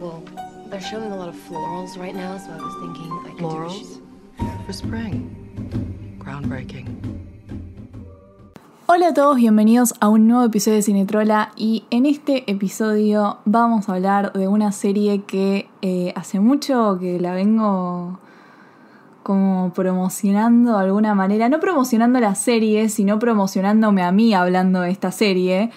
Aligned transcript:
Well, 0.00 0.22
they're 0.70 0.80
showing 0.80 1.10
a 1.10 1.16
lot 1.16 1.28
of 1.28 1.34
florals 1.34 1.98
right 1.98 2.14
now, 2.14 2.38
so 2.38 2.52
I 2.52 2.56
was 2.56 2.74
thinking 2.78 3.10
I 3.10 3.30
could 3.30 3.38
Florals? 3.38 4.00
For 4.64 4.72
spring. 4.72 5.34
Groundbreaking. 6.20 6.86
Hola 8.86 9.08
a 9.08 9.14
todos, 9.14 9.38
bienvenidos 9.38 9.94
a 9.98 10.08
un 10.08 10.28
nuevo 10.28 10.44
episodio 10.44 10.76
de 10.76 10.82
Cinetrola 10.82 11.50
y 11.56 11.84
en 11.90 12.06
este 12.06 12.48
episodio 12.48 13.38
vamos 13.44 13.88
a 13.88 13.94
hablar 13.94 14.32
de 14.34 14.46
una 14.46 14.70
serie 14.70 15.24
que 15.24 15.68
eh, 15.82 16.12
hace 16.14 16.38
mucho 16.38 16.96
que 17.00 17.18
la 17.18 17.34
vengo 17.34 18.20
como 19.24 19.72
promocionando 19.74 20.78
de 20.78 20.84
alguna 20.84 21.16
manera, 21.16 21.48
no 21.48 21.58
promocionando 21.58 22.20
la 22.20 22.36
serie, 22.36 22.88
sino 22.88 23.18
promocionándome 23.18 24.04
a 24.04 24.12
mí 24.12 24.32
hablando 24.32 24.82
de 24.82 24.90
esta 24.92 25.10
serie, 25.10 25.70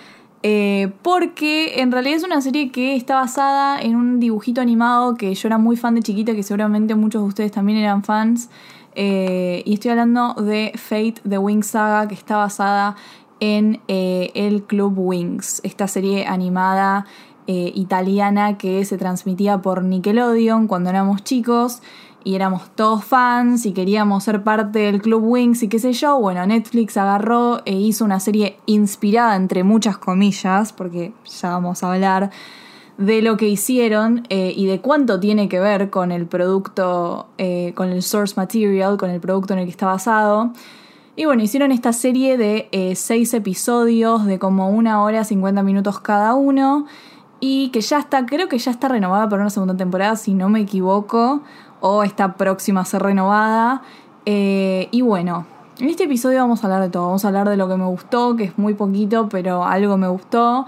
eh, 0.43 0.91
porque 1.01 1.81
en 1.81 1.91
realidad 1.91 2.17
es 2.17 2.23
una 2.23 2.41
serie 2.41 2.71
que 2.71 2.95
está 2.95 3.15
basada 3.15 3.79
en 3.79 3.95
un 3.95 4.19
dibujito 4.19 4.59
animado 4.61 5.15
que 5.15 5.33
yo 5.33 5.47
era 5.47 5.57
muy 5.57 5.77
fan 5.77 5.95
de 5.95 6.01
chiquita, 6.01 6.33
que 6.33 6.43
seguramente 6.43 6.95
muchos 6.95 7.21
de 7.21 7.27
ustedes 7.27 7.51
también 7.51 7.77
eran 7.77 8.03
fans. 8.03 8.49
Eh, 8.95 9.61
y 9.65 9.75
estoy 9.75 9.91
hablando 9.91 10.33
de 10.33 10.73
Fate 10.75 11.15
the 11.27 11.37
Wings 11.37 11.67
Saga, 11.67 12.07
que 12.07 12.15
está 12.15 12.37
basada 12.37 12.95
en 13.39 13.81
eh, 13.87 14.31
el 14.33 14.63
Club 14.63 14.93
Wings, 14.97 15.61
esta 15.63 15.87
serie 15.87 16.25
animada 16.25 17.05
italiana 17.47 18.57
que 18.57 18.85
se 18.85 18.97
transmitía 18.97 19.61
por 19.61 19.83
Nickelodeon 19.83 20.67
cuando 20.67 20.89
éramos 20.89 21.21
chicos 21.25 21.81
y 22.23 22.35
éramos 22.35 22.69
todos 22.75 23.03
fans 23.03 23.65
y 23.65 23.73
queríamos 23.73 24.23
ser 24.23 24.43
parte 24.43 24.79
del 24.79 25.01
Club 25.01 25.23
Wings 25.23 25.63
y 25.63 25.67
qué 25.67 25.79
sé 25.79 25.93
yo, 25.93 26.19
bueno, 26.19 26.45
Netflix 26.45 26.97
agarró 26.97 27.61
e 27.65 27.73
hizo 27.73 28.05
una 28.05 28.19
serie 28.19 28.57
inspirada 28.65 29.35
entre 29.35 29.63
muchas 29.63 29.97
comillas, 29.97 30.73
porque 30.73 31.13
ya 31.41 31.49
vamos 31.49 31.83
a 31.83 31.91
hablar 31.91 32.31
de 32.97 33.21
lo 33.21 33.35
que 33.37 33.47
hicieron 33.47 34.23
eh, 34.29 34.53
y 34.55 34.67
de 34.67 34.79
cuánto 34.79 35.19
tiene 35.19 35.49
que 35.49 35.59
ver 35.59 35.89
con 35.89 36.11
el 36.11 36.27
producto, 36.27 37.27
eh, 37.37 37.73
con 37.75 37.89
el 37.89 38.03
source 38.03 38.35
material, 38.37 38.97
con 38.97 39.09
el 39.09 39.19
producto 39.19 39.53
en 39.53 39.59
el 39.59 39.65
que 39.65 39.71
está 39.71 39.87
basado. 39.87 40.51
Y 41.15 41.25
bueno, 41.25 41.41
hicieron 41.41 41.71
esta 41.71 41.93
serie 41.93 42.37
de 42.37 42.69
eh, 42.71 42.95
seis 42.95 43.33
episodios 43.33 44.25
de 44.25 44.39
como 44.39 44.69
una 44.69 45.03
hora, 45.03 45.23
50 45.23 45.63
minutos 45.63 45.99
cada 45.99 46.35
uno. 46.35 46.85
Y 47.39 47.69
que 47.69 47.81
ya 47.81 47.97
está, 47.97 48.27
creo 48.27 48.47
que 48.47 48.59
ya 48.59 48.69
está 48.69 48.87
renovada 48.87 49.27
para 49.27 49.41
una 49.41 49.49
segunda 49.49 49.75
temporada, 49.75 50.15
si 50.15 50.35
no 50.35 50.47
me 50.49 50.59
equivoco 50.59 51.41
o 51.81 52.03
está 52.03 52.33
próxima 52.33 52.81
a 52.81 52.85
ser 52.85 53.03
renovada. 53.03 53.81
Eh, 54.25 54.87
y 54.91 55.01
bueno, 55.01 55.45
en 55.79 55.89
este 55.89 56.05
episodio 56.05 56.39
vamos 56.39 56.63
a 56.63 56.67
hablar 56.67 56.81
de 56.81 56.89
todo. 56.89 57.07
Vamos 57.07 57.25
a 57.25 57.27
hablar 57.27 57.49
de 57.49 57.57
lo 57.57 57.67
que 57.67 57.75
me 57.75 57.85
gustó, 57.85 58.35
que 58.35 58.45
es 58.45 58.57
muy 58.57 58.75
poquito, 58.75 59.27
pero 59.27 59.65
algo 59.65 59.97
me 59.97 60.07
gustó. 60.07 60.67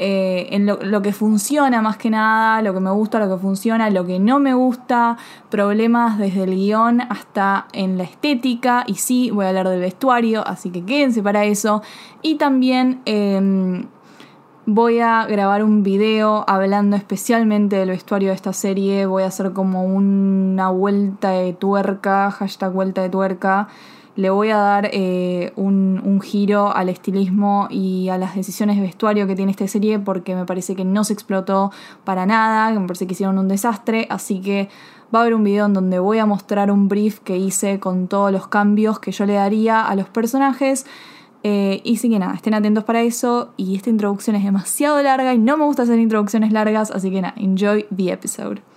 Eh, 0.00 0.48
en 0.50 0.66
lo, 0.66 1.02
que 1.02 1.12
funciona 1.12 1.80
más 1.80 1.96
que 1.96 2.10
nada, 2.10 2.60
lo 2.62 2.74
que 2.74 2.80
me 2.80 2.90
gusta, 2.90 3.20
lo 3.20 3.28
que 3.32 3.40
funciona, 3.40 3.90
lo 3.90 4.04
que 4.04 4.18
no 4.18 4.40
me 4.40 4.52
gusta, 4.52 5.16
problemas 5.50 6.18
desde 6.18 6.42
el 6.42 6.56
guion 6.56 7.00
hasta 7.02 7.66
en 7.72 7.96
la 7.96 8.04
estética. 8.04 8.84
Y 8.88 8.94
sí, 8.94 9.30
voy 9.30 9.44
a 9.44 9.50
hablar 9.50 9.68
del 9.68 9.80
vestuario, 9.80 10.46
así 10.46 10.70
que 10.70 10.84
quédense 10.84 11.22
para 11.22 11.44
eso. 11.44 11.82
Y 12.22 12.36
también 12.36 13.02
em, 13.04 13.86
Voy 14.66 14.98
a 15.00 15.26
grabar 15.26 15.62
un 15.62 15.82
video 15.82 16.42
hablando 16.48 16.96
especialmente 16.96 17.76
del 17.76 17.90
vestuario 17.90 18.30
de 18.30 18.34
esta 18.34 18.54
serie. 18.54 19.04
Voy 19.04 19.22
a 19.22 19.26
hacer 19.26 19.52
como 19.52 19.84
una 19.84 20.70
vuelta 20.70 21.32
de 21.32 21.52
tuerca, 21.52 22.30
hashtag 22.30 22.72
vuelta 22.72 23.02
de 23.02 23.10
tuerca. 23.10 23.68
Le 24.16 24.30
voy 24.30 24.48
a 24.48 24.56
dar 24.56 24.88
eh, 24.90 25.52
un, 25.56 26.00
un, 26.02 26.22
giro 26.22 26.74
al 26.74 26.88
estilismo 26.88 27.66
y 27.68 28.08
a 28.08 28.16
las 28.16 28.36
decisiones 28.36 28.76
de 28.76 28.82
vestuario 28.82 29.26
que 29.26 29.36
tiene 29.36 29.50
esta 29.50 29.68
serie 29.68 29.98
porque 29.98 30.34
me 30.34 30.46
parece 30.46 30.74
que 30.74 30.86
no 30.86 31.04
se 31.04 31.12
explotó 31.12 31.70
para 32.04 32.24
nada, 32.24 32.72
que 32.72 32.78
me 32.78 32.86
parece 32.86 33.06
que 33.06 33.12
hicieron 33.12 33.36
un 33.36 33.48
desastre. 33.48 34.06
Así 34.08 34.40
que 34.40 34.70
va 35.14 35.18
a 35.18 35.22
haber 35.22 35.34
un 35.34 35.44
video 35.44 35.66
en 35.66 35.74
donde 35.74 35.98
voy 35.98 36.20
a 36.20 36.26
mostrar 36.26 36.70
un 36.70 36.88
brief 36.88 37.18
que 37.18 37.36
hice 37.36 37.80
con 37.80 38.08
todos 38.08 38.32
los 38.32 38.46
cambios 38.46 38.98
que 38.98 39.12
yo 39.12 39.26
le 39.26 39.34
daría 39.34 39.86
a 39.86 39.94
los 39.94 40.08
personajes 40.08 40.86
eh, 41.44 41.82
y 41.84 41.98
sí 41.98 42.08
que 42.08 42.18
nada, 42.18 42.34
estén 42.34 42.54
atentos 42.54 42.84
para 42.84 43.02
eso. 43.02 43.52
Y 43.56 43.76
esta 43.76 43.90
introducción 43.90 44.34
es 44.34 44.42
demasiado 44.42 45.00
larga 45.02 45.34
y 45.34 45.38
no 45.38 45.56
me 45.56 45.64
gusta 45.64 45.82
hacer 45.82 45.98
introducciones 46.00 46.50
largas, 46.52 46.90
así 46.90 47.10
que 47.10 47.20
nada, 47.20 47.34
enjoy 47.36 47.86
the 47.94 48.10
episode. 48.10 48.73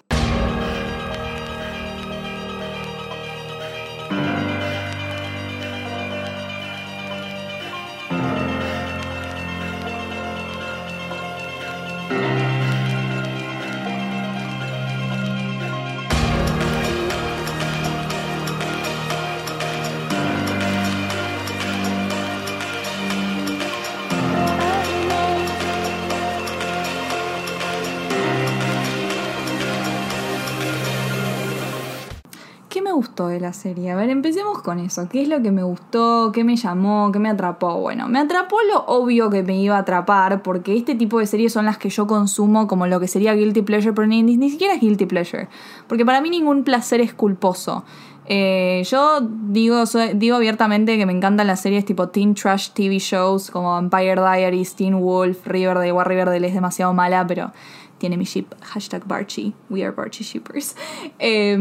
Gustó 33.18 33.30
de 33.30 33.40
la 33.40 33.52
serie? 33.52 33.90
A 33.90 33.96
ver, 33.96 34.12
empecemos 34.12 34.62
con 34.62 34.78
eso. 34.78 35.10
¿Qué 35.10 35.24
es 35.24 35.28
lo 35.28 35.42
que 35.42 35.52
me 35.52 35.64
gustó? 35.64 36.32
¿Qué 36.32 36.44
me 36.44 36.56
llamó? 36.56 37.12
¿Qué 37.12 37.18
me 37.18 37.30
atrapó? 37.30 37.80
Bueno, 37.80 38.08
me 38.08 38.20
atrapó 38.20 38.58
lo 38.72 38.86
obvio 38.86 39.32
que 39.32 39.42
me 39.42 39.58
iba 39.58 39.76
a 39.76 39.80
atrapar, 39.80 40.44
porque 40.44 40.78
este 40.78 40.94
tipo 40.94 41.18
de 41.18 41.26
series 41.26 41.52
son 41.52 41.66
las 41.66 41.80
que 41.80 41.90
yo 41.90 42.06
consumo 42.06 42.68
como 42.68 42.86
lo 42.86 43.00
que 43.00 43.08
sería 43.08 43.34
guilty 43.34 43.64
pleasure, 43.64 43.94
pero 43.94 44.08
ni, 44.08 44.22
ni 44.22 44.50
siquiera 44.52 44.76
es 44.76 44.82
guilty 44.82 45.08
pleasure. 45.08 45.48
Porque 45.88 46.06
para 46.06 46.22
mí 46.22 46.30
ningún 46.30 46.64
placer 46.64 47.02
es 47.02 47.12
culposo. 47.16 47.84
Eh, 48.28 48.84
yo 48.86 49.22
digo, 49.22 49.84
digo 50.14 50.36
abiertamente 50.36 50.96
que 50.98 51.08
me 51.08 51.14
encantan 51.14 51.48
las 51.48 51.62
series 51.62 51.86
tipo 51.86 52.10
teen 52.10 52.36
trash 52.36 52.70
TV 52.70 53.00
shows 53.00 53.50
como 53.50 53.72
Vampire 53.72 54.22
Diaries, 54.22 54.76
Teen 54.76 55.00
Wolf, 55.00 55.48
Riverdale. 55.48 55.92
War 55.92 56.08
Riverdale 56.08 56.46
es 56.46 56.54
demasiado 56.54 56.94
mala, 56.94 57.26
pero 57.26 57.52
tiene 57.98 58.16
mi 58.16 58.26
ship. 58.26 58.54
Hashtag 58.62 59.08
Barchi. 59.08 59.54
We 59.72 59.84
are 59.84 59.92
Barchi 59.92 60.24
shippers. 60.24 60.76
Eh, 61.20 61.58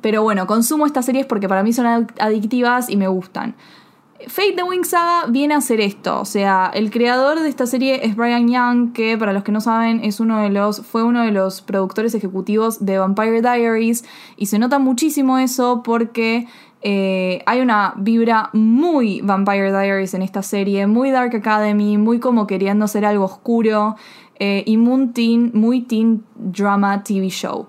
pero 0.00 0.22
bueno, 0.22 0.46
consumo 0.46 0.86
estas 0.86 1.06
series 1.06 1.26
porque 1.26 1.48
para 1.48 1.62
mí 1.62 1.72
son 1.72 2.08
adictivas 2.18 2.88
y 2.88 2.96
me 2.96 3.08
gustan. 3.08 3.54
Fate 4.26 4.54
the 4.56 4.64
Wing 4.64 4.84
Saga 4.84 5.26
viene 5.30 5.54
a 5.54 5.58
hacer 5.58 5.80
esto, 5.80 6.20
o 6.20 6.24
sea, 6.24 6.72
el 6.74 6.90
creador 6.90 7.38
de 7.38 7.48
esta 7.48 7.66
serie 7.66 8.04
es 8.04 8.16
Brian 8.16 8.48
Young, 8.48 8.92
que 8.92 9.16
para 9.16 9.32
los 9.32 9.44
que 9.44 9.52
no 9.52 9.60
saben 9.60 10.00
es 10.02 10.18
uno 10.18 10.42
de 10.42 10.50
los 10.50 10.84
fue 10.84 11.04
uno 11.04 11.22
de 11.22 11.30
los 11.30 11.62
productores 11.62 12.16
ejecutivos 12.16 12.84
de 12.84 12.98
Vampire 12.98 13.40
Diaries 13.40 14.04
y 14.36 14.46
se 14.46 14.58
nota 14.58 14.80
muchísimo 14.80 15.38
eso 15.38 15.82
porque 15.84 16.48
eh, 16.82 17.42
hay 17.46 17.60
una 17.60 17.94
vibra 17.96 18.50
muy 18.52 19.20
Vampire 19.20 19.70
Diaries 19.70 20.14
en 20.14 20.22
esta 20.22 20.42
serie, 20.42 20.88
muy 20.88 21.12
Dark 21.12 21.34
Academy, 21.36 21.96
muy 21.96 22.18
como 22.18 22.48
queriendo 22.48 22.88
ser 22.88 23.04
algo 23.04 23.24
oscuro 23.24 23.94
eh, 24.40 24.64
y 24.66 24.76
muy 24.76 25.08
teen, 25.08 25.52
muy 25.54 25.82
teen 25.82 26.24
drama 26.34 27.04
TV 27.04 27.28
show. 27.28 27.68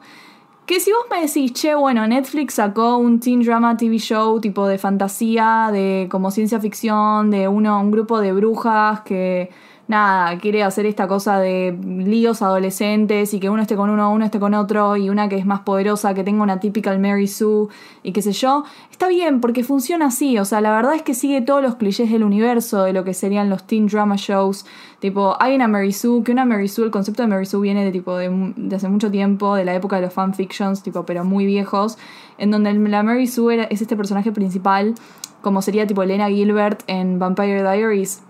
Que 0.70 0.80
si 0.80 0.92
vos 0.92 1.06
me 1.10 1.22
decís, 1.22 1.52
che, 1.54 1.74
bueno, 1.74 2.06
Netflix 2.06 2.54
sacó 2.54 2.98
un 2.98 3.20
teen 3.20 3.42
drama 3.42 3.76
TV 3.76 3.98
show 3.98 4.40
tipo 4.40 4.68
de 4.68 4.78
fantasía, 4.78 5.70
de 5.72 6.08
como 6.12 6.30
ciencia 6.30 6.60
ficción, 6.60 7.32
de 7.32 7.48
uno, 7.48 7.82
un 7.82 7.90
grupo 7.90 8.20
de 8.20 8.34
brujas 8.34 9.02
que 9.02 9.50
nada, 9.90 10.38
quiere 10.38 10.62
hacer 10.62 10.86
esta 10.86 11.08
cosa 11.08 11.40
de 11.40 11.76
líos 11.84 12.44
adolescentes 12.44 13.34
y 13.34 13.40
que 13.40 13.50
uno 13.50 13.64
esté 13.64 13.76
con 13.76 13.90
uno, 13.90 14.14
uno 14.14 14.24
esté 14.24 14.40
con 14.40 14.54
otro 14.54 14.96
y 14.96 15.10
una 15.10 15.28
que 15.30 15.36
es 15.36 15.48
más 15.48 15.62
poderosa, 15.62 16.14
que 16.14 16.24
tenga 16.24 16.44
una 16.44 16.60
typical 16.60 17.00
Mary 17.00 17.28
Sue 17.28 17.68
y 18.04 18.12
qué 18.12 18.22
sé 18.22 18.32
yo, 18.32 18.66
está 18.92 19.08
bien 19.08 19.42
porque 19.42 19.64
funciona 19.64 20.06
así, 20.06 20.38
o 20.38 20.46
sea, 20.46 20.62
la 20.62 20.72
verdad 20.72 20.94
es 20.94 21.02
que 21.02 21.16
sigue 21.16 21.42
todos 21.42 21.64
los 21.64 21.76
clichés 21.76 22.12
del 22.12 22.24
universo 22.24 22.84
de 22.84 22.94
lo 22.94 23.04
que 23.04 23.16
serían 23.16 23.50
los 23.50 23.66
teen 23.66 23.88
drama 23.88 24.16
shows, 24.16 24.64
tipo, 25.00 25.36
hay 25.40 25.56
una 25.56 25.68
Mary 25.68 25.92
Sue, 25.92 26.24
que 26.24 26.34
una 26.34 26.46
Mary 26.46 26.68
Sue, 26.68 26.86
el 26.86 26.92
concepto 26.92 27.24
de 27.24 27.28
Mary 27.28 27.48
Sue 27.48 27.60
viene 27.60 27.84
de 27.84 27.92
tipo 27.92 28.16
de, 28.16 28.76
hace 28.76 28.90
mucho 28.90 29.10
tiempo, 29.10 29.56
de 29.56 29.66
la 29.66 29.74
época 29.74 29.96
de 29.96 30.04
los 30.04 30.14
fanfictions, 30.14 30.84
tipo, 30.84 31.04
pero 31.04 31.26
muy 31.26 31.48
viejos, 31.48 31.98
en 32.38 32.52
donde 32.52 32.72
la 32.76 33.02
Mary 33.02 33.26
Sue 33.26 33.68
es 33.72 33.82
este 33.82 33.98
personaje 33.98 34.32
principal, 34.32 34.94
como 35.42 35.64
sería 35.64 35.88
tipo 35.88 36.04
Elena 36.04 36.30
Gilbert 36.30 36.84
en 36.86 37.18
Vampire 37.18 37.64
Diaries, 37.64 38.22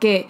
que 0.00 0.28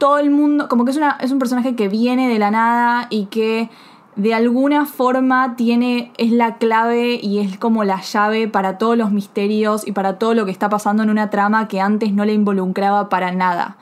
todo 0.00 0.18
el 0.18 0.30
mundo, 0.30 0.66
como 0.68 0.86
que 0.86 0.92
es, 0.92 0.96
una, 0.96 1.18
es 1.20 1.30
un 1.30 1.38
personaje 1.38 1.76
que 1.76 1.88
viene 1.88 2.30
de 2.30 2.38
la 2.38 2.50
nada 2.50 3.06
y 3.10 3.26
que 3.26 3.68
de 4.16 4.32
alguna 4.34 4.86
forma 4.86 5.56
tiene, 5.56 6.10
es 6.16 6.32
la 6.32 6.56
clave 6.56 7.20
y 7.22 7.38
es 7.38 7.58
como 7.58 7.84
la 7.84 8.00
llave 8.00 8.48
para 8.48 8.78
todos 8.78 8.96
los 8.96 9.12
misterios 9.12 9.86
y 9.86 9.92
para 9.92 10.18
todo 10.18 10.34
lo 10.34 10.46
que 10.46 10.50
está 10.50 10.70
pasando 10.70 11.02
en 11.02 11.10
una 11.10 11.28
trama 11.28 11.68
que 11.68 11.82
antes 11.82 12.14
no 12.14 12.24
le 12.24 12.32
involucraba 12.32 13.10
para 13.10 13.30
nada. 13.30 13.76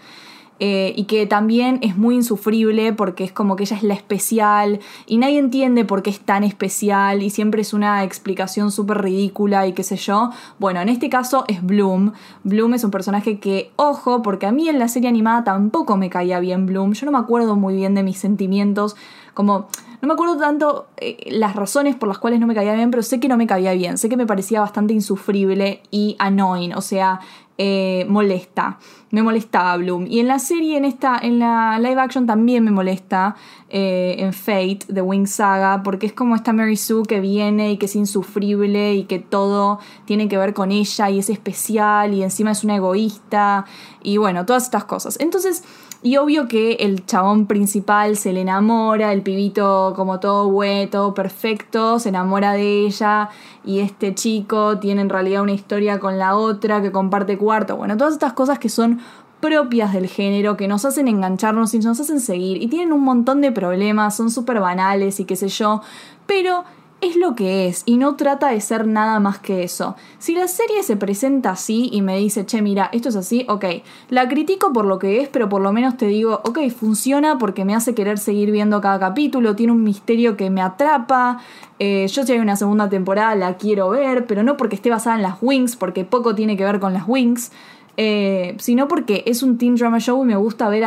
Eh, 0.61 0.93
y 0.97 1.05
que 1.05 1.25
también 1.27 1.79
es 1.83 1.97
muy 1.97 2.17
insufrible 2.17 2.93
porque 2.93 3.23
es 3.23 3.31
como 3.31 3.55
que 3.55 3.63
ella 3.63 3.77
es 3.77 3.85
la 3.85 3.95
especial 3.95 4.81
y 5.07 5.19
nadie 5.19 5.39
entiende 5.39 5.85
por 5.85 6.03
qué 6.03 6.11
es 6.11 6.19
tan 6.19 6.43
especial 6.43 7.23
y 7.23 7.31
siempre 7.31 7.63
es 7.63 7.73
una 7.73 8.03
explicación 8.03 8.73
súper 8.73 9.03
ridícula 9.03 9.69
y 9.69 9.73
qué 9.73 9.85
sé 9.85 9.97
yo. 9.97 10.31
Bueno, 10.59 10.81
en 10.81 10.89
este 10.89 11.09
caso 11.09 11.45
es 11.47 11.65
Bloom. 11.65 12.13
Bloom 12.43 12.75
es 12.75 12.83
un 12.83 12.91
personaje 12.91 13.39
que, 13.39 13.71
ojo, 13.77 14.23
porque 14.23 14.47
a 14.47 14.53
mí 14.53 14.69
en 14.69 14.81
la 14.81 14.89
serie 14.89 15.09
animada 15.09 15.45
tampoco 15.45 15.97
me 15.97 16.11
caía 16.11 16.41
bien 16.41 16.67
Bloom. 16.67 16.93
Yo 16.93 17.07
no 17.07 17.13
me 17.13 17.19
acuerdo 17.19 17.55
muy 17.55 17.77
bien 17.77 17.95
de 17.95 18.03
mis 18.03 18.19
sentimientos. 18.19 18.97
Como, 19.35 19.69
No 20.03 20.09
me 20.09 20.15
acuerdo 20.15 20.39
tanto 20.39 20.89
eh, 20.97 21.29
las 21.31 21.55
razones 21.55 21.95
por 21.95 22.09
las 22.09 22.19
cuales 22.19 22.41
no 22.41 22.49
me 22.49 22.57
caía 22.57 22.75
bien, 22.75 22.91
pero 22.91 23.05
sé 23.05 23.21
que 23.21 23.29
no 23.29 23.37
me 23.37 23.47
caía 23.47 23.73
bien. 23.75 23.97
Sé 23.97 24.09
que 24.09 24.17
me 24.17 24.27
parecía 24.27 24.61
bastante 24.61 24.93
insufrible 24.93 25.83
y 25.93 26.17
annoying, 26.19 26.75
o 26.75 26.81
sea, 26.81 27.21
eh, 27.57 28.05
molesta. 28.09 28.79
Me 29.11 29.23
molestaba 29.23 29.77
Bloom. 29.77 30.07
Y 30.07 30.21
en 30.21 30.29
la 30.29 30.39
serie, 30.39 30.77
en 30.77 30.85
esta, 30.85 31.19
en 31.19 31.39
la 31.39 31.79
live 31.79 32.01
action 32.01 32.27
también 32.27 32.65
me 32.65 32.71
molesta 32.71 33.37
eh, 33.71 34.17
en 34.19 34.33
Fate, 34.33 34.81
The 34.93 35.01
Wing 35.01 35.27
Saga, 35.27 35.83
porque 35.83 36.07
es 36.07 36.13
como 36.13 36.35
esta 36.35 36.53
Mary 36.53 36.77
Sue 36.77 37.05
que 37.05 37.21
viene 37.21 37.73
y 37.73 37.77
que 37.79 37.87
es 37.87 37.97
insufrible 37.97 38.95
y 38.95 39.05
que 39.05 39.19
todo 39.19 39.79
tiene 40.05 40.29
que 40.29 40.37
ver 40.37 40.55
con 40.55 40.73
ella 40.73 41.11
y 41.11 41.19
es 41.19 41.31
especial 41.31 42.15
y 42.15 42.23
encima 42.23 42.51
es 42.51 42.65
una 42.65 42.77
egoísta 42.77 43.65
y 44.03 44.17
bueno, 44.17 44.45
todas 44.47 44.65
estas 44.65 44.85
cosas. 44.85 45.19
Entonces 45.21 45.65
y 46.03 46.17
obvio 46.17 46.47
que 46.47 46.75
el 46.75 47.05
chabón 47.07 47.47
principal 47.47 48.17
se 48.17 48.33
le 48.33 48.43
enamora, 48.43 49.13
el 49.13 49.23
pibito 49.23 49.93
como 49.97 50.21
todo 50.21 50.47
hueto, 50.47 51.13
perfecto, 51.13 51.99
se 51.99 52.11
enamora 52.11 52.53
de 52.53 52.87
ella 52.87 53.31
y 53.65 53.81
este 53.81 54.15
chico 54.15 54.79
tiene 54.79 55.03
en 55.03 55.09
realidad 55.09 55.43
una 55.43 55.53
historia 55.53 55.99
con 55.99 56.19
la 56.19 56.37
otra 56.37 56.81
que 56.83 56.93
comparte 56.93 57.37
cuarto. 57.37 57.77
Bueno, 57.77 57.97
todas 57.97 58.13
estas 58.13 58.33
cosas 58.33 58.59
que 58.61 58.69
son 58.69 59.01
propias 59.41 59.93
del 59.93 60.07
género, 60.07 60.57
que 60.57 60.69
nos 60.69 60.85
hacen 60.85 61.09
engancharnos 61.09 61.75
y 61.75 61.79
nos 61.79 62.01
hacen 62.01 62.21
seguir 62.21 62.63
y 62.63 62.69
tienen 62.69 62.93
un 62.93 63.03
montón 63.03 63.41
de 63.41 63.53
problemas, 63.53 64.17
son 64.17 64.31
súper 64.31 64.61
banales 64.61 65.19
y 65.21 65.25
qué 65.25 65.37
sé 65.37 65.49
yo, 65.49 65.83
pero 66.27 66.65
es 67.01 67.17
lo 67.17 67.35
que 67.35 67.69
es 67.69 67.83
y 67.87 67.97
no 67.97 68.17
trata 68.17 68.49
de 68.49 68.61
ser 68.61 68.87
nada 68.87 69.21
más 69.21 69.39
que 69.39 69.63
eso. 69.63 69.95
Si 70.19 70.35
la 70.35 70.49
serie 70.49 70.83
se 70.83 70.97
presenta 70.97 71.51
así 71.51 71.89
y 71.93 72.03
me 72.03 72.17
dice, 72.19 72.45
che, 72.45 72.61
mira, 72.61 72.91
esto 72.93 73.09
es 73.09 73.17
así, 73.17 73.47
ok, 73.49 73.65
la 74.11 74.29
critico 74.29 74.73
por 74.73 74.85
lo 74.85 74.99
que 74.99 75.21
es, 75.21 75.29
pero 75.29 75.49
por 75.49 75.63
lo 75.63 75.73
menos 75.73 75.97
te 75.97 76.07
digo, 76.07 76.41
ok, 76.45 76.59
funciona 76.71 77.39
porque 77.39 77.65
me 77.65 77.75
hace 77.75 77.95
querer 77.95 78.19
seguir 78.19 78.51
viendo 78.51 78.81
cada 78.81 78.99
capítulo, 78.99 79.55
tiene 79.55 79.73
un 79.73 79.85
misterio 79.85 80.37
que 80.37 80.51
me 80.51 80.61
atrapa, 80.61 81.41
eh, 81.79 82.07
yo 82.09 82.25
si 82.25 82.33
hay 82.33 82.41
una 82.41 82.57
segunda 82.57 82.89
temporada 82.89 83.35
la 83.37 83.57
quiero 83.57 83.91
ver, 83.91 84.27
pero 84.27 84.43
no 84.43 84.57
porque 84.57 84.75
esté 84.75 84.91
basada 84.91 85.17
en 85.17 85.23
las 85.23 85.37
Wings, 85.41 85.77
porque 85.77 86.05
poco 86.05 86.35
tiene 86.35 86.57
que 86.57 86.65
ver 86.65 86.81
con 86.81 86.93
las 86.93 87.07
Wings. 87.07 87.53
Eh, 88.01 88.55
sino 88.61 88.87
porque 88.87 89.25
es 89.27 89.43
un 89.43 89.59
teen 89.59 89.75
drama 89.75 89.99
show 89.99 90.23
y 90.23 90.25
me 90.25 90.37
gusta 90.37 90.69
ver 90.69 90.85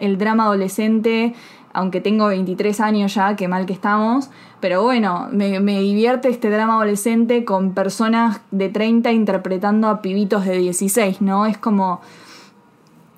el 0.00 0.16
drama 0.16 0.44
adolescente 0.44 1.34
aunque 1.72 2.00
tengo 2.00 2.26
23 2.26 2.80
años 2.80 3.14
ya, 3.14 3.36
qué 3.36 3.48
mal 3.48 3.66
que 3.66 3.72
estamos, 3.72 4.30
pero 4.62 4.80
bueno, 4.80 5.28
me, 5.32 5.58
divierte 5.80 6.28
este 6.28 6.48
drama 6.48 6.74
adolescente 6.74 7.44
con 7.44 7.74
personas 7.74 8.40
de 8.52 8.68
30 8.68 9.10
interpretando 9.10 9.88
a 9.88 10.00
pibitos 10.00 10.44
de 10.46 10.56
16, 10.56 11.20
¿no? 11.20 11.46
Es 11.46 11.58
como... 11.58 12.00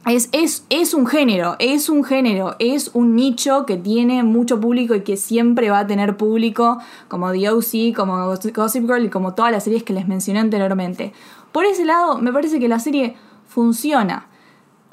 Es, 0.07 0.31
es, 0.33 0.65
es, 0.71 0.95
un 0.95 1.07
género, 1.07 1.57
es 1.59 1.91
un 1.91 2.03
género, 2.03 2.57
es 2.59 2.91
un 2.95 3.15
nicho 3.15 3.67
que 3.67 3.77
tiene 3.77 4.23
mucho 4.23 4.59
público 4.59 4.95
y 4.95 5.03
que 5.03 5.19
siempre 5.19 5.71
va 5.71 5.81
a 5.81 5.87
tener 5.87 6.17
público, 6.17 6.79
como 7.09 7.31
The 7.33 7.51
OC, 7.51 7.95
como 7.95 8.27
Gossip 8.27 8.87
Girl 8.87 9.05
y 9.05 9.11
como 9.11 9.35
todas 9.35 9.53
las 9.53 9.65
series 9.65 9.83
que 9.83 9.93
les 9.93 10.09
mencioné 10.09 10.41
anteriormente. 10.41 11.13
Por 11.53 11.67
ese 11.67 11.85
lado, 11.85 12.19
me 12.19 12.33
parece 12.33 12.59
que 12.59 12.69
la 12.69 12.79
serie 12.79 13.17
funciona. 13.47 14.29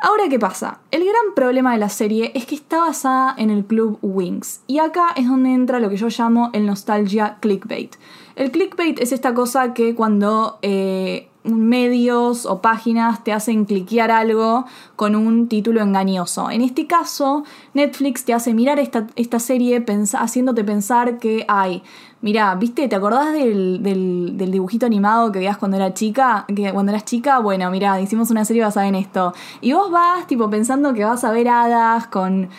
Ahora, 0.03 0.27
¿qué 0.30 0.39
pasa? 0.39 0.80
El 0.89 1.03
gran 1.03 1.36
problema 1.36 1.74
de 1.74 1.77
la 1.77 1.89
serie 1.89 2.31
es 2.33 2.48
que 2.48 2.56
está 2.56 2.80
basada 2.80 3.36
en 3.38 3.51
el 3.51 3.63
club 3.63 4.00
Wings. 4.01 4.62
Y 4.65 4.80
acá 4.80 5.09
es 5.15 5.27
donde 5.27 5.53
entra 5.53 5.80
lo 5.80 5.89
que 5.89 5.98
yo 5.98 6.07
llamo 6.07 6.50
el 6.53 6.65
nostalgia 6.65 7.38
clickbait. 7.39 7.98
El 8.36 8.50
clickbait 8.50 9.00
es 9.00 9.12
esta 9.12 9.36
cosa 9.36 9.75
que 9.75 9.94
cuando 9.94 10.57
eh, 10.63 11.30
medios 11.44 12.46
o 12.46 12.62
páginas 12.62 13.24
te 13.24 13.34
hacen 13.34 13.66
cliquear 13.66 14.12
algo 14.12 14.66
con 14.96 15.16
un 15.16 15.48
título 15.48 15.82
engañoso. 15.82 16.50
En 16.52 16.62
este 16.62 16.88
caso, 16.88 17.44
Netflix 17.74 18.26
te 18.26 18.34
hace 18.34 18.54
mirar 18.54 18.80
esta, 18.80 19.08
esta 19.16 19.40
serie 19.40 19.84
haciéndote 20.14 20.64
pensar 20.64 21.18
que 21.18 21.46
hay 21.48 21.84
Mira, 22.22 22.54
¿viste? 22.54 22.88
¿Te 22.88 22.96
acordás 22.96 23.34
del, 23.34 23.82
del, 23.82 24.52
dibujito 24.52 24.86
animado 24.86 25.32
que 25.32 25.40
veías 25.40 25.58
cuando 25.58 25.78
era 25.78 25.92
chica? 25.96 26.46
Que 26.56 26.72
cuando 26.72 26.92
eras 26.92 27.04
chica, 27.04 27.40
bueno, 27.40 27.72
mira, 27.72 28.00
hicimos 28.00 28.30
una 28.30 28.46
serie 28.46 28.62
basada 28.62 28.88
en 28.88 28.94
esto. 28.94 29.34
Y 29.60 29.74
vos 29.74 29.90
vas, 29.90 30.28
tipo, 30.28 30.48
pensando 30.48 30.94
que 30.94 31.04
vas 31.04 31.24
a 31.24 31.32
ver 31.32 31.50
hadas 31.50 32.06
con 32.08 32.50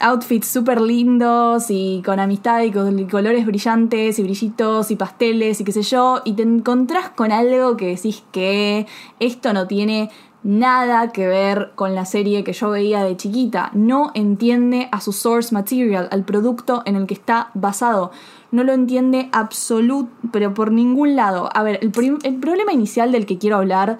outfits 0.00 0.48
súper 0.48 0.80
lindos 0.80 1.66
y 1.70 2.02
con 2.04 2.18
amistad 2.20 2.62
y 2.62 2.70
con 2.70 3.08
colores 3.08 3.46
brillantes 3.46 4.18
y 4.18 4.22
brillitos 4.22 4.90
y 4.90 4.96
pasteles 4.96 5.60
y 5.60 5.64
qué 5.64 5.72
sé 5.72 5.82
yo, 5.82 6.22
y 6.24 6.32
te 6.34 6.42
encontrás 6.42 7.10
con 7.10 7.32
algo 7.32 7.76
que 7.76 7.86
decís 7.88 8.22
que 8.32 8.86
esto 9.18 9.52
no 9.52 9.66
tiene 9.66 10.10
nada 10.42 11.12
que 11.12 11.26
ver 11.26 11.72
con 11.74 11.94
la 11.94 12.06
serie 12.06 12.44
que 12.44 12.54
yo 12.54 12.70
veía 12.70 13.04
de 13.04 13.16
chiquita. 13.16 13.70
No 13.74 14.10
entiende 14.14 14.88
a 14.90 15.00
su 15.00 15.12
source 15.12 15.54
material, 15.54 16.08
al 16.10 16.24
producto 16.24 16.82
en 16.86 16.96
el 16.96 17.06
que 17.06 17.14
está 17.14 17.50
basado 17.54 18.10
no 18.50 18.64
lo 18.64 18.72
entiende 18.72 19.28
absoluto, 19.32 20.10
pero 20.32 20.54
por 20.54 20.72
ningún 20.72 21.16
lado. 21.16 21.48
A 21.54 21.62
ver, 21.62 21.78
el, 21.82 21.90
problema 21.90 22.72
inicial 22.72 23.12
del 23.12 23.26
que 23.26 23.38
quiero 23.38 23.56
hablar, 23.56 23.98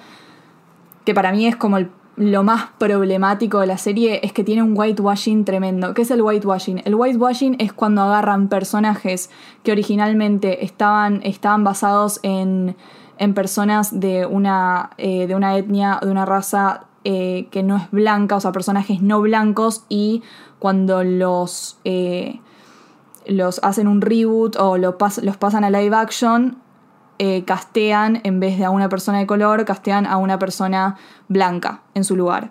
que 1.05 1.15
para 1.15 1.33
mí 1.33 1.47
es 1.47 1.57
como 1.57 1.79
lo 2.21 2.43
más 2.43 2.69
problemático 2.77 3.61
de 3.61 3.67
la 3.67 3.79
serie, 3.79 4.21
es 4.23 4.35
que 4.35 4.45
tiene 4.45 4.63
un 4.63 4.77
whitewashing 4.77 5.47
tremendo. 5.47 5.95
¿Qué 5.95 6.03
es 6.03 6.11
el 6.11 6.21
whitewashing? 6.21 6.83
El 6.85 6.95
whitewashing 6.95 7.57
es 7.59 7.73
cuando 7.73 8.03
agarran 8.03 8.49
personajes 8.49 9.31
que 9.63 9.73
originalmente 9.73 10.63
estaban, 10.63 11.23
estaban 11.25 11.65
basados 11.65 12.21
en, 12.23 12.77
en 13.17 13.33
personas 13.33 13.99
de 13.99 14.27
una, 14.27 14.91
eh, 14.99 15.27
de 15.29 15.35
una 15.35 15.57
etnia, 15.57 15.99
de 16.03 16.11
una 16.11 16.27
raza 16.27 16.85
eh, 17.05 17.49
que 17.51 17.63
no 17.63 17.79
es 17.79 17.91
blanca, 17.91 18.37
o 18.37 18.41
sea, 18.41 18.53
personajes 18.53 19.01
no 19.01 19.23
blancos, 19.23 19.87
y 19.89 20.23
cuando 20.59 21.03
los... 21.03 21.79
Eh, 21.85 22.41
los 23.27 23.61
hacen 23.63 23.87
un 23.87 24.01
reboot 24.01 24.57
o 24.57 24.77
los 24.79 24.97
pasan 24.97 25.63
a 25.63 25.71
live 25.71 25.95
action, 25.95 26.57
eh, 27.23 27.45
castean, 27.45 28.23
en 28.25 28.41
vez 28.41 28.57
de 28.57 28.65
a 28.65 28.71
una 28.71 28.89
persona 28.89 29.19
de 29.19 29.27
color, 29.27 29.67
castean 29.67 30.07
a 30.07 30.17
una 30.17 30.39
persona 30.39 30.97
blanca 31.29 31.83
en 31.93 32.03
su 32.03 32.17
lugar. 32.17 32.51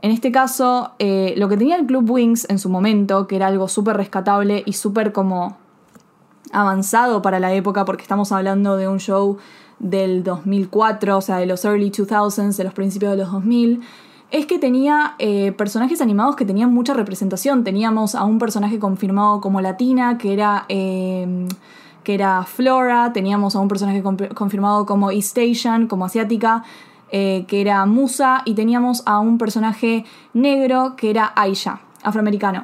En 0.00 0.10
este 0.10 0.32
caso, 0.32 0.92
eh, 0.98 1.34
lo 1.36 1.46
que 1.50 1.58
tenía 1.58 1.76
el 1.76 1.84
Club 1.84 2.10
Wings 2.10 2.48
en 2.48 2.58
su 2.58 2.70
momento, 2.70 3.26
que 3.26 3.36
era 3.36 3.48
algo 3.48 3.68
súper 3.68 3.98
rescatable 3.98 4.62
y 4.64 4.72
súper 4.72 5.12
como 5.12 5.58
avanzado 6.50 7.20
para 7.20 7.38
la 7.38 7.52
época, 7.52 7.84
porque 7.84 8.00
estamos 8.00 8.32
hablando 8.32 8.78
de 8.78 8.88
un 8.88 8.98
show 8.98 9.36
del 9.78 10.24
2004, 10.24 11.18
o 11.18 11.20
sea, 11.20 11.36
de 11.36 11.44
los 11.44 11.66
early 11.66 11.90
2000s, 11.90 12.56
de 12.56 12.64
los 12.64 12.72
principios 12.72 13.10
de 13.10 13.18
los 13.18 13.30
2000, 13.30 13.82
es 14.30 14.46
que 14.46 14.58
tenía 14.58 15.16
eh, 15.18 15.52
personajes 15.52 16.00
animados 16.00 16.34
que 16.34 16.46
tenían 16.46 16.72
mucha 16.72 16.94
representación. 16.94 17.62
Teníamos 17.62 18.14
a 18.14 18.24
un 18.24 18.38
personaje 18.38 18.78
confirmado 18.78 19.42
como 19.42 19.60
latina, 19.60 20.16
que 20.16 20.32
era, 20.32 20.64
que 22.08 22.14
era 22.14 22.42
Flora, 22.44 23.12
teníamos 23.12 23.54
a 23.54 23.58
un 23.58 23.68
personaje 23.68 24.02
confirmado 24.34 24.86
como 24.86 25.10
East 25.10 25.36
Asian, 25.36 25.88
como 25.88 26.06
asiática, 26.06 26.64
eh, 27.10 27.44
que 27.46 27.60
era 27.60 27.84
Musa, 27.84 28.40
y 28.46 28.54
teníamos 28.54 29.02
a 29.04 29.18
un 29.18 29.36
personaje 29.36 30.06
negro, 30.32 30.94
que 30.96 31.10
era 31.10 31.34
Aisha, 31.36 31.80
afroamericano. 32.02 32.62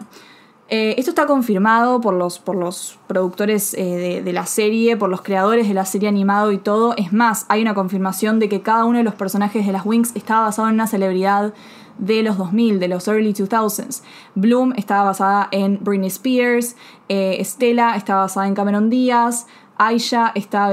Eh, 0.70 0.94
esto 0.96 1.10
está 1.10 1.26
confirmado 1.26 2.00
por 2.00 2.14
los, 2.14 2.38
por 2.38 2.56
los 2.56 2.98
productores 3.06 3.74
eh, 3.74 4.22
de, 4.24 4.32
la 4.32 4.46
serie, 4.46 4.96
por 4.96 5.10
los 5.10 5.20
creadores 5.20 5.68
de 5.68 5.74
la 5.74 5.84
serie 5.84 6.08
animado 6.08 6.50
y 6.50 6.56
todo. 6.56 6.94
Es 6.96 7.12
más, 7.12 7.44
hay 7.50 7.60
una 7.60 7.74
confirmación 7.74 8.38
de 8.38 8.48
que 8.48 8.62
cada 8.62 8.86
uno 8.86 8.96
de 8.96 9.04
los 9.04 9.14
personajes 9.14 9.66
de 9.66 9.72
las 9.72 9.84
Wings 9.84 10.16
estaba 10.16 10.46
basado 10.46 10.68
en 10.68 10.74
una 10.76 10.86
celebridad 10.86 11.52
de 11.98 12.22
los 12.22 12.36
2000, 12.38 12.80
de 12.80 12.88
los 12.88 13.08
early 13.08 13.32
2000s. 13.32 14.02
Bloom 14.34 14.72
estaba 14.76 15.04
basada 15.04 15.48
en 15.50 15.78
Britney 15.82 16.08
Spears, 16.08 16.76
eh, 17.08 17.40
Stella 17.44 17.96
estaba 17.96 18.22
basada 18.22 18.46
en 18.46 18.54
Cameron 18.54 18.90
Díaz, 18.90 19.46
Aisha 19.76 20.32
estaba 20.34 20.72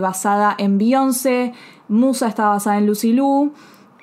basada 0.00 0.54
en 0.58 0.78
Beyoncé, 0.78 1.52
Musa 1.88 2.26
estaba 2.28 2.50
basada 2.50 2.78
en 2.78 2.86
Lucy 2.86 3.12
Liu. 3.12 3.52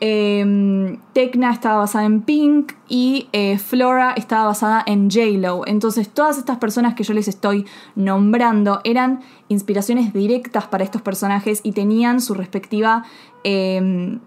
Eh, 0.02 0.98
Tecna 1.12 1.52
estaba 1.52 1.80
basada 1.80 2.06
en 2.06 2.22
Pink 2.22 2.72
y 2.88 3.28
eh, 3.34 3.58
Flora 3.58 4.14
estaba 4.16 4.46
basada 4.46 4.82
en 4.86 5.10
J-Lo. 5.10 5.68
Entonces 5.68 6.10
todas 6.10 6.38
estas 6.38 6.58
personas 6.58 6.94
que 6.94 7.04
yo 7.04 7.14
les 7.14 7.28
estoy 7.28 7.66
nombrando 7.96 8.80
eran 8.86 9.20
inspiraciones 9.50 10.14
directas 10.14 10.68
para 10.68 10.86
estos 10.86 11.02
personajes 11.02 11.60
y 11.64 11.74
tenían 11.74 12.22
su 12.22 12.34
respectiva, 12.34 13.04
em, 13.44 14.22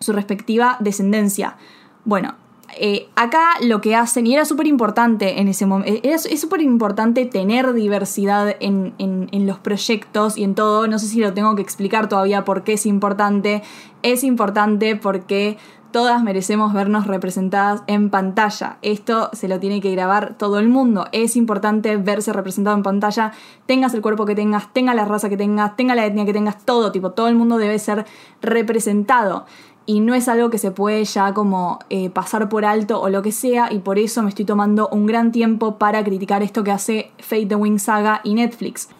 su 0.00 0.12
respectiva 0.12 0.76
descendencia. 0.80 1.56
Bueno, 2.04 2.34
eh, 2.76 3.08
acá 3.16 3.54
lo 3.62 3.80
que 3.80 3.96
hacen, 3.96 4.26
y 4.26 4.34
era 4.34 4.44
súper 4.44 4.66
importante 4.66 5.40
en 5.40 5.48
ese 5.48 5.64
momento, 5.64 5.92
eh, 5.92 6.00
es 6.12 6.40
súper 6.40 6.60
importante 6.60 7.24
tener 7.24 7.72
diversidad 7.72 8.54
en, 8.60 8.94
en, 8.98 9.46
los 9.46 9.58
proyectos 9.58 10.36
y 10.36 10.44
en 10.44 10.54
todo, 10.54 10.86
no 10.86 10.98
sé 10.98 11.06
si 11.06 11.20
lo 11.20 11.32
tengo 11.32 11.56
que 11.56 11.62
explicar 11.62 12.08
todavía 12.08 12.44
por 12.44 12.64
qué 12.64 12.74
es 12.74 12.84
importante, 12.84 13.62
es 14.02 14.22
importante 14.22 14.96
porque 14.96 15.56
todas 15.90 16.22
merecemos 16.22 16.72
vernos 16.74 17.06
representadas 17.06 17.82
en 17.86 18.10
pantalla. 18.10 18.78
Esto 18.82 19.30
se 19.32 19.48
lo 19.48 19.58
tiene 19.58 19.80
que 19.80 19.90
grabar 19.92 20.34
todo 20.36 20.58
el 20.58 20.68
mundo. 20.68 21.06
Es 21.12 21.36
importante 21.36 21.96
verse 21.96 22.32
representado 22.32 22.76
en 22.76 22.82
pantalla, 22.82 23.32
tengas 23.66 23.94
el 23.94 24.02
cuerpo 24.02 24.26
que 24.26 24.34
tengas, 24.34 24.72
tenga 24.72 24.94
la 24.94 25.04
raza 25.04 25.28
que 25.28 25.36
tengas, 25.36 25.76
tenga 25.76 25.94
la 25.94 26.04
etnia 26.06 26.24
que 26.24 26.32
tengas, 26.32 26.64
todo, 26.64 26.92
tipo, 26.92 27.12
todo 27.12 27.28
el 27.28 27.34
mundo 27.34 27.56
debe 27.56 27.78
ser 27.78 28.04
representado. 28.42 29.46
Y 29.88 30.00
no 30.00 30.14
es 30.14 30.28
algo 30.28 30.50
que 30.50 30.58
se 30.58 30.70
puede 30.70 31.02
ya 31.04 31.32
como 31.32 31.78
eh, 31.88 32.10
pasar 32.10 32.50
por 32.50 32.66
alto 32.66 33.00
o 33.00 33.08
lo 33.08 33.22
que 33.22 33.32
sea 33.32 33.72
y 33.72 33.78
por 33.78 33.98
eso 33.98 34.22
me 34.22 34.28
estoy 34.28 34.44
tomando 34.44 34.86
un 34.92 35.06
gran 35.06 35.32
tiempo 35.32 35.78
para 35.78 36.04
criticar 36.04 36.42
esto 36.42 36.62
que 36.62 36.72
hace 36.72 37.10
Fate 37.20 37.46
the 37.46 37.54
Wing 37.54 37.78
Saga 37.78 38.20
y 38.22 38.34
Netflix. 38.34 38.90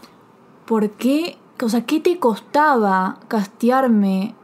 ¿Por 0.65 0.89
qué? 0.93 1.37
O 1.63 1.69
sea, 1.69 1.85
¿qué 1.85 2.01
te 2.01 2.19
costaba 2.19 3.19
castearme, 3.29 4.35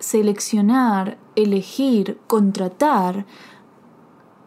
seleccionar, 0.00 1.18
elegir, 1.36 2.18
contratar 2.26 3.24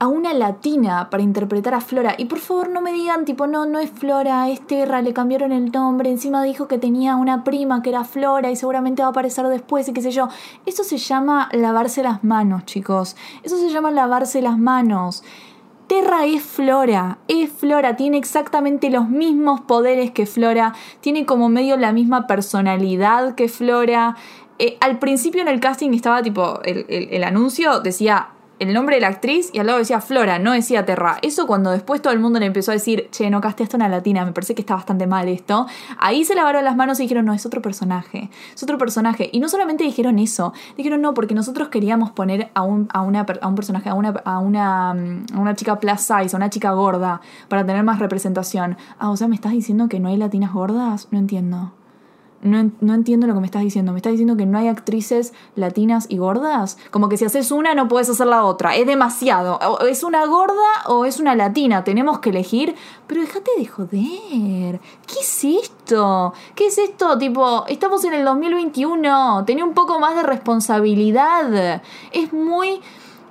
a 0.05 0.07
una 0.07 0.33
latina 0.33 1.09
para 1.09 1.23
interpretar 1.23 1.73
a 1.73 1.81
Flora. 1.81 2.13
Y 2.17 2.25
por 2.25 2.37
favor 2.37 2.69
no 2.69 2.79
me 2.79 2.93
digan 2.93 3.25
tipo, 3.25 3.47
no, 3.47 3.65
no 3.65 3.79
es 3.79 3.89
Flora, 3.89 4.47
es 4.49 4.65
Terra, 4.65 5.01
le 5.01 5.13
cambiaron 5.13 5.51
el 5.51 5.71
nombre, 5.71 6.11
encima 6.11 6.43
dijo 6.43 6.67
que 6.67 6.77
tenía 6.77 7.15
una 7.15 7.43
prima 7.43 7.81
que 7.81 7.89
era 7.89 8.03
Flora 8.03 8.51
y 8.51 8.55
seguramente 8.55 9.01
va 9.01 9.07
a 9.07 9.11
aparecer 9.11 9.47
después 9.47 9.87
y 9.89 9.93
qué 9.93 10.01
sé 10.01 10.11
yo. 10.11 10.29
Eso 10.67 10.83
se 10.83 10.97
llama 10.97 11.49
lavarse 11.53 12.03
las 12.03 12.23
manos, 12.23 12.65
chicos. 12.65 13.15
Eso 13.41 13.57
se 13.57 13.69
llama 13.69 13.89
lavarse 13.89 14.43
las 14.43 14.59
manos. 14.59 15.23
Terra 15.87 16.25
es 16.25 16.43
Flora, 16.43 17.17
es 17.27 17.51
Flora, 17.51 17.95
tiene 17.95 18.17
exactamente 18.17 18.91
los 18.91 19.09
mismos 19.09 19.61
poderes 19.61 20.11
que 20.11 20.27
Flora, 20.27 20.73
tiene 21.01 21.25
como 21.25 21.49
medio 21.49 21.77
la 21.77 21.93
misma 21.93 22.27
personalidad 22.27 23.33
que 23.33 23.49
Flora. 23.49 24.15
Eh, 24.59 24.77
al 24.81 24.99
principio 24.99 25.41
en 25.41 25.47
el 25.47 25.59
casting 25.59 25.91
estaba 25.93 26.21
tipo, 26.21 26.61
el, 26.63 26.85
el 26.87 27.23
anuncio 27.23 27.81
decía 27.81 28.29
el 28.59 28.73
nombre 28.73 28.95
de 28.95 29.01
la 29.01 29.07
actriz 29.07 29.49
y 29.53 29.59
al 29.59 29.67
lado 29.67 29.79
decía 29.79 30.01
Flora, 30.01 30.39
no 30.39 30.53
decía 30.53 30.85
Terra. 30.85 31.17
Eso 31.21 31.47
cuando 31.47 31.71
después 31.71 32.01
todo 32.01 32.13
el 32.13 32.19
mundo 32.19 32.39
le 32.39 32.45
empezó 32.45 32.71
a 32.71 32.73
decir, 32.73 33.09
che, 33.11 33.29
no 33.29 33.41
casteaste 33.41 33.75
una 33.75 33.89
latina, 33.89 34.25
me 34.25 34.31
parece 34.31 34.55
que 34.55 34.61
está 34.61 34.75
bastante 34.75 35.07
mal 35.07 35.27
esto. 35.27 35.65
Ahí 35.97 36.23
se 36.25 36.35
lavaron 36.35 36.63
las 36.63 36.75
manos 36.75 36.99
y 36.99 37.03
dijeron, 37.03 37.25
no, 37.25 37.33
es 37.33 37.45
otro 37.45 37.61
personaje, 37.61 38.29
es 38.53 38.63
otro 38.63 38.77
personaje. 38.77 39.29
Y 39.31 39.39
no 39.39 39.49
solamente 39.49 39.83
dijeron 39.83 40.19
eso, 40.19 40.53
dijeron, 40.77 41.01
no, 41.01 41.13
porque 41.13 41.35
nosotros 41.35 41.69
queríamos 41.69 42.11
poner 42.11 42.49
a 42.53 42.61
un, 42.61 42.87
a 42.93 43.01
una, 43.01 43.25
a 43.41 43.47
un 43.47 43.55
personaje, 43.55 43.89
a 43.89 43.93
una, 43.93 44.09
a, 44.23 44.39
una, 44.39 44.91
a 44.91 45.39
una 45.39 45.55
chica 45.55 45.79
plus 45.79 46.01
size, 46.01 46.35
a 46.35 46.37
una 46.37 46.49
chica 46.49 46.71
gorda, 46.71 47.21
para 47.49 47.65
tener 47.65 47.83
más 47.83 47.99
representación. 47.99 48.77
Ah, 48.99 49.09
o 49.09 49.17
sea, 49.17 49.27
¿me 49.27 49.35
estás 49.35 49.51
diciendo 49.51 49.89
que 49.89 49.99
no 49.99 50.09
hay 50.09 50.17
latinas 50.17 50.53
gordas? 50.53 51.07
No 51.11 51.19
entiendo 51.19 51.73
no, 52.45 52.93
entiendo 52.93 53.27
lo 53.27 53.33
que 53.33 53.39
me 53.39 53.45
estás 53.45 53.63
diciendo. 53.63 53.91
¿Me 53.91 53.97
estás 53.97 54.11
diciendo 54.11 54.37
que 54.37 54.45
no 54.45 54.57
hay 54.57 54.67
actrices 54.67 55.33
latinas 55.55 56.05
y 56.09 56.17
gordas? 56.17 56.77
Como 56.91 57.09
que 57.09 57.17
si 57.17 57.25
haces 57.25 57.51
una 57.51 57.73
no 57.73 57.87
puedes 57.87 58.09
hacer 58.09 58.27
la 58.27 58.45
otra. 58.45 58.75
Es 58.75 58.85
demasiado. 58.85 59.59
¿Es 59.87 60.03
una 60.03 60.25
gorda 60.25 60.53
o 60.87 61.05
es 61.05 61.19
una 61.19 61.35
latina? 61.35 61.83
Tenemos 61.83 62.19
que 62.19 62.29
elegir. 62.29 62.75
Pero 63.07 63.21
déjate 63.21 63.51
de 63.57 63.65
joder. 63.65 64.79
¿Qué 65.07 65.19
es 65.21 65.43
esto? 65.43 66.33
¿Qué 66.55 66.67
es 66.67 66.77
esto? 66.77 67.17
Tipo, 67.17 67.65
estamos 67.67 68.03
en 68.05 68.13
el 68.13 68.23
2021. 68.23 69.43
Tenía 69.45 69.65
un 69.65 69.73
poco 69.73 69.99
más 69.99 70.15
de 70.15 70.23
responsabilidad. 70.23 71.81
Es 72.11 72.31
muy 72.31 72.79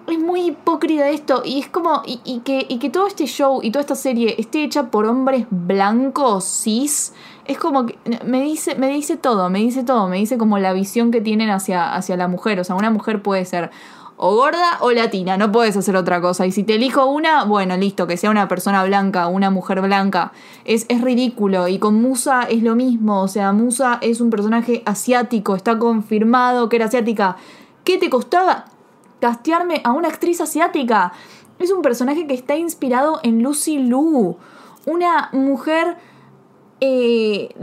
es 0.06 0.18
muy 0.18 0.48
hipócrita 0.48 1.08
esto 1.08 1.42
y 1.44 1.60
es 1.60 1.68
como 1.68 2.02
y, 2.04 2.40
que, 2.40 2.66
y 2.68 2.78
que 2.78 2.90
todo 2.90 3.06
este 3.06 3.26
show 3.26 3.60
y 3.62 3.70
toda 3.70 3.80
esta 3.80 3.94
serie 3.94 4.34
esté 4.38 4.62
hecha 4.62 4.90
por 4.90 5.06
hombres 5.06 5.46
blancos 5.50 6.44
cis 6.44 7.14
es 7.44 7.58
como 7.58 7.86
que 7.86 7.98
me 8.24 8.40
dice, 8.42 8.74
me 8.76 8.88
dice 8.88 9.16
todo, 9.16 9.50
me 9.50 9.58
dice 9.58 9.84
todo, 9.84 10.08
me 10.08 10.16
dice 10.16 10.38
como 10.38 10.58
la 10.58 10.72
visión 10.72 11.10
que 11.10 11.20
tienen 11.20 11.50
hacia, 11.50 11.94
hacia 11.94 12.16
la 12.16 12.28
mujer. 12.28 12.60
O 12.60 12.64
sea, 12.64 12.76
una 12.76 12.90
mujer 12.90 13.22
puede 13.22 13.44
ser 13.44 13.70
o 14.16 14.36
gorda 14.36 14.78
o 14.80 14.92
latina, 14.92 15.36
no 15.36 15.50
puedes 15.50 15.76
hacer 15.76 15.96
otra 15.96 16.20
cosa. 16.20 16.46
Y 16.46 16.52
si 16.52 16.62
te 16.62 16.76
elijo 16.76 17.06
una, 17.06 17.44
bueno, 17.44 17.76
listo, 17.76 18.06
que 18.06 18.16
sea 18.16 18.30
una 18.30 18.48
persona 18.48 18.84
blanca, 18.84 19.26
una 19.26 19.50
mujer 19.50 19.80
blanca. 19.80 20.32
Es, 20.64 20.86
es 20.88 21.00
ridículo. 21.00 21.68
Y 21.68 21.78
con 21.78 22.00
Musa 22.00 22.44
es 22.44 22.62
lo 22.62 22.76
mismo. 22.76 23.22
O 23.22 23.28
sea, 23.28 23.52
Musa 23.52 23.98
es 24.00 24.20
un 24.20 24.30
personaje 24.30 24.82
asiático, 24.86 25.56
está 25.56 25.78
confirmado 25.78 26.68
que 26.68 26.76
era 26.76 26.86
asiática. 26.86 27.36
¿Qué 27.82 27.98
te 27.98 28.08
costaba 28.08 28.66
castearme 29.20 29.80
a 29.84 29.92
una 29.92 30.08
actriz 30.08 30.40
asiática? 30.40 31.12
Es 31.58 31.70
un 31.70 31.82
personaje 31.82 32.26
que 32.26 32.34
está 32.34 32.56
inspirado 32.56 33.20
en 33.22 33.42
Lucy 33.42 33.78
Liu, 33.78 34.36
una 34.86 35.28
mujer 35.32 35.96
eh, 36.80 37.54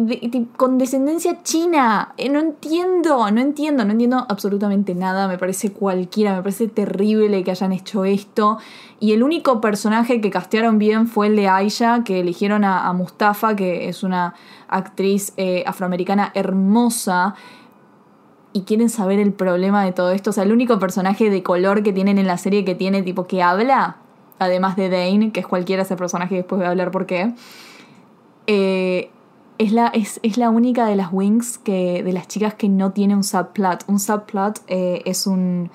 con 0.58 0.78
descendencia 0.78 1.44
china. 1.44 2.14
Eh, 2.18 2.30
no 2.30 2.40
entiendo, 2.40 3.30
no 3.30 3.42
entiendo, 3.42 3.84
no 3.86 3.92
entiendo 3.92 4.26
absolutamente 4.30 4.96
nada. 4.96 5.28
Me 5.28 5.38
parece 5.38 5.72
cualquiera, 5.72 6.36
me 6.36 6.42
parece 6.42 6.68
terrible 6.68 7.44
que 7.44 7.52
hayan 7.52 7.74
hecho 7.74 8.06
esto. 8.06 8.58
Y 9.00 9.14
el 9.14 9.24
único 9.24 9.60
personaje 9.62 10.22
que 10.22 10.30
castearon 10.30 10.80
bien 10.80 11.08
fue 11.08 11.28
el 11.28 11.36
de 11.36 11.48
Aisha, 11.48 12.04
que 12.04 12.22
eligieron 12.22 12.64
a, 12.64 12.92
Mustafa, 12.94 13.56
que 13.56 13.90
es 13.90 14.04
una 14.04 14.34
actriz 14.70 15.34
eh, 15.38 15.64
afroamericana 15.68 16.32
hermosa. 16.34 17.36
Y 18.54 18.62
quieren 18.62 18.90
saber 18.90 19.20
el 19.20 19.34
problema 19.34 19.84
de 19.84 19.92
todo 19.92 20.12
esto. 20.12 20.30
O 20.32 20.34
sea, 20.34 20.44
el 20.44 20.52
único 20.52 20.80
personaje 20.80 21.30
de 21.30 21.44
color 21.44 21.84
que 21.84 21.94
tienen 21.94 22.18
en 22.18 22.28
la 22.28 22.38
serie 22.38 22.66
que 22.66 22.76
tiene 22.76 23.02
tipo 23.02 23.28
que 23.28 23.44
habla, 23.44 23.98
además 24.40 24.76
de 24.76 24.90
Dane, 24.90 25.32
que 25.32 25.42
es 25.42 25.48
cualquiera 25.48 25.84
ese 25.84 25.96
personaje, 25.96 26.36
después 26.36 26.60
voy 26.60 26.66
a 26.68 26.72
hablar 26.72 26.92
por 26.92 27.06
qué 27.06 27.34
eh, 28.48 29.10
es, 29.58 29.72
la, 29.72 29.88
es, 29.88 30.38
la 30.38 30.50
única 30.50 30.86
de 30.86 30.96
las 30.96 31.12
wings 31.12 31.58
que, 31.58 32.04
de 32.04 32.14
las 32.14 32.28
chicas 32.28 32.56
que 32.56 32.70
no 32.70 32.92
tiene 32.92 33.16
un 33.16 33.24
subplot. 33.24 33.84
Un 33.88 34.00
subplot 34.00 34.62
eh, 34.68 35.02
es 35.06 35.28
un 35.28 35.70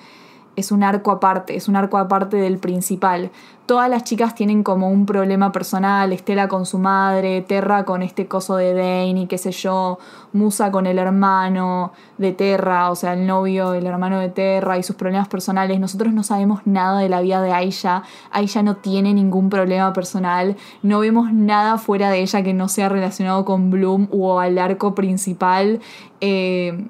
es 0.57 0.71
un 0.71 0.83
arco 0.83 1.11
aparte, 1.11 1.55
es 1.55 1.69
un 1.69 1.75
arco 1.75 1.99
aparte 1.99 2.35
del 2.35 2.57
principal. 2.57 3.29
Todas 3.67 3.89
las 3.89 4.03
chicas 4.05 4.33
tienen 4.33 4.63
como 4.63 4.89
un 4.89 5.05
problema 5.05 5.51
personal, 5.51 6.11
Estela 6.13 6.47
con 6.47 6.65
su 6.65 6.79
madre, 6.79 7.41
Terra 7.41 7.85
con 7.85 8.01
este 8.01 8.27
coso 8.27 8.55
de 8.55 8.73
Dane 8.73 9.21
y 9.21 9.27
qué 9.27 9.37
sé 9.37 9.51
yo, 9.51 9.99
Musa 10.33 10.71
con 10.71 10.87
el 10.87 10.97
hermano 10.97 11.91
de 12.17 12.31
Terra, 12.31 12.89
o 12.89 12.95
sea, 12.95 13.13
el 13.13 13.27
novio, 13.27 13.73
el 13.73 13.85
hermano 13.85 14.19
de 14.19 14.29
Terra 14.29 14.79
y 14.79 14.83
sus 14.83 14.95
problemas 14.95 15.27
personales. 15.27 15.79
Nosotros 15.79 16.11
no 16.11 16.23
sabemos 16.23 16.61
nada 16.65 17.01
de 17.01 17.09
la 17.09 17.21
vida 17.21 17.39
de 17.41 17.51
Aisha. 17.51 18.01
Aisha 18.31 18.63
no 18.63 18.77
tiene 18.77 19.13
ningún 19.13 19.51
problema 19.51 19.93
personal, 19.93 20.55
no 20.81 20.99
vemos 20.99 21.31
nada 21.33 21.77
fuera 21.77 22.09
de 22.09 22.21
ella 22.21 22.41
que 22.41 22.55
no 22.55 22.67
sea 22.67 22.89
relacionado 22.89 23.45
con 23.45 23.69
Bloom 23.69 24.07
o 24.11 24.39
al 24.39 24.57
arco 24.57 24.95
principal. 24.95 25.81
Eh, 26.19 26.87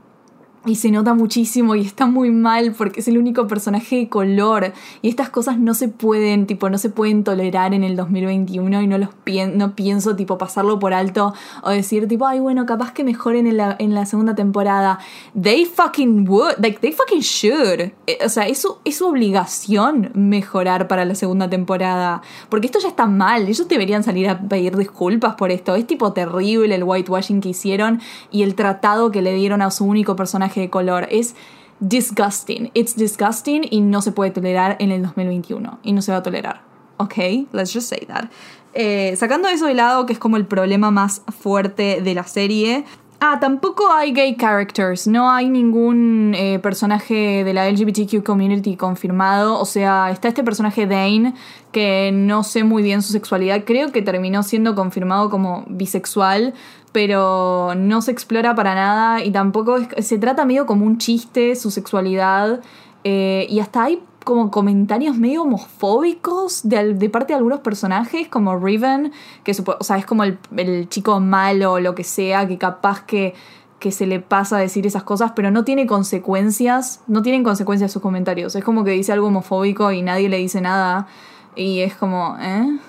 y 0.68 0.76
se 0.76 0.92
nota 0.92 1.14
muchísimo 1.14 1.76
y 1.76 1.82
está 1.82 2.06
muy 2.06 2.32
mal 2.32 2.74
porque 2.78 3.00
es 3.00 3.08
el 3.08 3.18
único 3.18 3.48
personaje 3.48 3.98
de 3.98 4.10
color. 4.10 4.74
Y 5.02 5.10
estas 5.10 5.30
cosas 5.30 5.60
no 5.60 5.74
se 5.74 5.88
pueden, 5.88 6.46
tipo, 6.46 6.70
no 6.70 6.78
se 6.78 6.90
pueden 6.90 7.24
tolerar 7.24 7.74
en 7.74 7.84
el 7.84 7.96
2021 7.96 8.82
y 8.82 8.88
no 8.88 8.98
los 8.98 9.10
no 9.54 9.76
pienso, 9.76 10.16
tipo, 10.16 10.38
pasarlo 10.38 10.80
por 10.80 10.94
alto 10.94 11.34
o 11.64 11.70
decir, 11.70 12.08
tipo, 12.08 12.26
ay, 12.26 12.40
bueno, 12.40 12.66
capaz 12.66 12.92
que 12.92 13.04
mejoren 13.04 13.48
en 13.48 13.58
la, 13.58 13.76
en 13.80 13.94
la 13.94 14.06
segunda 14.06 14.36
temporada. 14.36 15.00
They 15.40 15.66
fucking 15.66 16.28
would, 16.28 16.56
like, 16.60 16.80
they 16.80 16.92
fucking 16.92 17.22
should. 17.22 17.92
Eh, 18.08 18.18
o 18.26 18.30
sea, 18.30 18.48
es 18.48 18.68
es 18.86 18.98
su 18.98 19.08
obligación 19.08 20.12
mejorar 20.14 20.88
para 20.88 21.06
la 21.06 21.16
segunda 21.16 21.50
temporada. 21.50 22.22
Porque 22.50 22.68
esto 22.68 22.80
ya 22.80 22.90
está 22.90 23.06
mal. 23.06 23.48
Ellos 23.48 23.68
deberían 23.68 24.04
salir 24.04 24.30
a 24.30 24.40
pedir 24.40 24.76
disculpas 24.76 25.36
por 25.36 25.52
esto. 25.52 25.76
Es 25.76 25.86
tipo 25.86 26.14
terrible 26.14 26.74
el 26.74 26.84
whitewashing 26.84 27.42
que 27.42 27.50
hicieron 27.50 28.02
y 28.32 28.44
el 28.44 28.56
tratado 28.56 29.12
que 29.12 29.22
le 29.22 29.34
dieron 29.34 29.62
a 29.62 29.72
su 29.72 29.86
único 29.86 30.16
personaje 30.16 30.57
color. 30.70 31.08
Es 31.12 31.36
disgusting. 31.80 32.72
It's 32.74 32.96
disgusting 32.96 33.66
y 33.70 33.82
no 33.82 34.02
se 34.02 34.12
puede 34.12 34.32
tolerar 34.32 34.76
en 34.80 34.92
el 34.92 35.04
2021. 35.04 35.80
Y 35.84 35.94
no 35.94 36.02
se 36.02 36.12
va 36.12 36.20
a 36.20 36.24
tolerar. 36.24 36.62
Ok, 36.98 37.16
let's 37.52 37.74
just 37.74 37.90
say 37.90 38.06
that. 38.08 38.30
Eh, 38.74 39.16
sacando 39.16 39.48
eso 39.48 39.68
de 39.68 39.74
lado, 39.74 40.06
que 40.06 40.14
es 40.14 40.20
como 40.20 40.38
el 40.38 40.46
problema 40.46 40.92
más 40.92 41.22
fuerte 41.40 42.02
de 42.02 42.14
la 42.14 42.24
serie. 42.24 42.86
Ah, 43.20 43.40
tampoco 43.40 43.92
hay 43.92 44.12
gay 44.14 44.36
characters, 44.36 45.08
no 45.08 45.32
hay 45.32 45.50
ningún 45.50 46.36
eh, 46.36 46.60
personaje 46.60 47.44
de 47.44 47.52
la 47.52 47.68
LGBTQ 47.68 48.24
community 48.24 48.76
confirmado. 48.76 49.60
O 49.60 49.66
sea, 49.66 50.12
está 50.12 50.28
este 50.28 50.44
personaje 50.44 50.86
Dane, 50.86 51.34
que 51.72 52.12
no 52.14 52.44
sé 52.44 52.64
muy 52.64 52.84
bien 52.84 53.02
su 53.02 53.12
sexualidad, 53.12 53.64
creo 53.66 53.92
que 53.92 54.04
terminó 54.04 54.44
siendo 54.44 54.76
confirmado 54.76 55.32
como 55.32 55.66
bisexual, 55.68 56.54
pero 56.98 57.76
no 57.76 58.02
se 58.02 58.10
explora 58.10 58.56
para 58.56 58.74
nada 58.74 59.24
y 59.24 59.30
tampoco 59.30 59.78
se 60.00 60.18
trata 60.18 60.46
medio 60.46 60.66
como 60.66 60.84
un 60.84 60.98
chiste 60.98 61.56
su 61.56 61.70
sexualidad 61.70 62.62
eh, 63.04 63.46
y 63.52 63.60
hasta 63.60 63.84
hay 63.84 64.02
como 64.24 64.50
comentarios 64.50 65.16
medio 65.16 65.44
homofóbicos 65.44 66.68
de, 66.68 67.08
parte 67.12 67.34
de 67.34 67.38
algunos 67.38 67.60
personajes 67.60 68.28
como 68.30 68.58
Riven, 68.58 69.12
que 69.44 69.52
o 69.52 69.84
sea, 69.84 70.00
es 70.00 70.08
como 70.08 70.24
el, 70.24 70.40
chico 70.90 71.20
malo 71.20 71.74
o 71.74 71.80
lo 71.80 71.94
que 71.94 72.04
sea, 72.04 72.48
que 72.48 72.58
capaz 72.58 73.06
que, 73.06 73.36
que 73.78 73.92
se 73.92 74.08
le 74.08 74.20
pasa 74.20 74.58
a 74.58 74.60
decir 74.60 74.88
esas 74.88 75.04
cosas, 75.04 75.34
pero 75.36 75.52
no 75.52 75.64
tiene 75.64 75.86
consecuencias, 75.86 77.02
no 77.06 77.22
tienen 77.22 77.44
consecuencias 77.44 77.92
sus 77.92 78.02
comentarios. 78.02 78.56
Es 78.56 78.64
como 78.64 78.84
que 78.84 78.90
dice 78.90 79.14
algo 79.14 79.28
homofóbico 79.28 79.92
y 79.92 80.02
nadie 80.02 80.30
le 80.30 80.38
dice 80.38 80.62
nada 80.62 81.06
y 81.56 81.82
es 81.82 81.94
como, 81.94 82.38
¿eh? 82.42 82.80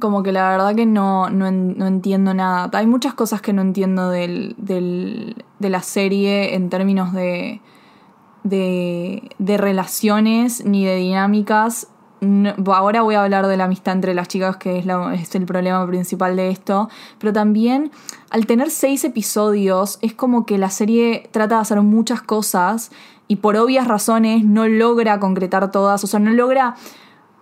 Como 0.00 0.22
que 0.22 0.32
la 0.32 0.50
verdad 0.50 0.74
que 0.74 0.86
no, 0.86 1.30
no, 1.30 1.46
entiendo 1.46 2.34
nada. 2.34 2.70
Hay 2.72 2.86
muchas 2.86 3.14
cosas 3.14 3.40
que 3.40 3.52
no 3.52 3.62
entiendo 3.62 4.10
del, 4.10 4.54
del, 4.58 5.44
de 5.58 5.70
la 5.70 5.82
serie 5.82 6.54
en 6.54 6.70
términos 6.70 7.12
de, 7.12 7.60
de, 8.44 9.30
de 9.38 9.56
relaciones 9.56 10.64
ni 10.64 10.84
de 10.84 10.96
dinámicas. 10.96 11.88
ahora 12.66 13.02
voy 13.02 13.14
a 13.14 13.22
hablar 13.22 13.46
de 13.46 13.56
la 13.56 13.64
amistad 13.64 13.94
entre 13.94 14.14
las 14.14 14.28
chicas, 14.28 14.56
que 14.56 14.78
es 15.14 15.34
el 15.34 15.46
problema 15.46 15.86
principal 15.86 16.36
de 16.36 16.50
esto. 16.50 16.88
Pero 17.18 17.32
también, 17.32 17.90
al 18.30 18.46
tener 18.46 18.70
seis 18.70 19.04
episodios, 19.04 19.98
es 20.02 20.14
como 20.14 20.46
que 20.46 20.58
la 20.58 20.70
serie 20.70 21.28
trata 21.32 21.56
de 21.56 21.62
hacer 21.62 21.80
muchas 21.82 22.22
cosas 22.22 22.90
y 23.26 23.36
por 23.36 23.56
obvias 23.56 23.86
razones 23.86 24.44
no 24.44 24.66
logra 24.66 25.20
concretar 25.20 25.70
todas, 25.70 26.02
o 26.02 26.06
sea, 26.06 26.18
no 26.18 26.30
logra 26.30 26.76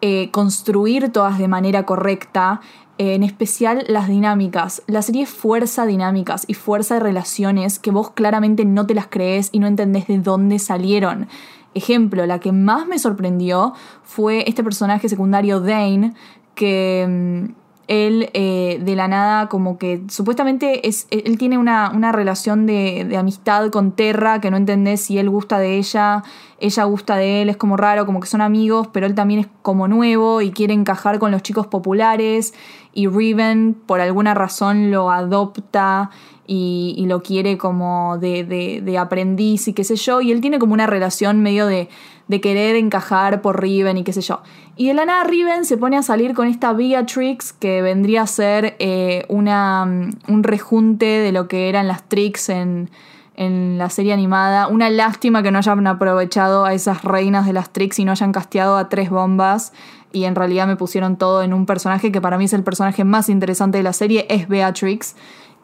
eh, 0.00 0.30
construir 0.30 1.10
todas 1.10 1.38
de 1.38 1.48
manera 1.48 1.84
correcta, 1.84 2.60
eh, 2.98 3.14
en 3.14 3.22
especial 3.22 3.84
las 3.88 4.08
dinámicas. 4.08 4.82
La 4.86 5.02
serie 5.02 5.26
fuerza 5.26 5.86
dinámicas 5.86 6.44
y 6.46 6.54
fuerza 6.54 6.94
de 6.94 7.00
relaciones 7.00 7.78
que 7.78 7.90
vos 7.90 8.10
claramente 8.10 8.64
no 8.64 8.86
te 8.86 8.94
las 8.94 9.06
crees 9.06 9.50
y 9.52 9.58
no 9.58 9.66
entendés 9.66 10.06
de 10.06 10.18
dónde 10.18 10.58
salieron. 10.58 11.28
Ejemplo, 11.74 12.24
la 12.24 12.40
que 12.40 12.52
más 12.52 12.86
me 12.86 12.98
sorprendió 12.98 13.74
fue 14.02 14.44
este 14.48 14.64
personaje 14.64 15.08
secundario 15.08 15.60
Dane, 15.60 16.14
que 16.54 17.06
mm, 17.06 17.65
él 17.88 18.30
eh, 18.34 18.80
de 18.82 18.96
la 18.96 19.06
nada 19.06 19.48
como 19.48 19.78
que 19.78 20.02
supuestamente 20.08 20.88
es, 20.88 21.06
él 21.10 21.38
tiene 21.38 21.56
una, 21.56 21.92
una 21.94 22.10
relación 22.10 22.66
de, 22.66 23.04
de, 23.08 23.16
amistad 23.16 23.70
con 23.70 23.92
Terra 23.92 24.40
que 24.40 24.50
no 24.50 24.56
entendés 24.56 25.02
si 25.02 25.18
él 25.18 25.30
gusta 25.30 25.58
de 25.58 25.76
ella, 25.76 26.24
ella 26.58 26.84
gusta 26.84 27.16
de 27.16 27.42
él, 27.42 27.48
es 27.48 27.56
como 27.56 27.76
raro, 27.76 28.04
como 28.04 28.20
que 28.20 28.26
son 28.26 28.40
amigos, 28.40 28.88
pero 28.92 29.06
él 29.06 29.14
también 29.14 29.40
es 29.40 29.48
como 29.62 29.86
nuevo 29.86 30.40
y 30.40 30.50
quiere 30.50 30.74
encajar 30.74 31.18
con 31.18 31.30
los 31.30 31.42
chicos 31.42 31.68
populares 31.68 32.54
y 32.92 33.08
Riven 33.08 33.74
por 33.86 34.00
alguna 34.00 34.34
razón 34.34 34.90
lo 34.90 35.10
adopta 35.10 36.10
y, 36.46 36.94
y 36.96 37.06
lo 37.06 37.22
quiere 37.22 37.58
como 37.58 38.18
de, 38.18 38.44
de, 38.44 38.80
de, 38.82 38.98
aprendiz 38.98 39.68
y 39.68 39.74
qué 39.74 39.84
sé 39.84 39.96
yo, 39.96 40.20
y 40.20 40.32
él 40.32 40.40
tiene 40.40 40.58
como 40.58 40.74
una 40.74 40.86
relación 40.86 41.40
medio 41.40 41.66
de, 41.66 41.88
de 42.28 42.40
querer 42.40 42.76
encajar 42.76 43.40
por 43.40 43.60
Riven 43.60 43.98
y 43.98 44.04
qué 44.04 44.12
sé 44.12 44.20
yo. 44.20 44.40
Y 44.76 44.88
de 44.88 44.94
la 44.94 45.04
nada 45.04 45.24
Riven 45.24 45.64
se 45.64 45.76
pone 45.76 45.96
a 45.96 46.02
salir 46.02 46.34
con 46.34 46.48
esta 46.48 46.72
Beatrix 46.72 47.52
que 47.52 47.82
vendría 47.82 48.22
a 48.22 48.26
ser 48.26 48.76
eh, 48.78 49.24
una, 49.28 49.84
un 49.84 50.42
rejunte 50.42 51.06
de 51.06 51.32
lo 51.32 51.48
que 51.48 51.68
eran 51.68 51.88
las 51.88 52.02
tricks 52.08 52.48
en, 52.48 52.90
en 53.36 53.78
la 53.78 53.88
serie 53.90 54.12
animada. 54.12 54.66
Una 54.66 54.90
lástima 54.90 55.42
que 55.42 55.50
no 55.50 55.58
hayan 55.58 55.86
aprovechado 55.86 56.64
a 56.64 56.74
esas 56.74 57.04
reinas 57.04 57.46
de 57.46 57.52
las 57.52 57.70
tricks 57.70 57.98
y 57.98 58.04
no 58.04 58.12
hayan 58.12 58.32
casteado 58.32 58.76
a 58.76 58.88
tres 58.88 59.08
bombas. 59.08 59.72
Y 60.12 60.24
en 60.24 60.34
realidad 60.34 60.66
me 60.66 60.76
pusieron 60.76 61.16
todo 61.16 61.42
en 61.42 61.52
un 61.52 61.66
personaje 61.66 62.10
que 62.10 62.20
para 62.20 62.38
mí 62.38 62.46
es 62.46 62.52
el 62.52 62.62
personaje 62.62 63.04
más 63.04 63.28
interesante 63.28 63.78
de 63.78 63.84
la 63.84 63.92
serie, 63.92 64.26
es 64.28 64.48
Beatrix. 64.48 65.14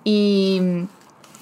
Y, 0.04 0.86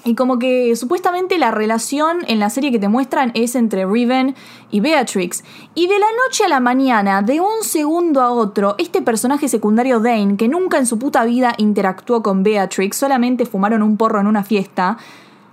y 0.03 0.15
como 0.15 0.39
que 0.39 0.75
supuestamente 0.75 1.37
la 1.37 1.51
relación 1.51 2.19
en 2.27 2.39
la 2.39 2.49
serie 2.49 2.71
que 2.71 2.79
te 2.79 2.87
muestran 2.87 3.31
es 3.35 3.55
entre 3.55 3.85
Riven 3.85 4.35
y 4.71 4.79
Beatrix. 4.79 5.43
Y 5.75 5.87
de 5.87 5.99
la 5.99 6.07
noche 6.25 6.45
a 6.45 6.49
la 6.49 6.59
mañana, 6.59 7.21
de 7.21 7.39
un 7.39 7.63
segundo 7.63 8.21
a 8.21 8.31
otro, 8.31 8.75
este 8.77 9.01
personaje 9.01 9.47
secundario 9.47 9.99
Dane, 9.99 10.37
que 10.37 10.47
nunca 10.47 10.77
en 10.77 10.85
su 10.85 10.97
puta 10.97 11.23
vida 11.25 11.53
interactuó 11.57 12.23
con 12.23 12.43
Beatrix, 12.43 12.97
solamente 12.97 13.45
fumaron 13.45 13.83
un 13.83 13.97
porro 13.97 14.19
en 14.19 14.27
una 14.27 14.43
fiesta, 14.43 14.97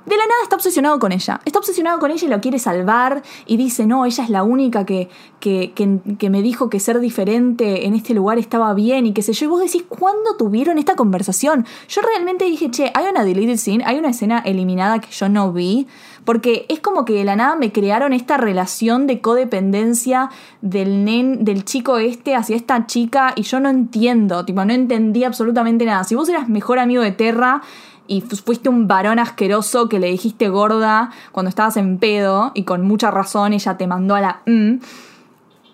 de 0.09 0.17
la 0.17 0.25
nada 0.25 0.43
está 0.43 0.57
obsesionado 0.57 0.99
con 0.99 1.13
ella. 1.13 1.41
Está 1.45 1.59
obsesionado 1.59 1.99
con 1.99 2.11
ella 2.11 2.27
y 2.27 2.31
lo 2.31 2.41
quiere 2.41 2.59
salvar 2.59 3.23
y 3.47 3.57
dice, 3.57 3.87
no, 3.87 4.07
ella 4.07 4.25
es 4.25 4.31
la 4.31 4.43
única 4.43 4.87
que, 4.87 5.09
que, 5.41 5.73
que, 6.19 6.31
me 6.31 6.43
dijo 6.43 6.71
que 6.71 6.81
ser 6.81 7.01
diferente 7.01 7.87
en 7.87 7.95
este 7.95 8.15
lugar 8.15 8.39
estaba 8.39 8.73
bien 8.75 9.07
y 9.07 9.13
qué 9.13 9.23
sé 9.23 9.33
yo. 9.33 9.47
Y 9.47 9.49
vos 9.49 9.61
decís, 9.61 9.85
¿cuándo 9.89 10.37
tuvieron 10.37 10.79
esta 10.79 10.97
conversación? 10.97 11.67
Yo 11.89 12.01
realmente 12.03 12.45
dije, 12.47 12.71
che, 12.71 12.91
hay 12.95 13.07
una 13.11 13.25
deleted 13.25 13.59
scene, 13.59 13.85
hay 13.87 13.99
una 13.99 14.11
escena 14.11 14.39
eliminada 14.45 15.01
que 15.01 15.11
yo 15.11 15.29
no 15.29 15.53
vi. 15.53 15.87
Porque 16.25 16.67
es 16.69 16.81
como 16.81 17.07
que 17.07 17.15
de 17.15 17.25
la 17.25 17.37
nada 17.37 17.57
me 17.57 17.73
crearon 17.73 18.13
esta 18.13 18.37
relación 18.37 19.07
de 19.07 19.23
codependencia 19.23 20.29
del 20.61 21.05
nen, 21.05 21.43
del 21.43 21.65
chico 21.65 21.97
este 21.97 22.35
hacia 22.35 22.55
esta 22.55 22.87
chica 22.87 23.33
y 23.35 23.43
yo 23.43 23.61
no 23.61 23.71
entiendo, 23.71 24.45
tipo, 24.45 24.63
no 24.65 24.75
entendí 24.75 25.25
absolutamente 25.25 25.87
nada. 25.87 26.05
Si 26.05 26.15
vos 26.15 26.29
eras 26.29 26.51
mejor 26.51 26.81
amigo 26.81 27.03
de 27.03 27.13
Terra, 27.13 27.63
y 28.09 28.23
fuiste 28.23 28.69
un 28.69 28.89
varón 28.89 29.21
asqueroso 29.21 29.89
que 29.89 30.01
le 30.01 30.09
dijiste 30.09 30.49
gorda 30.49 31.11
cuando 31.31 31.51
estabas 31.51 31.77
en 31.77 31.99
pedo 31.99 32.51
y 32.55 32.65
con 32.65 32.85
mucha 32.85 33.11
razón 33.13 33.53
ella 33.53 33.77
te 33.77 33.87
mandó 33.87 34.17
a 34.17 34.21
la 34.21 34.41
mm. 34.47 34.79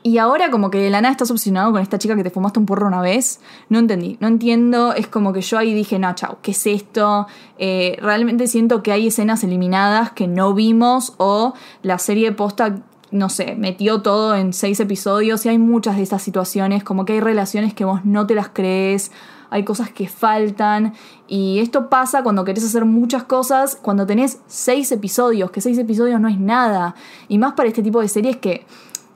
Y 0.07 0.19
ahora 0.19 0.51
como 0.51 0.71
que 0.71 0.77
de 0.77 0.91
la 0.91 1.01
nada 1.01 1.13
estás 1.13 1.31
obsesionado 1.31 1.73
con 1.73 1.81
esta 1.81 1.99
chica 1.99 2.15
que 2.15 2.23
te 2.23 2.29
fumaste 2.29 2.59
un 2.59 2.67
porro 2.67 2.87
una 2.87 3.01
vez. 3.01 3.41
No 3.71 3.79
entendí, 3.79 4.19
no 4.21 4.29
entiendo. 4.29 4.93
Es 4.93 5.07
como 5.07 5.33
que 5.33 5.41
yo 5.41 5.57
ahí 5.57 5.73
dije, 5.73 5.99
no, 5.99 6.15
chao, 6.15 6.41
¿qué 6.43 6.51
es 6.51 6.67
esto? 6.67 7.27
Eh, 7.57 7.97
realmente 8.03 8.47
siento 8.47 8.83
que 8.83 8.93
hay 8.93 9.07
escenas 9.07 9.45
eliminadas 9.45 10.13
que 10.13 10.29
no 10.29 10.53
vimos 10.53 11.15
o 11.17 11.55
la 11.81 11.99
serie 11.99 12.33
posta 12.33 12.83
no 13.13 13.29
sé, 13.29 13.55
metió 13.55 14.03
todo 14.03 14.35
en 14.35 14.53
seis 14.53 14.81
episodios 14.81 15.47
y 15.47 15.49
hay 15.49 15.57
muchas 15.57 15.97
de 15.97 16.03
esas 16.03 16.21
situaciones, 16.21 16.83
como 16.83 17.05
que 17.05 17.13
hay 17.13 17.21
relaciones 17.21 17.73
que 17.73 17.85
vos 17.85 18.05
no 18.05 18.27
te 18.27 18.35
las 18.35 18.49
crees, 18.49 19.13
hay 19.55 19.63
cosas 19.63 19.89
que 19.89 20.09
faltan 20.09 20.95
y 21.29 21.61
esto 21.61 21.89
pasa 21.89 22.25
cuando 22.25 22.45
querés 22.45 22.65
hacer 22.65 22.85
muchas 22.85 23.23
cosas, 23.23 23.79
cuando 23.81 24.05
tenés 24.05 24.41
seis 24.49 24.91
episodios, 24.91 25.53
que 25.53 25.61
seis 25.61 25.79
episodios 25.79 26.21
no 26.21 26.27
es 26.27 26.41
nada, 26.41 26.97
y 27.29 27.39
más 27.39 27.53
para 27.53 27.69
este 27.69 27.83
tipo 27.83 28.01
de 28.01 28.09
series 28.09 28.37
que... 28.37 28.67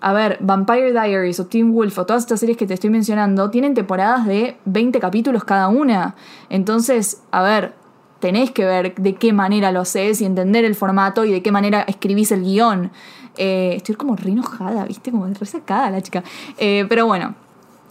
A 0.00 0.12
ver, 0.12 0.38
Vampire 0.40 0.92
Diaries 0.92 1.40
o 1.40 1.46
Teen 1.46 1.72
Wolf 1.72 1.98
o 1.98 2.06
todas 2.06 2.22
estas 2.22 2.38
series 2.38 2.56
que 2.56 2.68
te 2.68 2.74
estoy 2.74 2.88
mencionando 2.88 3.50
tienen 3.50 3.74
temporadas 3.74 4.26
de 4.28 4.56
20 4.64 5.00
capítulos 5.00 5.42
cada 5.42 5.66
una. 5.66 6.14
Entonces, 6.50 7.20
a 7.32 7.42
ver, 7.42 7.74
tenés 8.20 8.52
que 8.52 8.64
ver 8.64 8.94
de 8.94 9.16
qué 9.16 9.32
manera 9.32 9.72
lo 9.72 9.80
haces 9.80 10.20
y 10.20 10.24
entender 10.24 10.64
el 10.64 10.76
formato 10.76 11.24
y 11.24 11.32
de 11.32 11.42
qué 11.42 11.50
manera 11.50 11.80
escribís 11.82 12.30
el 12.30 12.44
guion. 12.44 12.92
Eh, 13.36 13.72
estoy 13.74 13.96
como 13.96 14.14
re 14.14 14.30
enojada, 14.30 14.84
¿viste? 14.84 15.10
Como 15.10 15.26
resacada 15.26 15.90
la 15.90 16.00
chica. 16.00 16.22
Eh, 16.58 16.86
pero 16.88 17.06
bueno. 17.06 17.34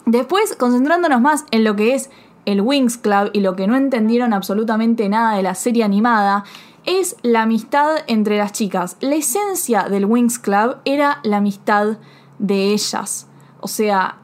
Después, 0.08 0.56
concentrándonos 0.56 1.20
más 1.20 1.44
en 1.52 1.66
lo 1.66 1.76
que 1.76 1.94
es 1.94 2.10
el 2.48 2.62
Wings 2.62 2.98
Club 2.98 3.30
y 3.34 3.42
lo 3.42 3.58
que 3.58 3.68
no 3.68 3.76
entendieron 3.76 4.34
absolutamente 4.34 5.10
nada 5.10 5.36
de 5.36 5.44
la 5.44 5.54
serie 5.54 5.84
animada, 5.84 6.46
es 6.86 7.18
la 7.22 7.42
amistad 7.42 7.98
entre 8.08 8.38
las 8.38 8.54
chicas. 8.54 8.96
La 9.02 9.16
esencia 9.16 9.90
del 9.90 10.06
Wings 10.06 10.40
Club 10.40 10.78
era 10.86 11.20
la 11.24 11.38
amistad 11.38 11.98
de 12.40 12.72
ellas. 12.72 13.28
O 13.60 13.68
sea, 13.68 14.20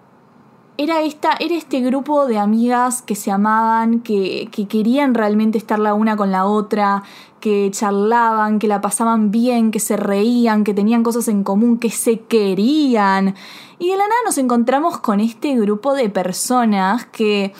era, 0.77 1.01
esta, 1.01 1.33
era 1.37 1.55
este 1.55 1.81
grupo 1.81 2.25
de 2.25 2.39
amigas 2.39 3.01
que 3.01 3.15
se 3.15 3.29
amaban, 3.29 3.99
que, 3.99 4.47
que 4.53 4.69
querían 4.69 5.15
realmente 5.15 5.57
estar 5.57 5.77
la 5.77 5.93
una 5.93 6.15
con 6.15 6.31
la 6.31 6.45
otra, 6.45 7.03
que 7.41 7.69
charlaban, 7.71 8.57
que 8.57 8.69
la 8.69 8.79
pasaban 8.79 9.31
bien, 9.31 9.71
que 9.71 9.81
se 9.81 9.97
reían, 9.97 10.63
que 10.63 10.73
tenían 10.73 11.03
cosas 11.03 11.27
en 11.27 11.43
común, 11.43 11.77
que 11.77 11.89
se 11.89 12.21
querían. 12.21 13.35
Y 13.79 13.89
de 13.89 13.97
la 13.97 14.07
nada 14.07 14.21
nos 14.25 14.37
encontramos 14.37 14.99
con 14.99 15.19
este 15.19 15.57
grupo 15.57 15.93
de 15.93 16.09
personas 16.09 17.05
que 17.07 17.53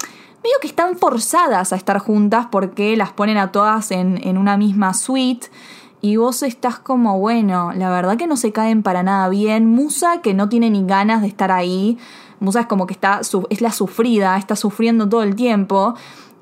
medio 0.43 0.57
que 0.61 0.67
están 0.67 0.97
forzadas 0.97 1.73
a 1.73 1.75
estar 1.75 1.99
juntas 1.99 2.47
porque 2.51 2.97
las 2.97 3.11
ponen 3.11 3.37
a 3.37 3.51
todas 3.51 3.91
en, 3.91 4.19
en 4.23 4.37
una 4.37 4.57
misma 4.57 4.93
suite. 4.93 5.47
Y 6.01 6.17
vos 6.17 6.43
estás 6.43 6.79
como, 6.79 7.17
bueno, 7.17 7.71
la 7.73 7.89
verdad 7.89 8.17
que 8.17 8.27
no 8.27 8.35
se 8.35 8.51
caen 8.51 8.83
para 8.83 9.03
nada 9.03 9.29
bien. 9.29 9.65
Musa, 9.67 10.21
que 10.21 10.33
no 10.33 10.49
tiene 10.49 10.69
ni 10.69 10.85
ganas 10.85 11.21
de 11.21 11.27
estar 11.27 11.49
ahí. 11.49 11.97
Musa 12.41 12.59
es 12.59 12.65
como 12.65 12.87
que 12.87 12.93
está, 12.93 13.21
es 13.49 13.61
la 13.61 13.71
sufrida, 13.71 14.35
está 14.37 14.57
sufriendo 14.57 15.07
todo 15.07 15.23
el 15.23 15.33
tiempo. 15.33 15.95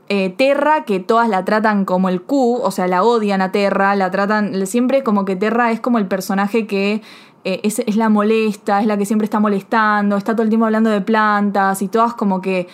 Eh, 0.09 0.33
Terra, 0.35 0.83
que 0.83 0.99
todas 0.99 1.29
la 1.29 1.45
tratan 1.45 1.85
como 1.85 2.09
el 2.09 2.23
Q, 2.23 2.59
o 2.61 2.71
sea, 2.71 2.87
la 2.87 3.03
odian 3.03 3.39
a 3.41 3.51
Terra, 3.51 3.95
la 3.95 4.09
tratan 4.09 4.65
siempre 4.65 5.03
como 5.03 5.25
que 5.25 5.35
Terra 5.35 5.71
es 5.71 5.79
como 5.79 5.99
el 5.99 6.07
personaje 6.07 6.65
que 6.65 7.03
eh, 7.43 7.61
es, 7.63 7.79
es 7.79 7.95
la 7.95 8.09
molesta, 8.09 8.81
es 8.81 8.87
la 8.87 8.97
que 8.97 9.05
siempre 9.05 9.25
está 9.25 9.39
molestando, 9.39 10.17
está 10.17 10.33
todo 10.33 10.43
el 10.43 10.49
tiempo 10.49 10.65
hablando 10.65 10.89
de 10.89 11.01
plantas 11.01 11.83
y 11.83 11.87
todas 11.87 12.15
como 12.15 12.41
que 12.41 12.67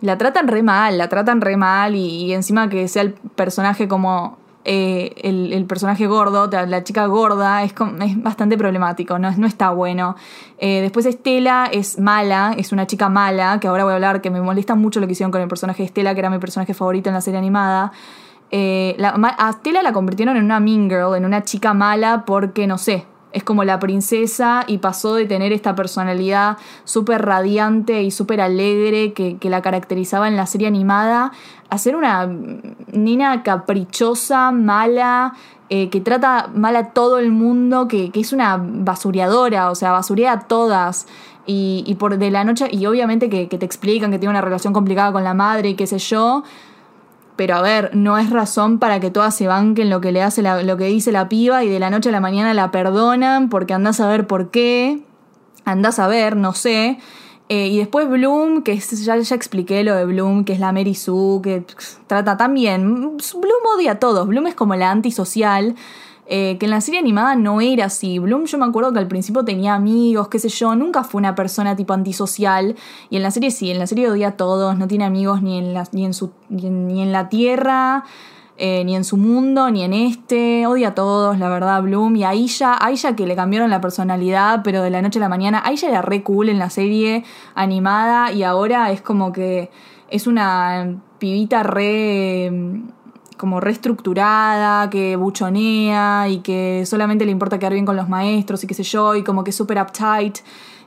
la 0.00 0.18
tratan 0.18 0.48
re 0.48 0.62
mal, 0.62 0.98
la 0.98 1.08
tratan 1.08 1.40
re 1.40 1.56
mal 1.56 1.94
y, 1.94 2.32
encima 2.32 2.68
que 2.68 2.86
sea 2.88 3.02
el 3.02 3.12
personaje 3.12 3.88
como 3.88 4.38
eh, 4.64 5.14
el, 5.22 5.64
personaje 5.66 6.06
gordo, 6.06 6.50
la 6.50 6.84
chica 6.84 7.06
gorda, 7.06 7.62
es, 7.62 7.72
es 8.00 8.22
bastante 8.22 8.58
problemático, 8.58 9.18
no, 9.18 9.30
no 9.36 9.46
está 9.46 9.70
bueno. 9.70 10.16
Eh, 10.58 10.80
después 10.80 11.06
Estela 11.06 11.68
es 11.70 11.98
mala, 11.98 12.54
es 12.56 12.72
una 12.72 12.86
chica 12.86 13.08
mala, 13.08 13.58
que 13.60 13.68
ahora 13.68 13.84
voy 13.84 13.92
a 13.92 13.94
hablar, 13.94 14.20
que 14.20 14.30
me 14.30 14.40
molesta 14.40 14.74
mucho 14.74 15.00
lo 15.00 15.06
que 15.06 15.12
hicieron 15.12 15.30
con 15.30 15.40
el 15.40 15.48
personaje 15.48 15.82
de 15.82 15.86
Estela, 15.86 16.14
que 16.14 16.20
era 16.20 16.30
mi 16.30 16.38
personaje 16.38 16.74
favorito 16.74 17.08
en 17.08 17.14
la 17.14 17.20
serie 17.20 17.38
animada. 17.38 17.92
Eh, 18.50 18.96
a 19.00 19.50
Estela 19.50 19.82
la 19.82 19.92
convirtieron 19.92 20.36
en 20.36 20.44
una 20.44 20.60
mean 20.60 20.88
girl, 20.88 21.14
en 21.16 21.24
una 21.24 21.42
chica 21.42 21.72
mala, 21.72 22.24
porque 22.26 22.66
no 22.66 22.78
sé, 22.78 23.06
es 23.36 23.44
como 23.44 23.64
la 23.64 23.78
princesa 23.78 24.64
y 24.66 24.78
pasó 24.78 25.14
de 25.14 25.26
tener 25.26 25.52
esta 25.52 25.74
personalidad 25.74 26.56
súper 26.84 27.20
radiante 27.20 28.02
y 28.02 28.10
súper 28.10 28.40
alegre 28.40 29.12
que, 29.12 29.36
que, 29.36 29.50
la 29.50 29.60
caracterizaba 29.60 30.26
en 30.26 30.36
la 30.36 30.46
serie 30.46 30.66
animada 30.66 31.32
a 31.68 31.76
ser 31.76 31.96
una 31.96 32.26
nina 32.92 33.42
caprichosa, 33.42 34.52
mala, 34.52 35.34
eh, 35.68 35.90
que 35.90 36.00
trata 36.00 36.48
mal 36.54 36.76
a 36.76 36.94
todo 36.94 37.18
el 37.18 37.30
mundo, 37.30 37.88
que, 37.88 38.10
que, 38.10 38.20
es 38.20 38.32
una 38.32 38.58
basureadora, 38.58 39.70
o 39.70 39.74
sea, 39.74 39.92
basurea 39.92 40.32
a 40.32 40.40
todas. 40.40 41.06
Y, 41.44 41.84
y 41.86 41.96
por 41.96 42.16
de 42.16 42.30
la 42.30 42.42
noche, 42.42 42.68
y 42.72 42.86
obviamente 42.86 43.28
que, 43.28 43.48
que 43.48 43.58
te 43.58 43.66
explican 43.66 44.10
que 44.10 44.18
tiene 44.18 44.30
una 44.30 44.40
relación 44.40 44.72
complicada 44.72 45.12
con 45.12 45.24
la 45.24 45.34
madre 45.34 45.68
y 45.68 45.74
qué 45.74 45.86
sé 45.86 45.98
yo, 45.98 46.42
pero 47.36 47.54
a 47.56 47.62
ver, 47.62 47.94
no 47.94 48.18
es 48.18 48.30
razón 48.30 48.78
para 48.78 48.98
que 48.98 49.10
todas 49.10 49.36
se 49.36 49.46
banquen 49.46 49.90
lo 49.90 50.00
que 50.00 50.10
le 50.10 50.22
hace 50.22 50.42
la, 50.42 50.62
lo 50.62 50.76
que 50.76 50.86
dice 50.86 51.12
la 51.12 51.28
piba 51.28 51.62
y 51.62 51.68
de 51.68 51.78
la 51.78 51.90
noche 51.90 52.08
a 52.08 52.12
la 52.12 52.20
mañana 52.20 52.54
la 52.54 52.70
perdonan 52.70 53.50
porque 53.50 53.74
andás 53.74 54.00
a 54.00 54.08
ver 54.08 54.26
por 54.26 54.50
qué. 54.50 55.02
Andás 55.64 55.98
a 55.98 56.06
ver, 56.06 56.36
no 56.36 56.54
sé. 56.54 56.98
Eh, 57.48 57.68
y 57.68 57.78
después 57.78 58.08
Bloom, 58.08 58.62
que 58.62 58.76
ya, 58.78 59.16
ya 59.16 59.34
expliqué 59.34 59.84
lo 59.84 59.94
de 59.94 60.04
Bloom, 60.04 60.44
que 60.44 60.52
es 60.52 60.60
la 60.60 60.72
Mary 60.72 60.94
Sue, 60.94 61.40
que 61.42 61.64
trata 62.06 62.36
tan 62.36 62.54
bien. 62.54 63.16
Bloom 63.16 63.76
odia 63.76 63.92
a 63.92 63.98
todos. 63.98 64.26
Bloom 64.26 64.46
es 64.48 64.54
como 64.54 64.74
la 64.74 64.90
antisocial. 64.90 65.76
Eh, 66.28 66.56
que 66.58 66.66
en 66.66 66.70
la 66.70 66.80
serie 66.80 67.00
animada 67.00 67.36
no 67.36 67.60
era 67.60 67.86
así. 67.86 68.18
Bloom 68.18 68.44
yo 68.46 68.58
me 68.58 68.64
acuerdo 68.66 68.92
que 68.92 68.98
al 68.98 69.08
principio 69.08 69.44
tenía 69.44 69.74
amigos, 69.74 70.28
qué 70.28 70.38
sé 70.38 70.48
yo, 70.48 70.74
nunca 70.74 71.04
fue 71.04 71.20
una 71.20 71.34
persona 71.34 71.76
tipo 71.76 71.92
antisocial. 71.94 72.74
Y 73.10 73.16
en 73.16 73.22
la 73.22 73.30
serie 73.30 73.50
sí, 73.50 73.70
en 73.70 73.78
la 73.78 73.86
serie 73.86 74.10
odia 74.10 74.28
a 74.28 74.32
todos, 74.36 74.76
no 74.76 74.88
tiene 74.88 75.04
amigos 75.04 75.42
ni 75.42 75.58
en 75.58 75.72
la, 75.74 75.86
ni 75.92 76.04
en 76.04 76.14
su, 76.14 76.32
ni 76.48 76.66
en, 76.66 76.86
ni 76.88 77.02
en 77.02 77.12
la 77.12 77.28
tierra. 77.28 78.04
eh, 78.58 78.84
ni 78.84 78.96
en 78.96 79.04
su 79.04 79.16
mundo, 79.16 79.70
ni 79.70 79.82
en 79.82 79.92
este, 79.92 80.66
odia 80.66 80.88
a 80.88 80.94
todos, 80.94 81.38
la 81.38 81.48
verdad, 81.48 81.82
Bloom. 81.82 82.16
Y 82.16 82.24
a 82.24 82.30
Aisha, 82.30 82.76
Aisha 82.80 83.14
que 83.14 83.26
le 83.26 83.36
cambiaron 83.36 83.70
la 83.70 83.80
personalidad, 83.80 84.62
pero 84.64 84.82
de 84.82 84.90
la 84.90 85.02
noche 85.02 85.18
a 85.18 85.22
la 85.22 85.28
mañana. 85.28 85.62
Aisha 85.64 85.88
era 85.88 86.02
re 86.02 86.22
cool 86.22 86.48
en 86.48 86.58
la 86.58 86.70
serie 86.70 87.24
animada 87.54 88.32
y 88.32 88.42
ahora 88.42 88.90
es 88.92 89.02
como 89.02 89.32
que 89.32 89.70
es 90.08 90.26
una 90.26 90.96
pibita 91.18 91.62
re 91.62 92.50
como 93.36 93.60
reestructurada, 93.60 94.88
que 94.90 95.16
buchonea 95.16 96.28
y 96.28 96.38
que 96.38 96.84
solamente 96.86 97.24
le 97.24 97.32
importa 97.32 97.58
quedar 97.58 97.72
bien 97.72 97.86
con 97.86 97.96
los 97.96 98.08
maestros 98.08 98.64
y 98.64 98.66
qué 98.66 98.74
sé 98.74 98.82
yo, 98.82 99.14
y 99.14 99.22
como 99.22 99.44
que 99.44 99.50
es 99.50 99.56
súper 99.56 99.78
uptight 99.78 100.38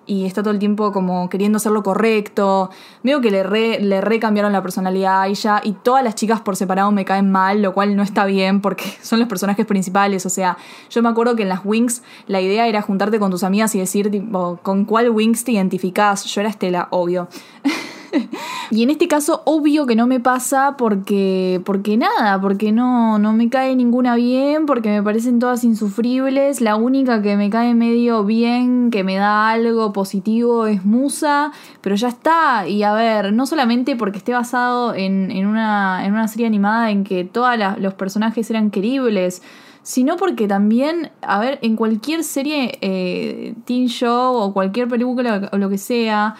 y 0.09 0.25
está 0.25 0.41
todo 0.41 0.51
el 0.51 0.59
tiempo 0.59 0.91
como 0.91 1.29
queriendo 1.29 1.57
hacer 1.57 1.71
lo 1.71 1.83
correcto. 1.83 2.71
Veo 3.03 3.21
que 3.21 3.29
le 3.29 3.43
re, 3.43 3.79
le 3.79 4.01
re 4.01 4.19
cambiaron 4.19 4.51
la 4.51 4.63
personalidad 4.63 5.21
a 5.21 5.27
ella 5.27 5.61
y 5.63 5.73
todas 5.73 6.03
las 6.03 6.15
chicas 6.15 6.41
por 6.41 6.55
separado 6.55 6.91
me 6.91 7.05
caen 7.05 7.31
mal, 7.31 7.61
lo 7.61 7.75
cual 7.75 7.95
no 7.95 8.01
está 8.01 8.25
bien 8.25 8.59
porque 8.59 8.85
son 9.03 9.19
los 9.19 9.27
personajes 9.27 9.67
principales. 9.67 10.25
O 10.25 10.29
sea, 10.29 10.57
yo 10.89 11.03
me 11.03 11.09
acuerdo 11.09 11.35
que 11.35 11.43
en 11.43 11.49
las 11.49 11.61
Wings 11.63 12.01
la 12.25 12.41
idea 12.41 12.67
era 12.67 12.81
juntarte 12.81 13.19
con 13.19 13.29
tus 13.29 13.43
amigas 13.43 13.75
y 13.75 13.79
decir 13.79 14.09
tipo, 14.09 14.59
con 14.63 14.85
cuál 14.85 15.11
Wings 15.11 15.43
te 15.43 15.51
identificás. 15.51 16.25
Yo 16.25 16.41
era 16.41 16.49
Estela, 16.49 16.87
obvio. 16.89 17.27
y 18.71 18.83
en 18.83 18.89
este 18.89 19.07
caso, 19.07 19.41
obvio 19.45 19.85
que 19.85 19.95
no 19.95 20.07
me 20.07 20.19
pasa 20.19 20.75
porque, 20.77 21.61
porque 21.65 21.97
nada, 21.97 22.39
porque 22.41 22.71
no, 22.71 23.19
no 23.19 23.33
me 23.33 23.49
cae 23.49 23.75
ninguna 23.75 24.15
bien, 24.15 24.65
porque 24.65 24.89
me 24.89 25.03
parecen 25.03 25.39
todas 25.39 25.63
insufribles. 25.63 26.61
La 26.61 26.75
única 26.75 27.21
que 27.21 27.35
me 27.35 27.49
cae 27.49 27.73
medio 27.73 28.23
bien, 28.23 28.91
que 28.91 29.03
me 29.03 29.15
da 29.15 29.49
algo 29.49 29.93
positivo, 29.93 30.65
es 30.67 30.85
Musa, 30.85 31.51
pero 31.81 31.95
ya 31.95 32.09
está. 32.09 32.67
Y 32.67 32.83
a 32.83 32.93
ver, 32.93 33.33
no 33.33 33.45
solamente 33.45 33.95
porque 33.95 34.17
esté 34.17 34.33
basado 34.33 34.93
en, 34.93 35.31
en, 35.31 35.47
una, 35.47 36.05
en 36.05 36.13
una 36.13 36.27
serie 36.27 36.47
animada 36.47 36.91
en 36.91 37.03
que 37.03 37.23
todos 37.23 37.49
los 37.79 37.93
personajes 37.93 38.49
eran 38.49 38.71
queribles 38.71 39.41
sino 39.81 40.17
porque 40.17 40.47
también, 40.47 41.09
a 41.21 41.39
ver, 41.39 41.57
en 41.63 41.75
cualquier 41.75 42.23
serie, 42.23 42.77
eh, 42.81 43.55
teen 43.65 43.87
show 43.87 44.35
o 44.35 44.53
cualquier 44.53 44.87
película 44.87 45.49
o 45.51 45.57
lo 45.57 45.67
que 45.67 45.79
sea, 45.79 46.35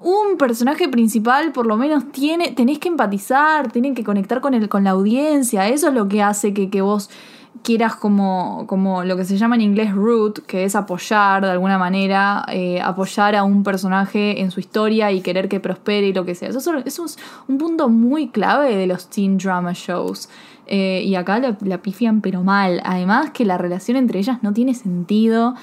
un 0.00 0.36
personaje 0.38 0.88
principal 0.88 1.52
por 1.52 1.66
lo 1.66 1.76
menos 1.76 2.10
tiene, 2.12 2.52
tenés 2.52 2.78
que 2.78 2.88
empatizar, 2.88 3.70
tienen 3.70 3.94
que 3.94 4.04
conectar 4.04 4.40
con, 4.40 4.54
el, 4.54 4.68
con 4.68 4.84
la 4.84 4.90
audiencia, 4.90 5.68
eso 5.68 5.88
es 5.88 5.94
lo 5.94 6.08
que 6.08 6.22
hace 6.22 6.54
que, 6.54 6.70
que 6.70 6.82
vos 6.82 7.10
quieras 7.62 7.96
como, 7.96 8.64
como 8.66 9.04
lo 9.04 9.16
que 9.16 9.24
se 9.24 9.36
llama 9.36 9.54
en 9.54 9.60
inglés 9.60 9.92
root, 9.92 10.40
que 10.46 10.64
es 10.64 10.74
apoyar 10.74 11.44
de 11.44 11.50
alguna 11.50 11.78
manera, 11.78 12.44
eh, 12.48 12.80
apoyar 12.80 13.36
a 13.36 13.44
un 13.44 13.62
personaje 13.62 14.40
en 14.40 14.50
su 14.50 14.60
historia 14.60 15.12
y 15.12 15.20
querer 15.20 15.48
que 15.48 15.60
prospere 15.60 16.08
y 16.08 16.12
lo 16.12 16.24
que 16.24 16.34
sea. 16.34 16.48
Eso, 16.48 16.76
es 16.78 17.18
un 17.48 17.58
punto 17.58 17.88
muy 17.88 18.28
clave 18.28 18.76
de 18.76 18.86
los 18.86 19.08
teen 19.08 19.38
drama 19.38 19.72
shows. 19.74 20.28
Eh, 20.66 21.02
y 21.04 21.16
acá 21.16 21.38
la, 21.38 21.56
la 21.60 21.82
pifian 21.82 22.20
pero 22.20 22.42
mal. 22.42 22.80
Además 22.84 23.30
que 23.30 23.44
la 23.44 23.58
relación 23.58 23.96
entre 23.96 24.20
ellas 24.20 24.38
no 24.42 24.52
tiene 24.52 24.74
sentido 24.74 25.54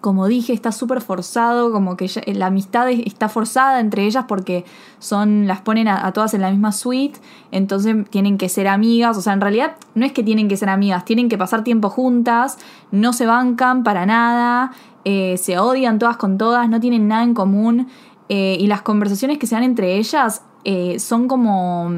como 0.00 0.26
dije, 0.26 0.52
está 0.52 0.72
súper 0.72 1.00
forzado, 1.00 1.72
como 1.72 1.96
que 1.96 2.08
ya, 2.08 2.22
la 2.26 2.46
amistad 2.46 2.88
está 2.90 3.28
forzada 3.28 3.80
entre 3.80 4.04
ellas 4.04 4.24
porque 4.28 4.64
son, 4.98 5.46
las 5.46 5.60
ponen 5.60 5.88
a, 5.88 6.10
todas 6.12 6.34
en 6.34 6.42
la 6.42 6.50
misma 6.50 6.72
suite, 6.72 7.20
entonces 7.50 8.08
tienen 8.10 8.38
que 8.38 8.48
ser 8.48 8.68
amigas, 8.68 9.16
o 9.16 9.22
sea, 9.22 9.32
en 9.32 9.40
realidad 9.40 9.76
no 9.94 10.04
es 10.04 10.12
que 10.12 10.22
tienen 10.22 10.48
que 10.48 10.56
ser 10.56 10.68
amigas, 10.68 11.04
tienen 11.04 11.28
que 11.28 11.38
pasar 11.38 11.64
tiempo 11.64 11.90
juntas, 11.90 12.58
no 12.90 13.12
se 13.12 13.26
bancan 13.26 13.82
para 13.82 14.06
nada, 14.06 14.72
eh, 15.04 15.36
se 15.38 15.58
odian 15.58 15.98
todas 15.98 16.16
con 16.16 16.38
todas, 16.38 16.68
no 16.68 16.80
tienen 16.80 17.08
nada 17.08 17.22
en 17.22 17.34
común, 17.34 17.88
eh, 18.28 18.56
y 18.60 18.66
las 18.66 18.82
conversaciones 18.82 19.38
que 19.38 19.46
se 19.46 19.54
dan 19.54 19.64
entre 19.64 19.96
ellas 19.96 20.42
eh, 20.64 20.98
son 20.98 21.28
como. 21.28 21.90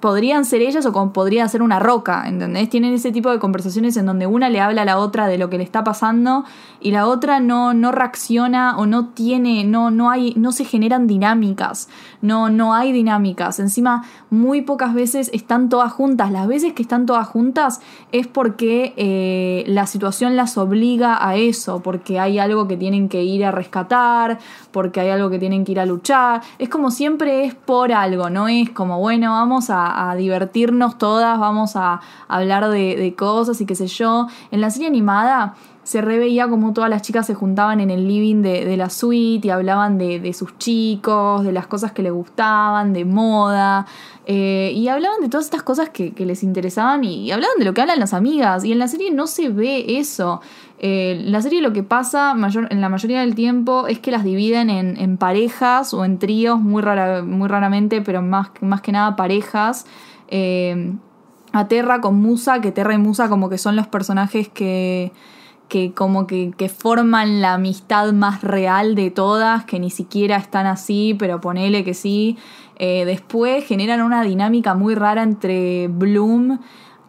podrían 0.00 0.44
ser 0.44 0.62
ellas 0.62 0.86
o 0.86 0.92
como 0.92 1.12
podría 1.12 1.46
ser 1.48 1.62
una 1.62 1.78
roca, 1.78 2.24
¿entendés? 2.26 2.70
Tienen 2.70 2.94
ese 2.94 3.12
tipo 3.12 3.30
de 3.30 3.38
conversaciones 3.38 3.96
en 3.96 4.06
donde 4.06 4.26
una 4.26 4.48
le 4.48 4.60
habla 4.60 4.82
a 4.82 4.84
la 4.84 4.98
otra 4.98 5.26
de 5.26 5.36
lo 5.38 5.50
que 5.50 5.58
le 5.58 5.64
está 5.64 5.84
pasando 5.84 6.44
y 6.80 6.90
la 6.92 7.06
otra 7.06 7.40
no, 7.40 7.74
no 7.74 7.92
reacciona 7.92 8.78
o 8.78 8.86
no 8.86 9.08
tiene, 9.08 9.64
no, 9.64 9.90
no 9.90 10.10
hay, 10.10 10.34
no 10.36 10.52
se 10.52 10.64
generan 10.64 11.06
dinámicas, 11.06 11.88
no, 12.22 12.50
no 12.50 12.74
hay 12.74 12.92
dinámicas. 12.92 13.58
Encima, 13.60 14.04
muy 14.28 14.62
pocas 14.62 14.94
veces 14.94 15.30
están 15.32 15.68
todas 15.68 15.92
juntas. 15.92 16.30
Las 16.30 16.46
veces 16.46 16.72
que 16.72 16.82
están 16.82 17.06
todas 17.06 17.26
juntas 17.26 17.80
es 18.12 18.26
porque 18.26 18.92
eh, 18.96 19.64
la 19.66 19.86
situación 19.86 20.36
las 20.36 20.58
obliga 20.58 21.26
a 21.26 21.36
eso, 21.36 21.80
porque 21.80 22.20
hay 22.20 22.38
algo 22.38 22.68
que 22.68 22.76
tienen 22.76 23.08
que 23.08 23.24
ir 23.24 23.44
a 23.44 23.50
rescatar, 23.50 24.38
porque 24.70 25.00
hay 25.00 25.08
algo 25.10 25.30
que 25.30 25.38
tienen 25.38 25.64
que 25.64 25.72
ir 25.72 25.80
a 25.80 25.86
luchar. 25.86 26.42
Es 26.58 26.68
como 26.68 26.90
siempre 26.90 27.44
es 27.44 27.54
por 27.54 27.92
algo, 27.92 28.30
no 28.30 28.48
es 28.48 28.70
como, 28.70 28.98
bueno, 28.98 29.32
vamos 29.32 29.66
a, 29.70 30.14
divertirnos 30.16 30.98
todas, 30.98 31.38
vamos 31.38 31.76
a 31.76 32.00
hablar 32.28 32.68
de, 32.68 32.96
de, 32.96 33.14
cosas 33.14 33.60
y 33.60 33.66
qué 33.66 33.74
sé 33.74 33.86
yo. 33.86 34.26
En 34.50 34.60
la 34.60 34.70
serie 34.70 34.88
animada 34.88 35.54
se 35.90 36.00
reveía 36.00 36.46
como 36.46 36.72
todas 36.72 36.88
las 36.88 37.02
chicas 37.02 37.26
se 37.26 37.34
juntaban 37.34 37.80
en 37.80 37.90
el 37.90 38.06
living 38.06 38.42
de, 38.42 38.64
de 38.64 38.76
la 38.76 38.90
suite 38.90 39.48
y 39.48 39.50
hablaban 39.50 39.98
de, 39.98 40.20
de, 40.20 40.32
sus 40.32 40.56
chicos, 40.56 41.42
de 41.42 41.50
las 41.50 41.66
cosas 41.66 41.90
que 41.90 42.00
les 42.00 42.12
gustaban, 42.12 42.92
de 42.92 43.04
moda, 43.04 43.86
eh, 44.24 44.70
y 44.72 44.86
hablaban 44.86 45.20
de 45.20 45.28
todas 45.28 45.46
estas 45.46 45.64
cosas 45.64 45.88
que, 45.88 46.12
les 46.16 46.44
interesaban 46.44 47.02
y, 47.02 47.24
y, 47.24 47.32
hablaban 47.32 47.58
de 47.58 47.64
lo 47.64 47.74
que 47.74 47.80
hablan 47.80 47.98
las 47.98 48.14
amigas. 48.14 48.64
Y 48.64 48.70
en 48.70 48.78
la 48.78 48.86
serie 48.86 49.10
no 49.10 49.26
se 49.26 49.48
ve 49.48 49.98
eso. 49.98 50.40
Eh, 50.78 51.22
la 51.24 51.42
serie 51.42 51.60
lo 51.60 51.72
que 51.72 51.82
pasa 51.82 52.34
mayor, 52.34 52.68
en 52.70 52.80
la 52.80 52.88
mayoría 52.88 53.22
del 53.22 53.34
tiempo 53.34 53.88
es 53.88 53.98
que 53.98 54.12
las 54.12 54.22
dividen 54.22 54.70
en, 54.70 54.96
en 54.96 55.16
parejas 55.16 55.92
o 55.92 56.04
en 56.04 56.20
tríos, 56.20 56.60
muy, 56.60 56.82
rara, 56.82 57.24
muy 57.24 57.48
raramente, 57.48 58.00
pero 58.00 58.22
más, 58.22 58.50
más 58.60 58.80
que 58.80 58.92
nada 58.92 59.16
parejas. 59.16 59.86
Eh, 60.28 60.92
a 61.52 61.66
Terra 61.66 62.00
con 62.00 62.14
Musa, 62.14 62.60
que 62.60 62.70
Terra 62.70 62.94
y 62.94 62.98
Musa 62.98 63.28
como 63.28 63.48
que 63.48 63.58
son 63.58 63.74
los 63.74 63.88
personajes 63.88 64.48
que, 64.48 65.10
que 65.70 65.94
como 65.94 66.26
que, 66.26 66.52
que, 66.54 66.68
forman 66.68 67.40
la 67.40 67.54
amistad 67.54 68.12
más 68.12 68.42
real 68.42 68.94
de 68.94 69.10
todas, 69.10 69.64
que 69.64 69.78
ni 69.78 69.88
siquiera 69.88 70.36
están 70.36 70.66
así, 70.66 71.16
pero 71.18 71.40
ponele 71.40 71.82
que 71.84 71.94
sí. 71.94 72.36
Eh, 72.76 73.06
después 73.06 73.64
generan 73.64 74.02
una 74.02 74.22
dinámica 74.22 74.74
muy 74.74 74.94
rara 74.94 75.22
entre 75.22 75.88
Bloom 75.88 76.58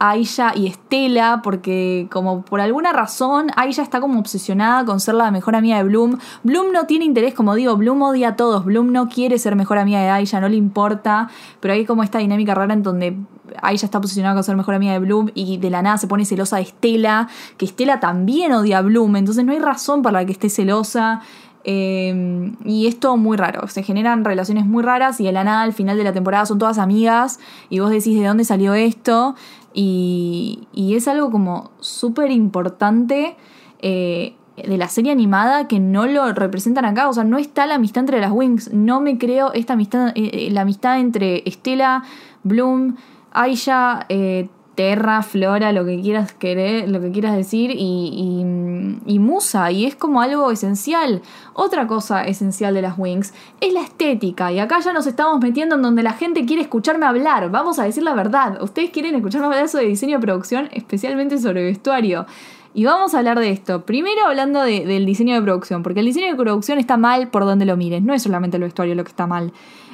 Aisha 0.01 0.53
y 0.55 0.65
Estela, 0.65 1.41
porque 1.43 2.07
como 2.09 2.41
por 2.41 2.59
alguna 2.59 2.91
razón 2.91 3.51
Aisha 3.55 3.83
está 3.83 4.01
como 4.01 4.19
obsesionada 4.19 4.83
con 4.83 4.99
ser 4.99 5.13
la 5.13 5.29
mejor 5.29 5.55
amiga 5.55 5.77
de 5.77 5.83
Bloom. 5.83 6.17
Bloom 6.43 6.71
no 6.71 6.87
tiene 6.87 7.05
interés, 7.05 7.35
como 7.35 7.53
digo, 7.53 7.77
Bloom 7.77 8.01
odia 8.01 8.29
a 8.29 8.35
todos, 8.35 8.65
Bloom 8.65 8.91
no 8.91 9.09
quiere 9.09 9.37
ser 9.37 9.55
mejor 9.55 9.77
amiga 9.77 9.99
de 9.99 10.09
Aisha, 10.09 10.41
no 10.41 10.49
le 10.49 10.55
importa, 10.55 11.29
pero 11.59 11.75
hay 11.75 11.85
como 11.85 12.01
esta 12.01 12.17
dinámica 12.17 12.55
rara 12.55 12.73
en 12.73 12.81
donde 12.81 13.15
Aisha 13.61 13.85
está 13.85 13.97
obsesionada 13.97 14.35
con 14.35 14.43
ser 14.43 14.55
mejor 14.55 14.75
amiga 14.75 14.93
de 14.93 14.99
Bloom 14.99 15.29
y 15.33 15.57
de 15.57 15.69
la 15.69 15.81
nada 15.81 15.97
se 15.97 16.07
pone 16.07 16.25
celosa 16.25 16.57
de 16.57 16.63
Estela, 16.63 17.27
que 17.57 17.65
Estela 17.65 17.99
también 17.99 18.51
odia 18.53 18.79
a 18.79 18.81
Bloom, 18.81 19.15
entonces 19.15 19.45
no 19.45 19.51
hay 19.51 19.59
razón 19.59 20.01
para 20.01 20.19
la 20.19 20.25
que 20.25 20.31
esté 20.31 20.49
celosa. 20.49 21.21
Eh, 21.63 22.53
y 22.65 22.87
es 22.87 22.99
todo 22.99 23.17
muy 23.17 23.37
raro. 23.37 23.67
Se 23.67 23.83
generan 23.83 24.25
relaciones 24.25 24.65
muy 24.65 24.83
raras 24.83 25.19
y 25.19 25.25
de 25.25 25.31
la 25.31 25.43
nada 25.43 25.61
al 25.61 25.73
final 25.73 25.97
de 25.97 26.03
la 26.03 26.13
temporada 26.13 26.45
son 26.45 26.57
todas 26.57 26.79
amigas 26.79 27.39
y 27.69 27.79
vos 27.79 27.91
decís 27.91 28.19
de 28.19 28.25
dónde 28.25 28.45
salió 28.45 28.73
esto. 28.73 29.35
Y, 29.73 30.67
y 30.73 30.95
es 30.95 31.07
algo 31.07 31.31
como 31.31 31.71
súper 31.79 32.31
importante 32.31 33.35
eh, 33.79 34.33
de 34.57 34.77
la 34.77 34.87
serie 34.89 35.11
animada 35.11 35.67
que 35.67 35.79
no 35.79 36.05
lo 36.07 36.31
representan 36.33 36.85
acá. 36.85 37.09
O 37.09 37.13
sea, 37.13 37.23
no 37.23 37.37
está 37.37 37.65
la 37.67 37.75
amistad 37.75 38.01
entre 38.01 38.19
las 38.19 38.31
Wings. 38.31 38.73
No 38.73 39.01
me 39.01 39.17
creo 39.17 39.53
esta 39.53 39.73
amistad, 39.73 40.11
eh, 40.15 40.49
la 40.51 40.61
amistad 40.61 40.99
entre 40.99 41.47
Estela, 41.47 42.03
Bloom, 42.43 42.95
Aisha, 43.31 44.05
eh, 44.09 44.47
Terra, 44.75 45.21
Flora, 45.21 45.73
lo 45.73 45.85
que 45.85 45.99
quieras 46.01 46.33
querer, 46.33 46.89
lo 46.89 47.01
que 47.01 47.11
quieras 47.11 47.35
decir, 47.35 47.71
y, 47.71 48.41
y, 49.05 49.19
Musa, 49.19 49.69
y 49.71 49.85
es 49.85 49.95
como 49.95 50.21
algo 50.21 50.49
esencial. 50.49 51.21
Otra 51.53 51.87
cosa 51.87 52.23
esencial 52.25 52.73
de 52.73 52.81
las 52.81 52.97
Wings 52.97 53.33
es 53.59 53.73
la 53.73 53.81
estética, 53.81 54.51
y 54.51 54.59
acá 54.59 54.79
ya 54.79 54.93
nos 54.93 55.07
estamos 55.07 55.39
metiendo 55.41 55.75
en 55.75 55.81
donde 55.81 56.03
la 56.03 56.13
gente 56.13 56.45
quiere 56.45 56.61
escucharme 56.61 57.05
hablar, 57.05 57.51
vamos 57.51 57.79
a 57.79 57.83
decir 57.83 58.03
la 58.03 58.13
verdad, 58.13 58.61
ustedes 58.63 58.91
quieren 58.91 59.13
escucharme 59.13 59.47
hablar 59.47 59.67
sobre 59.67 59.87
diseño 59.87 60.17
de 60.17 60.21
producción, 60.21 60.69
especialmente 60.71 61.37
sobre 61.37 61.63
vestuario. 61.63 62.25
Y 62.73 62.85
vamos 62.85 63.13
a 63.13 63.19
hablar 63.19 63.37
de 63.37 63.51
esto. 63.51 63.85
Primero 63.85 64.25
hablando 64.25 64.61
de, 64.61 64.85
del 64.85 65.05
diseño 65.05 65.35
de 65.35 65.41
producción, 65.41 65.83
porque 65.83 65.99
el 65.99 66.05
diseño 66.05 66.27
de 66.27 66.35
producción 66.35 66.79
está 66.79 66.95
mal 66.95 67.27
por 67.27 67.43
donde 67.43 67.65
lo 67.65 67.75
mires, 67.75 68.01
no 68.01 68.13
es 68.13 68.23
solamente 68.23 68.55
el 68.55 68.63
vestuario 68.63 68.95
lo 68.95 69.03
que 69.03 69.09
está 69.09 69.27
mal. 69.27 69.51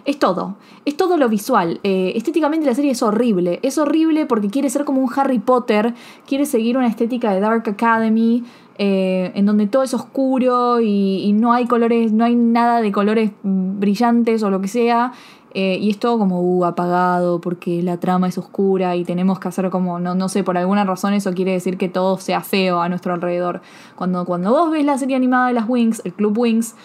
Es 0.07 0.19
todo, 0.19 0.55
es 0.85 0.95
todo 0.95 1.17
lo 1.17 1.27
visual. 1.27 1.81
Eh, 1.83 2.13
estéticamente 2.15 2.65
la 2.65 2.73
serie 2.73 2.91
es 2.91 3.03
horrible. 3.03 3.59
Es 3.61 3.77
horrible 3.77 4.25
porque 4.25 4.49
quiere 4.49 4.69
ser 4.69 4.85
como 4.85 5.01
un 5.01 5.09
Harry 5.13 5.39
Potter, 5.39 5.93
quiere 6.25 6.45
seguir 6.45 6.77
una 6.77 6.87
estética 6.87 7.33
de 7.33 7.41
Dark 7.41 7.67
Academy, 7.67 8.45
eh, 8.77 9.33
en 9.35 9.45
donde 9.45 9.67
todo 9.67 9.83
es 9.83 9.93
oscuro 9.93 10.79
y, 10.79 11.33
no 11.33 11.51
hay 11.51 11.65
colores, 11.65 12.13
no 12.13 12.23
hay 12.23 12.35
nada 12.35 12.79
de 12.79 12.93
colores 12.93 13.31
brillantes 13.43 14.43
o 14.43 14.49
lo 14.49 14.61
que 14.61 14.69
sea. 14.69 15.11
eh, 15.53 15.77
y 15.81 15.89
es 15.89 15.97
todo 15.99 16.17
como 16.19 16.39
uh, 16.39 16.65
apagado 16.65 17.41
porque 17.41 17.81
la 17.83 17.99
trama 17.99 18.27
es 18.29 18.37
oscura 18.37 18.95
y 18.95 19.03
tenemos 19.03 19.39
que 19.39 19.47
hacer 19.49 19.69
como, 19.69 19.99
no, 19.99 20.15
no 20.15 20.29
sé, 20.29 20.43
por 20.43 20.57
alguna 20.57 20.85
razón 20.85 21.13
eso 21.13 21.33
quiere 21.33 21.51
decir 21.51 21.77
que 21.77 21.89
todo 21.89 22.17
sea 22.17 22.41
feo 22.41 22.79
a 22.79 22.87
nuestro 22.87 23.13
alrededor. 23.13 23.61
Cuando, 23.97 24.23
cuando 24.23 24.51
vos 24.51 24.71
ves 24.71 24.85
la 24.85 24.97
serie 24.97 25.17
animada 25.17 25.47
de 25.47 25.53
las 25.53 25.67
Wings, 25.67 26.01
el 26.05 26.13
Club 26.13 26.37
Wings, 26.37 26.75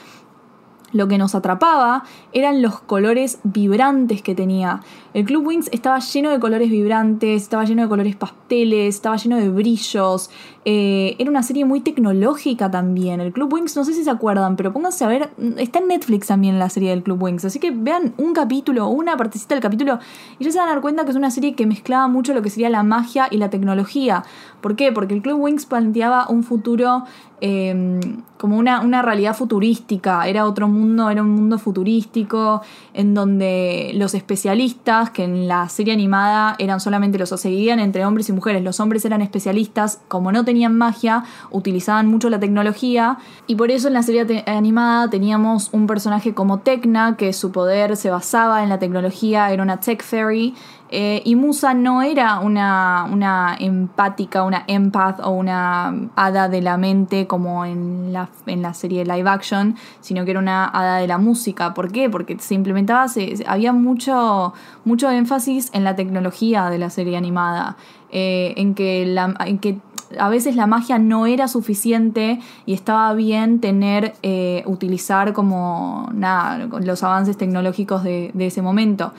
lo 0.93 1.09
que 1.09 1.19
nos 1.19 1.35
atrapaba 1.35 2.05
eran 2.33 2.63
los 2.63 2.81
colores 2.81 3.39
vibrantes 3.43 4.23
que 4.23 4.35
tenía. 4.35 4.81
El 5.15 5.25
Club 5.25 5.47
Wings 5.47 5.69
estaba 5.73 5.99
lleno 5.99 6.31
de 6.31 6.41
colores 6.41 6.71
vibrantes, 6.71 7.43
estaba 7.43 7.65
lleno 7.65 7.83
de 7.83 7.89
colores 7.89 8.17
pasteles, 8.17 8.95
estaba 8.95 9.17
lleno 9.17 9.37
de 9.37 9.51
brillos. 9.51 10.31
Eh, 10.65 11.17
era 11.19 11.29
una 11.29 11.43
serie 11.43 11.65
muy 11.65 11.81
tecnológica 11.81 12.71
también. 12.71 13.21
El 13.21 13.33
Club 13.33 13.53
Wings, 13.53 13.77
no 13.77 13.85
sé 13.85 13.93
si 13.93 14.05
se 14.05 14.11
acuerdan, 14.11 14.57
pero 14.57 14.73
pónganse 14.73 15.05
a 15.05 15.09
ver. 15.09 15.31
Está 15.59 15.81
en 15.81 15.89
Netflix 15.89 16.29
también 16.29 16.59
la 16.59 16.71
serie 16.71 16.91
del 16.91 17.03
Club 17.03 17.23
Wings. 17.23 17.45
Así 17.45 17.59
que 17.59 17.73
vean 17.73 18.15
un 18.17 18.33
capítulo, 18.33 18.89
una 18.89 19.17
partecita 19.17 19.55
del 19.55 19.63
capítulo, 19.63 19.99
y 20.39 20.45
ya 20.45 20.53
se 20.53 20.59
van 20.59 20.69
a 20.69 20.73
dar 20.73 20.81
cuenta 20.81 21.05
que 21.05 21.11
es 21.11 21.17
una 21.17 21.31
serie 21.31 21.55
que 21.55 21.67
mezclaba 21.67 22.09
mucho 22.09 22.33
lo 22.33 22.43
que 22.43 22.51
sería 22.51 22.71
la 22.71 22.83
magia 22.83 23.29
y 23.31 23.37
la 23.37 23.51
tecnología. 23.51 24.25
¿Por 24.61 24.77
qué? 24.77 24.93
Porque 24.93 25.15
el 25.15 25.23
Club 25.23 25.41
Wings 25.41 25.67
planteaba 25.67 26.29
un 26.29 26.45
futuro 26.45 27.05
em, 27.45 28.23
como 28.39 28.57
una, 28.57 28.81
una, 28.81 29.03
realidad 29.03 29.35
futurística. 29.37 30.29
Era 30.29 30.47
otro 30.47 30.69
mundo, 30.69 31.11
era 31.11 31.23
un 31.23 31.31
mundo 31.31 31.59
futurístico 31.59 32.63
en 32.95 33.15
donde 33.15 33.91
los 33.95 34.15
especialistas, 34.15 35.11
que 35.11 35.25
en 35.25 35.49
la 35.49 35.69
serie 35.69 35.93
animada 35.93 36.55
eran 36.61 36.79
solamente 36.79 37.19
los, 37.19 37.33
o 37.33 37.37
entre 37.43 38.07
hombres 38.07 38.29
y 38.29 38.33
mujeres. 38.33 38.63
Los 38.63 38.79
hombres 38.79 39.05
eran 39.05 39.23
especialistas, 39.23 40.01
como 40.07 40.31
no 40.31 40.45
tenían 40.45 40.79
magia, 40.79 41.25
utilizaban 41.51 42.07
mucho 42.07 42.31
la 42.31 42.39
tecnología. 42.39 43.19
Y 43.49 43.57
por 43.57 43.73
eso 43.73 43.89
en 43.89 43.95
la 43.95 44.05
serie 44.05 44.45
animada 44.47 45.11
teníamos 45.11 45.71
un 45.73 45.89
personaje 45.89 46.35
como 46.35 46.61
Tecna, 46.61 47.17
que 47.17 47.33
su 47.33 47.51
poder 47.51 47.97
se 47.97 48.11
basaba 48.11 48.63
en 48.63 48.69
la 48.69 48.79
tecnología, 48.79 49.51
era 49.51 49.65
una 49.65 49.81
tech 49.81 50.03
fairy. 50.03 50.55
Eh, 50.95 51.23
y 51.25 51.37
Musa 51.37 51.73
no 51.73 52.03
era 52.03 52.39
una, 52.41 53.09
una, 53.11 53.57
empática, 53.59 54.43
una 54.43 54.65
empath 54.67 55.21
o 55.21 55.31
una 55.31 56.11
hada 56.17 56.51
de 56.51 56.61
la 56.61 56.77
mente 56.77 57.27
como 57.27 57.65
en 57.65 58.13
la, 58.13 58.29
en 58.45 58.61
la 58.61 58.75
serie 58.75 59.03
live 59.07 59.27
action, 59.27 59.77
sino 60.03 60.27
que 60.27 60.33
era 60.33 60.41
una 60.41 60.67
hada 60.67 60.99
de 60.99 61.07
la 61.07 61.17
música. 61.17 61.73
¿Por 61.73 61.91
qué? 61.93 62.11
Porque 62.11 62.39
se 62.39 62.53
implementaba, 62.53 63.07
había 63.47 63.73
mucho, 63.73 64.53
mucho 64.85 65.11
énfasis 65.11 65.71
en 65.73 65.85
la 65.85 65.97
tecnología 65.97 66.69
de 66.69 66.77
la 66.77 66.91
serie 66.91 67.17
animada, 67.17 67.79
eh, 68.11 68.53
en, 68.59 68.75
que 68.75 69.07
la, 69.07 69.35
en 69.47 69.61
que 69.61 69.79
a 70.19 70.29
veces 70.29 70.57
la 70.57 70.67
magia 70.67 70.99
no 70.99 71.25
era 71.25 71.49
suficiente 71.49 72.39
y 72.67 72.75
estaba 72.75 73.15
bien 73.15 73.61
tener, 73.61 74.13
eh, 74.23 74.63
utilizar 74.67 75.33
como 75.33 76.11
nada, 76.13 76.69
los 76.83 77.03
avances 77.03 77.39
tecnológicos 77.39 78.05
de, 78.05 78.31
de 78.35 78.49
ese 78.49 78.61
momento. 78.61 79.15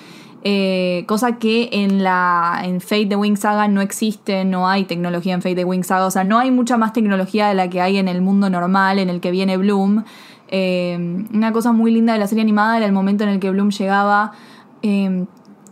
Eh, 0.45 1.06
cosa 1.08 1.38
que 1.38 1.69
en 1.71 2.03
la 2.03 2.62
en 2.65 2.82
Fate 2.82 3.06
the 3.06 3.15
Wing 3.15 3.38
Saga 3.38 3.69
no 3.69 3.79
existe, 3.79 4.43
no 4.43 4.67
hay 4.67 4.84
tecnología 4.84 5.34
en 5.34 5.41
Fate 5.41 5.56
the 5.56 5.63
Wing 5.63 5.84
Saga, 5.84 6.06
o 6.06 6.12
sea, 6.12 6.25
no 6.25 6.38
hay 6.38 6.51
mucha 6.51 6.75
más 6.75 6.91
tecnología 6.91 7.47
de 7.47 7.53
la 7.53 7.69
que 7.69 7.79
hay 7.79 7.97
en 7.97 8.10
el 8.10 8.21
mundo 8.21 8.49
normal 8.49 8.99
en 8.99 9.10
el 9.10 9.21
que 9.21 9.32
viene 9.32 9.56
Bloom. 9.56 10.03
Eh, 10.49 11.25
una 11.34 11.53
cosa 11.53 11.71
muy 11.71 11.91
linda 11.91 12.12
de 12.12 12.19
la 12.19 12.27
serie 12.27 12.41
animada 12.41 12.75
era 12.75 12.86
el 12.86 12.91
momento 12.91 13.23
en 13.23 13.29
el 13.29 13.39
que 13.39 13.51
Bloom 13.51 13.69
llegaba 13.69 14.34
eh, 14.82 15.25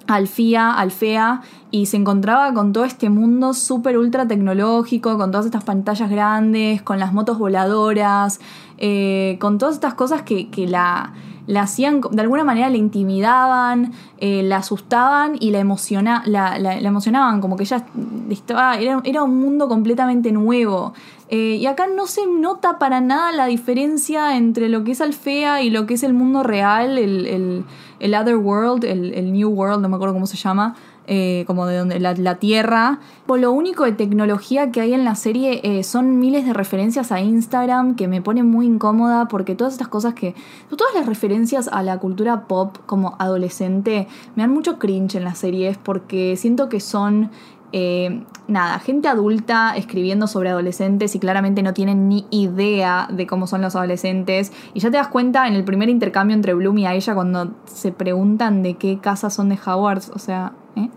al 0.07 0.27
FIA, 0.27 0.71
al 0.71 0.91
FEA, 0.91 1.41
y 1.69 1.88
se 1.88 1.97
encontraba 1.97 2.53
con 2.53 2.71
todo 2.71 2.86
este 2.86 3.10
mundo 3.10 3.53
súper 3.53 3.97
ultra 3.97 4.27
tecnológico, 4.27 5.17
con 5.17 5.31
todas 5.31 5.45
estas 5.45 5.65
pantallas 5.65 6.10
grandes, 6.10 6.81
con 6.81 6.97
las 6.97 7.12
motos 7.12 7.38
voladoras, 7.38 8.39
eh, 8.77 9.38
con 9.41 9.57
todas 9.57 9.75
estas 9.75 9.93
cosas 9.95 10.21
que, 10.21 10.49
que 10.49 10.65
la 10.67 11.13
la 11.47 11.63
hacían, 11.63 12.01
de 12.01 12.21
alguna 12.21 12.43
manera 12.43 12.69
la 12.69 12.77
intimidaban, 12.77 13.93
eh, 14.17 14.43
la 14.43 14.58
asustaban 14.58 15.36
y 15.39 15.51
la, 15.51 15.60
emociona, 15.60 16.23
la, 16.25 16.56
emocionaban, 16.80 17.41
como 17.41 17.58
que 17.58 17.63
ella 17.63 17.86
estaba, 18.30 18.77
era, 18.77 19.01
era 19.04 19.23
un 19.23 19.39
mundo 19.39 19.67
completamente 19.67 20.32
nuevo. 20.32 20.93
Eh, 21.30 21.56
y 21.56 21.65
acá 21.65 21.88
no 21.88 22.08
se 22.08 22.27
nota 22.27 22.77
para 22.77 22.99
nada 22.99 23.32
la 23.32 23.45
diferencia 23.45 24.36
entre 24.36 24.67
lo 24.67 24.84
que 24.84 24.91
es 24.91 24.99
Alfea 24.99 25.62
y 25.62 25.69
lo 25.69 25.86
que 25.86 25.93
es 25.93 26.04
el 26.04 26.13
mundo 26.13 26.43
real, 26.43 26.97
el, 26.97 27.25
el, 27.25 27.63
el 28.01 28.15
Other 28.15 28.35
World, 28.35 28.83
el, 28.83 29.13
el 29.13 29.31
New 29.31 29.49
World, 29.49 29.81
no 29.81 29.87
me 29.87 29.95
acuerdo 29.95 30.13
cómo 30.13 30.27
se 30.27 30.35
llama. 30.35 30.75
Eh, 31.07 31.45
como 31.47 31.65
de 31.65 31.77
donde 31.77 31.99
la, 31.99 32.13
la 32.13 32.35
Tierra. 32.35 32.99
Por 33.25 33.39
lo 33.39 33.51
único 33.51 33.85
de 33.85 33.91
tecnología 33.91 34.71
que 34.71 34.81
hay 34.81 34.93
en 34.93 35.03
la 35.03 35.15
serie 35.15 35.59
eh, 35.63 35.83
son 35.83 36.19
miles 36.19 36.45
de 36.45 36.53
referencias 36.53 37.11
a 37.11 37.19
Instagram 37.19 37.95
que 37.95 38.07
me 38.07 38.21
ponen 38.21 38.45
muy 38.47 38.67
incómoda 38.67 39.27
porque 39.27 39.55
todas 39.55 39.73
estas 39.73 39.87
cosas 39.87 40.13
que... 40.13 40.35
Todas 40.69 40.93
las 40.93 41.07
referencias 41.07 41.67
a 41.67 41.81
la 41.81 41.97
cultura 41.97 42.47
pop 42.47 42.77
como 42.85 43.15
adolescente 43.17 44.07
me 44.35 44.43
dan 44.43 44.51
mucho 44.51 44.77
cringe 44.77 45.15
en 45.15 45.23
las 45.23 45.39
series 45.39 45.77
porque 45.77 46.35
siento 46.37 46.69
que 46.69 46.79
son... 46.79 47.31
Eh, 47.73 48.23
nada, 48.47 48.79
gente 48.79 49.07
adulta 49.07 49.75
escribiendo 49.77 50.27
sobre 50.27 50.49
adolescentes 50.49 51.15
y 51.15 51.19
claramente 51.19 51.63
no 51.63 51.73
tienen 51.73 52.10
ni 52.10 52.25
idea 52.29 53.07
de 53.12 53.25
cómo 53.25 53.47
son 53.47 53.62
los 53.62 53.75
adolescentes. 53.75 54.51
Y 54.73 54.79
ya 54.79 54.91
te 54.91 54.97
das 54.97 55.07
cuenta 55.07 55.47
en 55.47 55.53
el 55.53 55.63
primer 55.63 55.89
intercambio 55.89 56.36
entre 56.36 56.53
Bloom 56.53 56.77
y 56.79 56.86
a 56.86 56.93
ella 56.93 57.15
cuando 57.15 57.51
se 57.65 57.91
preguntan 57.91 58.63
de 58.63 58.75
qué 58.75 58.99
casa 58.99 59.29
son 59.29 59.49
de 59.49 59.60
Howards. 59.65 60.12
O 60.13 60.19
sea, 60.19 60.53
¿eh? 60.75 60.89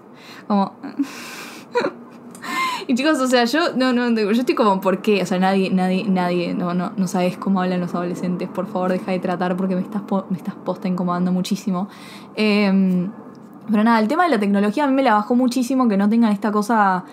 Como... 0.49 0.73
y 2.89 2.95
chicos, 2.95 3.19
o 3.21 3.27
sea, 3.27 3.45
yo 3.45 3.75
no, 3.77 3.93
no, 3.93 4.11
yo 4.11 4.31
estoy 4.31 4.55
como, 4.55 4.81
¿por 4.81 5.01
qué? 5.01 5.23
O 5.23 5.27
sea, 5.27 5.39
nadie, 5.39 5.71
nadie, 5.71 6.05
nadie, 6.09 6.55
no, 6.55 6.75
no, 6.75 6.93
no 6.97 7.07
sabes 7.07 7.37
cómo 7.37 7.63
hablan 7.63 7.81
los 7.81 7.95
adolescentes. 7.95 8.49
Por 8.49 8.67
favor, 8.67 8.91
deja 8.91 9.13
de 9.13 9.21
tratar 9.21 9.57
porque 9.57 9.77
me 9.77 9.83
estás, 9.83 10.03
me 10.29 10.37
estás 10.37 10.57
posta 10.57 10.89
incomodando 10.89 11.31
muchísimo. 11.31 11.89
Eh, 12.35 13.09
pero 13.71 13.85
nada, 13.85 14.01
el 14.01 14.09
tema 14.09 14.25
de 14.25 14.31
la 14.31 14.39
tecnología 14.39 14.85
a 14.85 14.87
mí 14.87 14.93
me 14.93 15.03
la 15.03 15.15
bajó 15.15 15.35
muchísimo 15.35 15.89
que 15.89 15.97
no 15.97 16.09
tengan 16.09 16.33
esta 16.33 16.53
cosa 16.53 17.05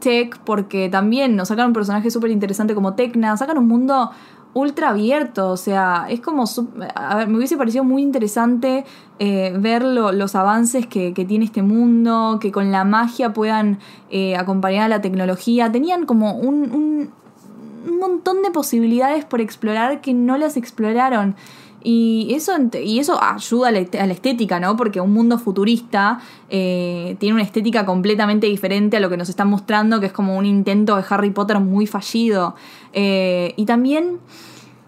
tech, 0.00 0.38
porque 0.44 0.88
también 0.88 1.36
nos 1.36 1.48
sacan 1.48 1.68
un 1.68 1.72
personaje 1.72 2.10
súper 2.10 2.30
interesante 2.30 2.74
como 2.74 2.94
Tecna, 2.94 3.36
sacan 3.36 3.58
un 3.58 3.68
mundo 3.68 4.10
ultra 4.54 4.90
abierto, 4.90 5.50
o 5.50 5.56
sea, 5.56 6.06
es 6.10 6.20
como, 6.20 6.44
a 6.94 7.16
ver, 7.16 7.28
me 7.28 7.38
hubiese 7.38 7.56
parecido 7.56 7.84
muy 7.84 8.02
interesante 8.02 8.84
eh, 9.18 9.56
ver 9.58 9.82
los 9.82 10.34
avances 10.34 10.86
que, 10.86 11.14
que, 11.14 11.24
tiene 11.24 11.46
este 11.46 11.62
mundo, 11.62 12.38
que 12.40 12.52
con 12.52 12.70
la 12.70 12.84
magia 12.84 13.32
puedan 13.32 13.78
eh, 14.10 14.36
acompañar 14.36 14.84
a 14.84 14.88
la 14.88 15.00
tecnología, 15.00 15.72
tenían 15.72 16.04
como 16.04 16.34
un, 16.34 16.70
un, 16.70 17.10
un 17.88 17.98
montón 17.98 18.42
de 18.42 18.50
posibilidades 18.50 19.24
por 19.24 19.40
explorar 19.40 20.02
que 20.02 20.12
no 20.12 20.36
las 20.36 20.56
exploraron. 20.58 21.34
Y 21.84 22.32
eso, 22.34 22.52
y 22.82 22.98
eso 22.98 23.22
ayuda 23.22 23.68
a 23.68 23.72
la, 23.72 23.80
estética, 23.80 24.60
¿no? 24.60 24.76
Porque 24.76 25.00
un 25.00 25.12
mundo 25.12 25.38
futurista 25.38 26.20
eh, 26.48 27.16
tiene 27.18 27.34
una 27.34 27.42
estética 27.42 27.84
completamente 27.84 28.46
diferente 28.46 28.96
a 28.96 29.00
lo 29.00 29.10
que 29.10 29.16
nos 29.16 29.28
están 29.28 29.48
mostrando, 29.48 30.00
que 30.00 30.06
es 30.06 30.12
como 30.12 30.36
un 30.36 30.46
intento 30.46 30.96
de 30.96 31.04
Harry 31.08 31.30
Potter 31.30 31.58
muy 31.60 31.86
fallido. 31.86 32.54
Eh, 32.92 33.54
y 33.56 33.64
también 33.64 34.20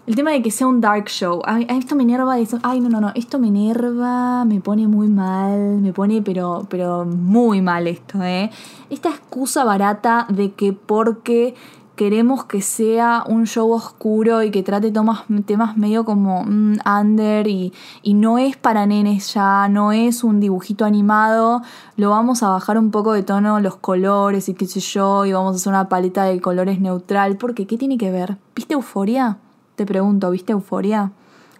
el 0.07 0.15
tema 0.15 0.31
de 0.31 0.41
que 0.41 0.51
sea 0.51 0.67
un 0.67 0.81
dark 0.81 1.07
show. 1.09 1.41
A, 1.45 1.59
esto 1.61 1.95
me 1.95 2.03
enerva 2.03 2.37
eso. 2.39 2.59
Ay, 2.61 2.79
no, 2.79 2.89
no, 2.89 3.01
no. 3.01 3.11
Esto 3.15 3.39
me 3.39 3.47
enerva, 3.47 4.45
me 4.45 4.61
pone 4.61 4.87
muy 4.87 5.07
mal, 5.07 5.81
me 5.81 5.93
pone 5.93 6.21
pero, 6.21 6.67
pero 6.69 7.05
muy 7.05 7.61
mal 7.61 7.87
esto, 7.87 8.21
¿eh? 8.21 8.51
Esta 8.89 9.09
excusa 9.09 9.63
barata 9.63 10.27
de 10.29 10.51
que 10.51 10.73
porque 10.73 11.55
queremos 11.95 12.45
que 12.45 12.61
sea 12.61 13.23
un 13.27 13.45
show 13.47 13.71
oscuro 13.71 14.43
y 14.43 14.51
que 14.51 14.63
trate 14.63 14.91
temas, 14.91 15.23
temas 15.45 15.77
medio 15.77 16.05
como 16.05 16.43
mm, 16.43 16.77
under 16.85 17.47
y, 17.47 17.73
y, 18.01 18.13
no 18.13 18.37
es 18.37 18.57
para 18.57 18.85
nenes 18.85 19.33
ya, 19.33 19.67
no 19.69 19.91
es 19.91 20.23
un 20.23 20.39
dibujito 20.39 20.85
animado, 20.85 21.61
lo 21.97 22.09
vamos 22.09 22.43
a 22.43 22.49
bajar 22.49 22.77
un 22.77 22.91
poco 22.91 23.13
de 23.13 23.23
tono 23.23 23.59
los 23.59 23.75
colores 23.77 24.49
y 24.49 24.53
qué 24.53 24.65
sé 24.65 24.79
yo, 24.79 25.25
y 25.25 25.33
vamos 25.33 25.53
a 25.53 25.55
hacer 25.55 25.71
una 25.71 25.89
paleta 25.89 26.25
de 26.25 26.39
colores 26.41 26.79
neutral, 26.79 27.37
porque 27.37 27.65
¿qué 27.65 27.77
tiene 27.77 27.97
que 27.97 28.11
ver? 28.11 28.37
¿Viste 28.55 28.73
Euforia? 28.73 29.37
Te 29.75 29.85
pregunto, 29.85 30.29
¿viste 30.31 30.51
Euforia? 30.53 31.11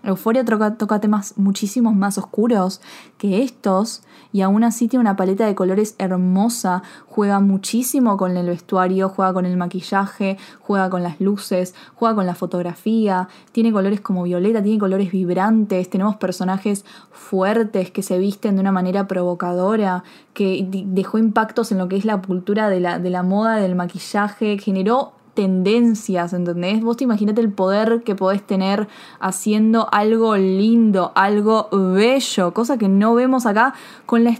Euforia 0.05 0.45
toca, 0.45 0.99
temas 0.99 1.33
muchísimos 1.37 1.95
más 1.95 2.17
oscuros 2.17 2.79
que 3.17 3.41
estos 3.41 4.03
y 4.31 4.41
aún 4.41 4.63
así 4.63 4.87
tiene 4.87 5.01
una 5.01 5.15
paleta 5.15 5.45
de 5.45 5.55
colores 5.55 5.95
hermosa, 5.97 6.83
juega 7.07 7.39
muchísimo 7.39 8.15
con 8.17 8.37
el 8.37 8.47
vestuario, 8.47 9.09
juega 9.09 9.33
con 9.33 9.45
el 9.45 9.57
maquillaje, 9.57 10.37
juega 10.59 10.89
con 10.89 11.03
las 11.03 11.19
luces, 11.19 11.73
juega 11.95 12.15
con 12.15 12.25
la 12.25 12.35
fotografía, 12.35 13.29
tiene 13.51 13.71
colores 13.71 14.01
como 14.01 14.23
violeta, 14.23 14.61
tiene 14.61 14.77
colores 14.77 15.11
vibrantes, 15.11 15.89
tenemos 15.89 16.17
personajes 16.17 16.85
fuertes 17.11 17.91
que 17.91 18.03
se 18.03 18.19
visten 18.19 18.55
de 18.55 18.61
una 18.61 18.71
manera 18.71 19.07
provocadora, 19.07 20.03
que 20.33 20.67
dejó 20.69 21.17
impactos 21.17 21.71
en 21.71 21.79
lo 21.79 21.87
que 21.87 21.95
es 21.95 22.05
la 22.05 22.21
cultura 22.21 22.69
de 22.69 22.79
la, 22.79 22.99
de 22.99 23.09
la 23.09 23.23
moda, 23.23 23.55
del 23.55 23.75
maquillaje, 23.75 24.57
generó 24.59 25.13
tendencias, 25.35 26.33
¿entendés? 26.33 26.81
Vos 26.81 26.97
te 26.97 27.03
imaginate 27.03 27.41
el 27.41 27.51
poder 27.51 28.01
que 28.03 28.15
podés 28.15 28.41
tener 28.41 28.87
haciendo 29.19 29.87
algo 29.91 30.35
lindo, 30.37 31.11
algo 31.13 31.69
bello, 31.71 32.53
cosa 32.53 32.77
que 32.77 32.87
no 32.87 33.13
vemos 33.13 33.45
acá 33.45 33.75
con 34.05 34.23
la 34.23 34.35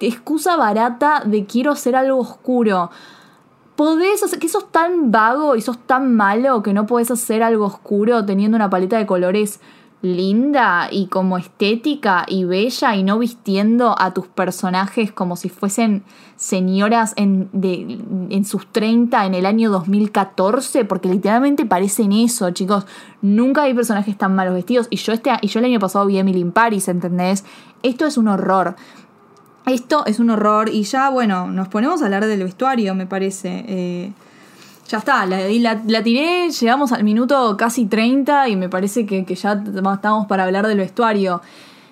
excusa 0.00 0.56
barata 0.56 1.22
de 1.24 1.44
quiero 1.44 1.72
hacer 1.72 1.94
algo 1.94 2.18
oscuro. 2.18 2.90
Podés 3.76 4.22
hacer 4.22 4.38
que 4.38 4.48
sos 4.48 4.70
tan 4.72 5.10
vago 5.10 5.56
y 5.56 5.60
sos 5.60 5.78
tan 5.78 6.14
malo 6.14 6.62
que 6.62 6.72
no 6.72 6.86
podés 6.86 7.10
hacer 7.10 7.42
algo 7.42 7.66
oscuro 7.66 8.26
teniendo 8.26 8.56
una 8.56 8.68
paleta 8.68 8.98
de 8.98 9.06
colores 9.06 9.60
linda 10.02 10.88
y 10.90 11.06
como 11.08 11.36
estética 11.36 12.24
y 12.26 12.44
bella 12.44 12.94
y 12.96 13.02
no 13.02 13.18
vistiendo 13.18 13.94
a 13.98 14.14
tus 14.14 14.26
personajes 14.28 15.12
como 15.12 15.36
si 15.36 15.50
fuesen 15.50 16.04
señoras 16.36 17.12
en, 17.16 17.50
en 18.30 18.44
sus 18.46 18.66
30 18.72 19.26
en 19.26 19.34
el 19.34 19.44
año 19.44 19.70
2014, 19.70 20.86
porque 20.86 21.10
literalmente 21.10 21.66
parecen 21.66 22.12
eso, 22.12 22.50
chicos. 22.50 22.86
Nunca 23.20 23.64
hay 23.64 23.74
personajes 23.74 24.16
tan 24.16 24.34
malos 24.34 24.54
vestidos. 24.54 24.86
Y 24.88 24.96
yo, 24.96 25.12
este, 25.12 25.32
y 25.42 25.48
yo 25.48 25.58
el 25.58 25.66
año 25.66 25.78
pasado 25.78 26.06
vi 26.06 26.18
Emily 26.18 26.40
in 26.40 26.52
Paris, 26.52 26.88
¿entendés? 26.88 27.44
Esto 27.82 28.06
es 28.06 28.16
un 28.16 28.28
horror. 28.28 28.76
Esto 29.66 30.06
es 30.06 30.18
un 30.18 30.30
horror. 30.30 30.70
Y 30.70 30.84
ya, 30.84 31.10
bueno, 31.10 31.46
nos 31.48 31.68
ponemos 31.68 32.00
a 32.00 32.06
hablar 32.06 32.24
del 32.24 32.42
vestuario, 32.42 32.94
me 32.94 33.06
parece. 33.06 33.64
Eh, 33.68 34.12
ya 34.90 34.98
está, 34.98 35.24
la, 35.24 35.80
la, 35.86 36.02
tiré, 36.02 36.50
llegamos 36.50 36.90
al 36.90 37.04
minuto 37.04 37.56
casi 37.56 37.86
30 37.86 38.48
y 38.48 38.56
me 38.56 38.68
parece 38.68 39.06
que, 39.06 39.24
que, 39.24 39.36
ya 39.36 39.52
estamos 39.52 40.26
para 40.26 40.44
hablar 40.44 40.66
del 40.66 40.78
vestuario. 40.78 41.40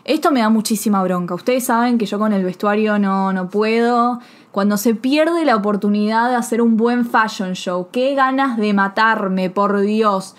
Esto 0.05 0.33
me 0.33 0.41
da 0.41 0.49
muchísima 0.49 1.01
bronca. 1.05 1.37
Ustedes 1.37 1.65
saben 1.65 1.97
que 1.97 2.07
yo 2.07 2.19
con 2.19 2.33
el 2.33 2.43
vestuario 2.43 2.99
no, 2.99 3.33
no 3.33 3.51
puedo. 3.51 4.19
Cuando 4.51 4.77
se 4.77 4.97
pierde 4.97 5.45
la 5.45 5.55
oportunidad 5.55 6.29
de 6.29 6.35
hacer 6.35 6.61
un 6.61 6.77
buen 6.77 7.05
fashion 7.05 7.53
show, 7.53 7.89
qué 7.93 8.17
ganas 8.17 8.57
de 8.57 8.73
matarme, 8.73 9.49
por 9.49 9.79
Dios. 9.81 10.35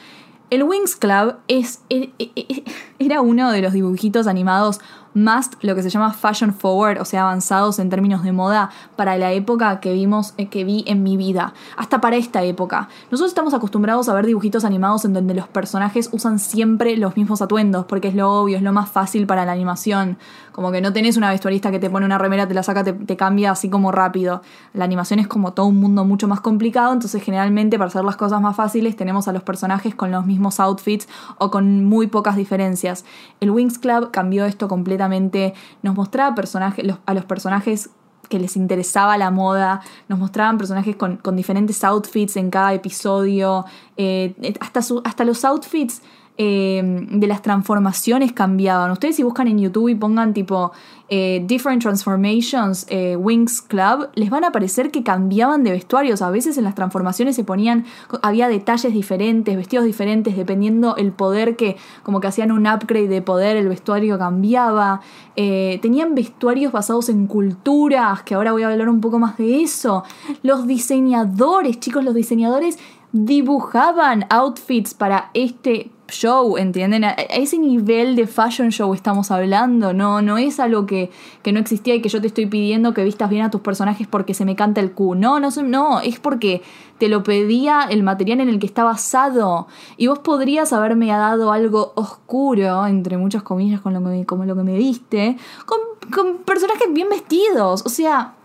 El 0.50 0.64
Wings 0.64 0.98
Club 0.98 1.36
es, 1.48 1.82
e, 1.90 2.12
e, 2.20 2.32
e, 2.36 2.64
era 3.00 3.22
uno 3.22 3.52
de 3.52 3.62
los 3.62 3.72
dibujitos 3.72 4.28
animados 4.28 4.82
más 5.14 5.52
lo 5.62 5.76
que 5.76 5.84
se 5.84 5.90
llama 5.90 6.14
fashion 6.14 6.54
forward, 6.54 7.00
o 7.00 7.06
sea, 7.06 7.22
avanzados 7.24 7.80
en 7.80 7.90
términos 7.90 8.24
de 8.24 8.32
moda 8.32 8.70
para 8.96 9.18
la 9.18 9.32
época 9.32 9.80
que 9.80 9.94
vimos, 9.94 10.34
eh, 10.38 10.48
que 10.48 10.64
vi 10.64 10.84
en 10.88 11.04
mi 11.04 11.18
vida, 11.18 11.54
hasta 11.78 12.02
para 12.02 12.16
esta 12.16 12.44
época. 12.44 12.90
Nosotros 13.12 13.32
estamos 13.32 13.54
acostumbrados 13.54 14.10
a 14.10 14.14
ver 14.14 14.26
dibujitos 14.26 14.66
animados 14.66 15.06
en 15.06 15.14
donde 15.14 15.34
los 15.34 15.48
personajes 15.48 16.10
usan 16.12 16.40
siempre 16.40 16.98
los 16.98 17.16
mismos 17.18 17.42
atuendos, 17.42 17.86
porque 17.86 18.10
es 18.10 18.16
lo 18.16 18.32
obvio, 18.32 18.58
es 18.58 18.64
lo 18.64 18.74
más 18.74 18.90
fácil 18.90 19.26
para 19.26 19.46
la 19.46 19.52
animación. 19.52 20.18
Como 20.60 20.74
que 20.74 20.82
no 20.82 20.92
tenés 20.92 21.16
una 21.16 21.30
vestuarista 21.30 21.72
que 21.72 21.80
te 21.80 21.90
pone 21.90 22.06
una 22.06 22.18
remera, 22.18 22.46
te 22.46 22.54
la 22.54 22.64
saca, 22.64 22.84
te, 22.84 22.92
te 22.92 23.16
cambia 23.16 23.52
así 23.52 23.70
como 23.70 23.94
rápido. 23.94 24.42
La 24.74 24.84
animación 24.84 25.22
es 25.22 25.28
como 25.30 25.54
todo 25.54 25.68
un 25.68 25.80
mundo 25.80 26.04
mucho 26.04 26.28
más 26.28 26.42
complicado, 26.42 26.92
entonces 26.92 27.24
generalmente 27.24 27.78
para 27.78 27.88
hacer 27.88 28.04
las 28.04 28.18
cosas 28.18 28.42
más 28.42 28.58
fáciles 28.58 28.98
tenemos 28.98 29.30
a 29.30 29.32
los 29.32 29.42
personajes 29.44 29.96
con 29.96 30.12
los 30.12 30.26
mismos 30.26 30.60
outfits 30.60 31.08
o 31.38 31.50
con 31.50 31.86
muy 31.86 32.08
pocas 32.08 32.36
diferencias. 32.36 33.06
El 33.40 33.52
Wings 33.52 33.80
Club 33.80 34.12
cambió 34.12 34.44
esto 34.44 34.68
completamente 34.68 35.54
nos 35.82 35.96
mostraba 35.96 36.36
personajes, 36.36 36.94
a 37.06 37.14
los 37.14 37.24
personajes 37.24 37.92
que 38.28 38.38
les 38.38 38.58
interesaba 38.58 39.18
la 39.18 39.32
moda, 39.32 39.80
nos 40.10 40.20
mostraban 40.20 40.58
personajes 40.58 40.98
con, 40.98 41.22
diferentes 41.38 41.86
outfits 41.86 42.36
en 42.36 42.50
cada 42.50 42.74
episodio, 42.74 43.64
eh, 43.96 44.36
hasta, 44.60 44.82
hasta 45.06 45.24
los 45.24 45.46
outfits 45.46 46.02
eh, 46.42 46.82
de 47.12 47.28
las 47.28 47.42
transformaciones 47.42 48.32
cambiaban. 48.32 48.92
Ustedes 48.92 49.18
si 49.18 49.24
buscan 49.24 49.50
en 49.50 49.60
YouTube 49.60 49.90
y 49.90 49.96
pongan 49.96 50.34
tipo 50.34 50.72
eh, 51.10 51.44
Different 51.46 51.82
Transformations 51.82 52.86
eh, 52.88 53.18
Wings 53.18 53.62
Club, 53.62 54.08
les 54.16 54.30
van 54.30 54.46
a 54.46 54.54
parecer 54.54 54.90
que 54.90 55.04
cambiaban 55.04 55.66
de 55.66 55.72
vestuarios. 55.72 56.22
A 56.22 56.32
veces 56.32 56.58
en 56.58 56.64
las 56.64 56.76
transformaciones 56.76 57.36
se 57.36 57.44
ponían, 57.44 57.84
había 58.22 58.48
detalles 58.48 58.94
diferentes, 58.94 59.58
vestidos 59.58 59.84
diferentes, 59.84 60.38
dependiendo 60.38 60.96
el 60.96 61.12
poder 61.12 61.58
que, 61.58 61.76
como 62.04 62.22
que 62.22 62.28
hacían 62.28 62.54
un 62.54 62.68
upgrade 62.68 63.10
de 63.10 63.22
poder, 63.22 63.58
el 63.58 63.68
vestuario 63.68 64.18
cambiaba. 64.18 65.02
tenían 65.36 66.16
vestuarios 66.16 66.72
basados 66.72 67.10
en 67.10 67.28
culturas, 67.28 68.24
que 68.24 68.36
ahora 68.36 68.54
voy 68.54 68.64
a 68.64 68.70
hablar 68.70 68.88
un 68.88 69.02
poco 69.02 69.20
más 69.20 69.38
de 69.38 69.62
eso. 69.62 70.06
Los 70.42 70.68
diseñadores, 70.68 71.82
chicos, 71.82 72.06
los 72.06 72.16
diseñadores 72.16 72.80
dibujaban 73.12 74.26
outfits 74.30 74.94
para 74.94 75.32
este 75.34 75.92
show, 76.12 76.58
¿entienden? 76.58 77.04
A 77.04 77.12
ese 77.12 77.58
nivel 77.58 78.16
de 78.16 78.28
fashion 78.28 78.70
show 78.72 78.94
estamos 78.94 79.32
hablando, 79.32 79.94
no, 79.94 80.22
no 80.22 80.38
es 80.38 80.60
algo 80.60 80.86
que, 80.86 81.12
que, 81.44 81.52
no 81.52 81.60
existía 81.60 81.96
y 81.96 82.02
que 82.02 82.10
yo 82.10 82.22
te 82.22 82.28
estoy 82.28 82.46
pidiendo 82.46 82.94
que 82.94 83.04
vistas 83.04 83.30
bien 83.30 83.44
a 83.44 83.52
tus 83.52 83.62
personajes 83.62 84.08
porque 84.08 84.34
se 84.34 84.46
me 84.46 84.56
canta 84.56 84.82
el 84.82 84.92
Q. 84.92 85.16
No, 85.16 85.40
no, 85.40 85.50
no, 85.64 86.00
es 86.02 86.20
porque 86.20 86.62
te 86.98 87.08
lo 87.08 87.24
pedía 87.24 87.88
el 87.90 88.04
material 88.04 88.42
en 88.42 88.50
el 88.50 88.60
que 88.60 88.68
está 88.68 88.84
basado. 88.84 89.68
Y 89.98 90.08
vos 90.08 90.20
podrías 90.20 90.74
haberme 90.74 91.08
dado 91.08 91.52
algo 91.52 91.94
oscuro, 91.96 92.86
entre 92.88 93.18
muchas 93.18 93.44
comillas, 93.44 93.82
con 93.82 93.94
lo 93.94 94.04
que, 94.04 94.26
como 94.26 94.46
lo 94.46 94.56
que 94.56 94.64
me 94.64 94.78
diste, 94.78 95.38
con, 95.66 95.80
con 96.14 96.38
personajes 96.40 96.92
bien 96.92 97.10
vestidos. 97.10 97.84
O 97.86 97.90
sea, 97.90 98.36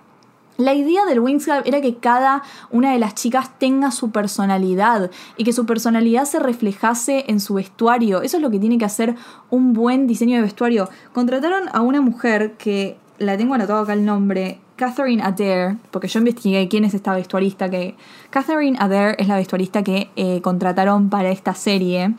la 0.57 0.75
idea 0.75 1.05
del 1.05 1.21
Wings 1.21 1.45
Club 1.45 1.63
era 1.65 1.81
que 1.81 1.97
cada 1.97 2.43
una 2.71 2.93
de 2.93 2.99
las 2.99 3.15
chicas 3.15 3.59
tenga 3.59 3.91
su 3.91 4.11
personalidad 4.11 5.11
y 5.37 5.45
que 5.45 5.53
su 5.53 5.67
personalidad 5.67 6.25
se 6.25 6.39
reflejase 6.39 7.25
en 7.29 7.41
su 7.41 7.55
vestuario. 7.55 8.23
Eso 8.23 8.37
es 8.37 8.43
lo 8.43 8.51
que 8.51 8.59
tiene 8.59 8.79
que 8.79 8.85
hacer 8.85 9.17
un 9.51 9.73
buen 9.73 10.07
diseño 10.07 10.37
de 10.37 10.43
vestuario. 10.43 10.89
Contrataron 11.13 11.69
a 11.73 11.81
una 11.81 12.01
mujer 12.01 12.53
que 12.53 12.97
la 13.19 13.37
tengo 13.37 13.55
anotado 13.55 13.83
acá 13.83 13.95
el 13.95 14.05
nombre, 14.05 14.61
Catherine 14.77 15.23
Adair, 15.23 15.77
porque 15.91 16.09
yo 16.09 16.19
investigué 16.19 16.69
quién 16.69 16.85
es 16.85 16.95
esta 16.95 17.15
vestuarista 17.15 17.71
que... 17.71 17.95
Catherine 18.31 18.77
Adair 18.81 19.15
es 19.19 19.29
la 19.29 19.37
vestuarista 19.37 19.83
que 19.83 20.11
eh, 20.17 20.41
contrataron 20.41 21.11
para 21.11 21.31
esta 21.31 21.55
serie. 21.55 22.15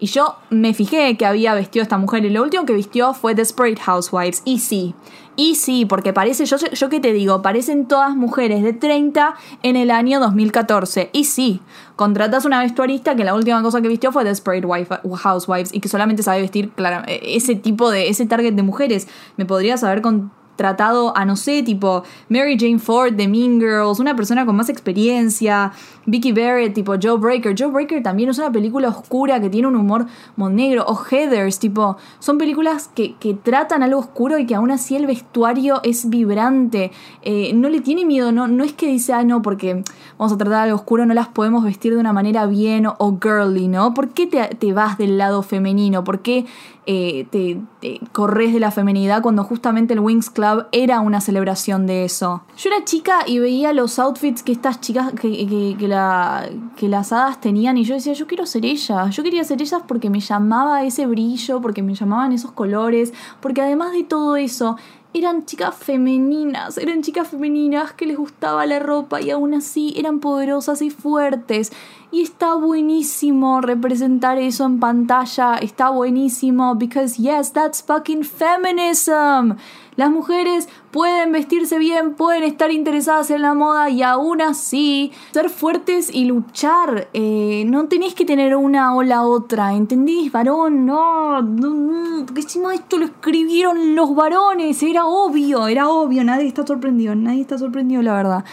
Y 0.00 0.06
yo 0.06 0.36
me 0.50 0.74
fijé 0.74 1.16
que 1.16 1.26
había 1.26 1.54
vestido 1.54 1.82
esta 1.82 1.98
mujer 1.98 2.24
y 2.24 2.30
lo 2.30 2.42
último 2.42 2.64
que 2.64 2.72
vistió 2.72 3.14
fue 3.14 3.34
Desperate 3.34 3.80
Housewives. 3.80 4.42
Y 4.44 4.60
sí, 4.60 4.94
y 5.40 5.54
sí, 5.54 5.86
porque 5.86 6.12
parece, 6.12 6.46
yo, 6.46 6.56
yo 6.56 6.88
que 6.88 6.98
te 6.98 7.12
digo, 7.12 7.42
parecen 7.42 7.86
todas 7.86 8.16
mujeres 8.16 8.64
de 8.64 8.72
30 8.72 9.36
en 9.62 9.76
el 9.76 9.92
año 9.92 10.18
2014. 10.18 11.10
Y 11.12 11.24
sí, 11.24 11.60
contratas 11.94 12.44
una 12.44 12.60
vestuarista 12.60 13.14
que 13.14 13.22
la 13.22 13.36
última 13.36 13.62
cosa 13.62 13.80
que 13.80 13.86
vistió 13.86 14.10
fue 14.10 14.24
Desperate 14.24 14.66
Housewives 14.66 15.72
y 15.72 15.78
que 15.78 15.88
solamente 15.88 16.24
sabe 16.24 16.40
vestir, 16.40 16.70
claro, 16.70 17.04
ese 17.06 17.54
tipo 17.54 17.88
de, 17.90 18.08
ese 18.08 18.26
target 18.26 18.54
de 18.54 18.62
mujeres. 18.62 19.06
Me 19.36 19.46
podrías 19.46 19.84
haber 19.84 20.02
con 20.02 20.32
tratado 20.58 21.16
a, 21.16 21.24
no 21.24 21.36
sé, 21.36 21.62
tipo 21.62 22.02
Mary 22.28 22.56
Jane 22.58 22.80
Ford 22.80 23.12
de 23.12 23.28
Mean 23.28 23.60
Girls, 23.60 24.00
una 24.00 24.16
persona 24.16 24.44
con 24.44 24.56
más 24.56 24.68
experiencia, 24.68 25.72
Vicky 26.04 26.32
Barrett, 26.32 26.74
tipo 26.74 26.94
Joe 27.00 27.16
Breaker. 27.16 27.54
Joe 27.56 27.70
Breaker 27.70 28.02
también 28.02 28.28
es 28.28 28.38
una 28.38 28.50
película 28.50 28.88
oscura 28.88 29.40
que 29.40 29.48
tiene 29.50 29.68
un 29.68 29.76
humor 29.76 30.06
negro, 30.36 30.84
o 30.88 30.96
Heathers, 30.96 31.60
tipo, 31.60 31.96
son 32.18 32.38
películas 32.38 32.90
que, 32.92 33.14
que, 33.14 33.34
tratan 33.34 33.84
algo 33.84 34.00
oscuro 34.00 34.36
y 34.36 34.46
que 34.46 34.56
aún 34.56 34.72
así 34.72 34.96
el 34.96 35.06
vestuario 35.06 35.80
es 35.84 36.10
vibrante. 36.10 36.90
Eh, 37.22 37.52
no 37.54 37.68
le 37.68 37.80
tiene 37.80 38.04
miedo, 38.04 38.32
no, 38.32 38.48
no 38.48 38.64
es 38.64 38.72
que 38.72 38.88
dice, 38.88 39.12
ah, 39.12 39.22
no, 39.22 39.42
porque 39.42 39.84
vamos 40.18 40.32
a 40.32 40.38
tratar 40.38 40.64
algo 40.64 40.76
oscuro, 40.76 41.06
no 41.06 41.14
las 41.14 41.28
podemos 41.28 41.62
vestir 41.62 41.94
de 41.94 42.00
una 42.00 42.12
manera 42.12 42.46
bien 42.46 42.86
o, 42.86 43.18
girly, 43.22 43.68
¿no? 43.68 43.94
¿Por 43.94 44.08
qué 44.08 44.26
te, 44.26 44.56
te 44.56 44.72
vas 44.72 44.98
del 44.98 45.18
lado 45.18 45.42
femenino? 45.42 46.02
¿Por 46.02 46.20
qué 46.20 46.46
eh, 46.90 47.26
te, 47.30 48.00
corres 48.12 48.54
de 48.54 48.60
la 48.60 48.70
femenidad 48.70 49.20
cuando 49.20 49.44
justamente 49.44 49.92
el 49.92 50.00
Wings 50.00 50.30
Club 50.30 50.68
era 50.72 51.00
una 51.00 51.20
celebración 51.20 51.86
de 51.86 52.06
eso. 52.06 52.44
Yo 52.56 52.70
era 52.70 52.82
chica 52.86 53.18
y 53.26 53.40
veía 53.40 53.74
los 53.74 53.98
outfits 53.98 54.42
que 54.42 54.52
estas 54.52 54.80
chicas, 54.80 55.12
que, 55.12 55.46
que, 55.46 55.76
que 55.78 56.88
las 56.88 57.12
hadas 57.12 57.42
tenían 57.42 57.76
y 57.76 57.84
yo 57.84 57.94
decía, 57.94 58.14
yo 58.14 58.26
quiero 58.26 58.46
ser 58.46 58.64
ellas, 58.64 59.14
yo 59.14 59.22
quería 59.22 59.44
ser 59.44 59.60
ellas 59.60 59.82
porque 59.86 60.08
me 60.08 60.20
llamaba 60.20 60.82
ese 60.82 61.06
brillo, 61.06 61.60
porque 61.60 61.82
me 61.82 61.94
llamaban 61.94 62.32
esos 62.32 62.52
colores, 62.52 63.12
porque 63.40 63.60
además 63.60 63.92
de 63.92 64.04
todo 64.04 64.36
eso, 64.36 64.78
eran 65.14 65.46
chicas 65.46 65.74
femeninas, 65.74 66.76
eran 66.78 67.02
chicas 67.02 67.28
femeninas 67.28 67.92
que 67.92 68.06
les 68.06 68.16
gustaba 68.16 68.66
la 68.66 68.78
ropa 68.78 69.20
y 69.20 69.30
aún 69.30 69.54
así 69.54 69.94
eran 69.96 70.20
poderosas 70.20 70.82
y 70.82 70.90
fuertes. 70.90 71.72
Y 72.10 72.22
está 72.22 72.54
buenísimo 72.54 73.60
representar 73.60 74.38
eso 74.38 74.64
en 74.64 74.80
pantalla, 74.80 75.56
está 75.56 75.90
buenísimo, 75.90 76.74
because 76.74 77.20
yes, 77.20 77.52
that's 77.52 77.82
fucking 77.82 78.24
feminism. 78.24 79.56
Las 79.98 80.12
mujeres 80.12 80.68
pueden 80.92 81.32
vestirse 81.32 81.76
bien, 81.76 82.14
pueden 82.14 82.44
estar 82.44 82.70
interesadas 82.70 83.32
en 83.32 83.42
la 83.42 83.54
moda 83.54 83.90
y 83.90 84.04
aún 84.04 84.40
así 84.40 85.10
ser 85.32 85.50
fuertes 85.50 86.14
y 86.14 86.24
luchar. 86.24 87.08
Eh, 87.14 87.64
no 87.66 87.88
tenés 87.88 88.14
que 88.14 88.24
tener 88.24 88.54
una 88.54 88.94
o 88.94 89.02
la 89.02 89.24
otra, 89.24 89.74
¿entendés? 89.74 90.30
Varón, 90.30 90.86
no, 90.86 91.42
no, 91.42 91.70
no, 91.74 92.26
porque 92.26 92.42
encima 92.42 92.72
esto 92.76 92.96
lo 92.96 93.06
escribieron 93.06 93.96
los 93.96 94.14
varones, 94.14 94.80
era 94.84 95.04
obvio, 95.04 95.66
era 95.66 95.88
obvio, 95.88 96.22
nadie 96.22 96.46
está 96.46 96.64
sorprendido, 96.64 97.16
nadie 97.16 97.40
está 97.40 97.58
sorprendido, 97.58 98.00
la 98.00 98.14
verdad. 98.14 98.44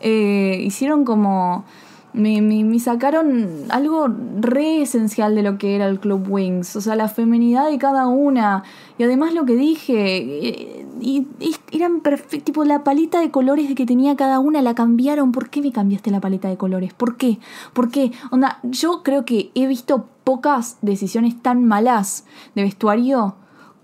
Eh, 0.00 0.62
hicieron 0.64 1.04
como 1.04 1.66
me, 2.14 2.40
me, 2.40 2.78
sacaron 2.78 3.64
algo 3.70 4.08
re 4.40 4.82
esencial 4.82 5.34
de 5.34 5.42
lo 5.42 5.58
que 5.58 5.74
era 5.74 5.86
el 5.86 5.98
Club 5.98 6.24
Wings, 6.28 6.76
o 6.76 6.80
sea, 6.80 6.94
la 6.94 7.08
feminidad 7.08 7.68
de 7.68 7.76
cada 7.76 8.06
una. 8.06 8.62
Y 8.98 9.02
además 9.02 9.34
lo 9.34 9.44
que 9.44 9.56
dije, 9.56 10.83
y, 11.00 11.26
eran 11.72 12.00
perfectos, 12.00 12.44
tipo 12.44 12.64
la 12.64 12.84
paleta 12.84 13.20
de 13.20 13.30
colores 13.30 13.74
que 13.74 13.86
tenía 13.86 14.16
cada 14.16 14.38
una 14.38 14.62
la 14.62 14.74
cambiaron. 14.74 15.32
¿Por 15.32 15.50
qué 15.50 15.60
me 15.60 15.72
cambiaste 15.72 16.10
la 16.10 16.20
paleta 16.20 16.48
de 16.48 16.56
colores? 16.56 16.94
¿Por 16.94 17.16
qué? 17.16 17.38
¿Por 17.72 17.90
qué? 17.90 18.12
Onda, 18.30 18.58
yo 18.62 19.02
creo 19.02 19.24
que 19.24 19.50
he 19.54 19.66
visto 19.66 20.08
pocas 20.24 20.78
decisiones 20.82 21.40
tan 21.42 21.64
malas 21.64 22.24
de 22.54 22.62
vestuario 22.62 23.36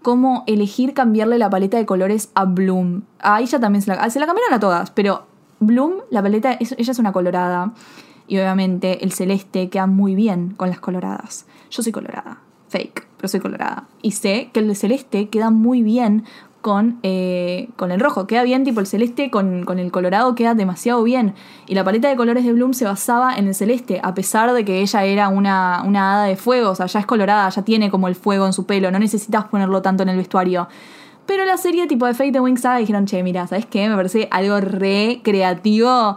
como 0.02 0.44
elegir 0.46 0.94
cambiarle 0.94 1.38
la 1.38 1.50
paleta 1.50 1.76
de 1.76 1.86
colores 1.86 2.30
a 2.34 2.44
Bloom. 2.44 3.02
A 3.18 3.40
ella 3.40 3.60
también 3.60 3.82
se 3.82 3.94
la, 3.94 4.08
se 4.10 4.20
la 4.20 4.26
cambiaron 4.26 4.54
a 4.54 4.60
todas, 4.60 4.90
pero 4.90 5.26
Bloom, 5.60 5.94
la 6.10 6.22
paleta, 6.22 6.56
ella 6.58 6.92
es 6.92 6.98
una 6.98 7.12
colorada. 7.12 7.74
Y 8.26 8.38
obviamente 8.38 9.04
el 9.04 9.12
celeste 9.12 9.68
queda 9.70 9.86
muy 9.86 10.14
bien 10.14 10.54
con 10.56 10.70
las 10.70 10.80
coloradas. 10.80 11.46
Yo 11.70 11.82
soy 11.82 11.92
colorada. 11.92 12.38
fake, 12.68 13.08
pero 13.16 13.28
soy 13.28 13.40
colorada. 13.40 13.88
Y 14.00 14.12
sé 14.12 14.50
que 14.52 14.60
el 14.60 14.68
de 14.68 14.76
celeste 14.76 15.28
queda 15.28 15.50
muy 15.50 15.82
bien 15.82 16.24
con, 16.60 16.98
eh, 17.02 17.68
con 17.76 17.90
el 17.90 18.00
rojo. 18.00 18.26
Queda 18.26 18.42
bien, 18.42 18.64
tipo 18.64 18.80
el 18.80 18.86
celeste 18.86 19.30
con, 19.30 19.64
con, 19.64 19.78
el 19.78 19.90
colorado 19.90 20.34
queda 20.34 20.54
demasiado 20.54 21.02
bien. 21.02 21.34
Y 21.66 21.74
la 21.74 21.84
paleta 21.84 22.08
de 22.08 22.16
colores 22.16 22.44
de 22.44 22.52
Bloom 22.52 22.74
se 22.74 22.84
basaba 22.84 23.34
en 23.36 23.48
el 23.48 23.54
celeste, 23.54 24.00
a 24.02 24.14
pesar 24.14 24.52
de 24.52 24.64
que 24.64 24.80
ella 24.80 25.04
era 25.04 25.28
una, 25.28 25.82
una 25.86 26.14
hada 26.14 26.24
de 26.24 26.36
fuego. 26.36 26.70
O 26.70 26.74
sea, 26.74 26.86
ya 26.86 27.00
es 27.00 27.06
colorada, 27.06 27.48
ya 27.48 27.62
tiene 27.62 27.90
como 27.90 28.08
el 28.08 28.14
fuego 28.14 28.46
en 28.46 28.52
su 28.52 28.66
pelo. 28.66 28.90
No 28.90 28.98
necesitas 28.98 29.46
ponerlo 29.46 29.82
tanto 29.82 30.02
en 30.02 30.10
el 30.10 30.16
vestuario. 30.16 30.68
Pero 31.26 31.44
la 31.44 31.56
serie 31.56 31.86
tipo 31.86 32.06
de 32.06 32.14
Fate 32.14 32.32
de 32.32 32.40
Wings 32.40 32.62
Saga 32.62 32.78
dijeron, 32.78 33.06
che, 33.06 33.22
mira, 33.22 33.46
¿sabes 33.46 33.64
qué? 33.64 33.88
Me 33.88 33.94
parece 33.94 34.26
algo 34.32 34.60
re 34.60 35.20
creativo. 35.22 36.16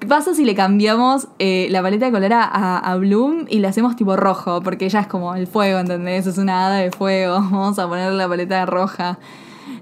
¿Qué 0.00 0.06
pasa 0.06 0.34
si 0.34 0.44
le 0.44 0.54
cambiamos 0.54 1.28
eh, 1.38 1.68
la 1.70 1.82
paleta 1.82 2.06
de 2.06 2.12
color 2.12 2.32
a, 2.32 2.78
a, 2.78 2.96
Bloom 2.96 3.44
y 3.48 3.58
le 3.58 3.68
hacemos 3.68 3.96
tipo 3.96 4.16
rojo? 4.16 4.62
Porque 4.62 4.86
ella 4.86 5.00
es 5.00 5.06
como 5.06 5.34
el 5.34 5.46
fuego, 5.46 5.78
¿entendés? 5.78 6.26
Es 6.26 6.38
una 6.38 6.66
hada 6.66 6.76
de 6.76 6.90
fuego. 6.90 7.34
Vamos 7.50 7.78
a 7.78 7.86
ponerle 7.86 8.16
la 8.16 8.28
paleta 8.28 8.60
de 8.60 8.66
roja. 8.66 9.18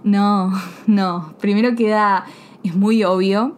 No, 0.05 0.53
no. 0.87 1.35
Primero 1.41 1.75
queda. 1.75 2.27
Es 2.63 2.77
muy 2.77 3.03
obvio. 3.03 3.57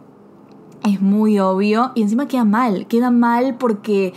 Es 0.83 1.01
muy 1.01 1.39
obvio. 1.39 1.91
Y 1.93 2.01
encima 2.01 2.27
queda 2.27 2.45
mal. 2.45 2.87
Queda 2.87 3.11
mal 3.11 3.55
porque 3.57 4.13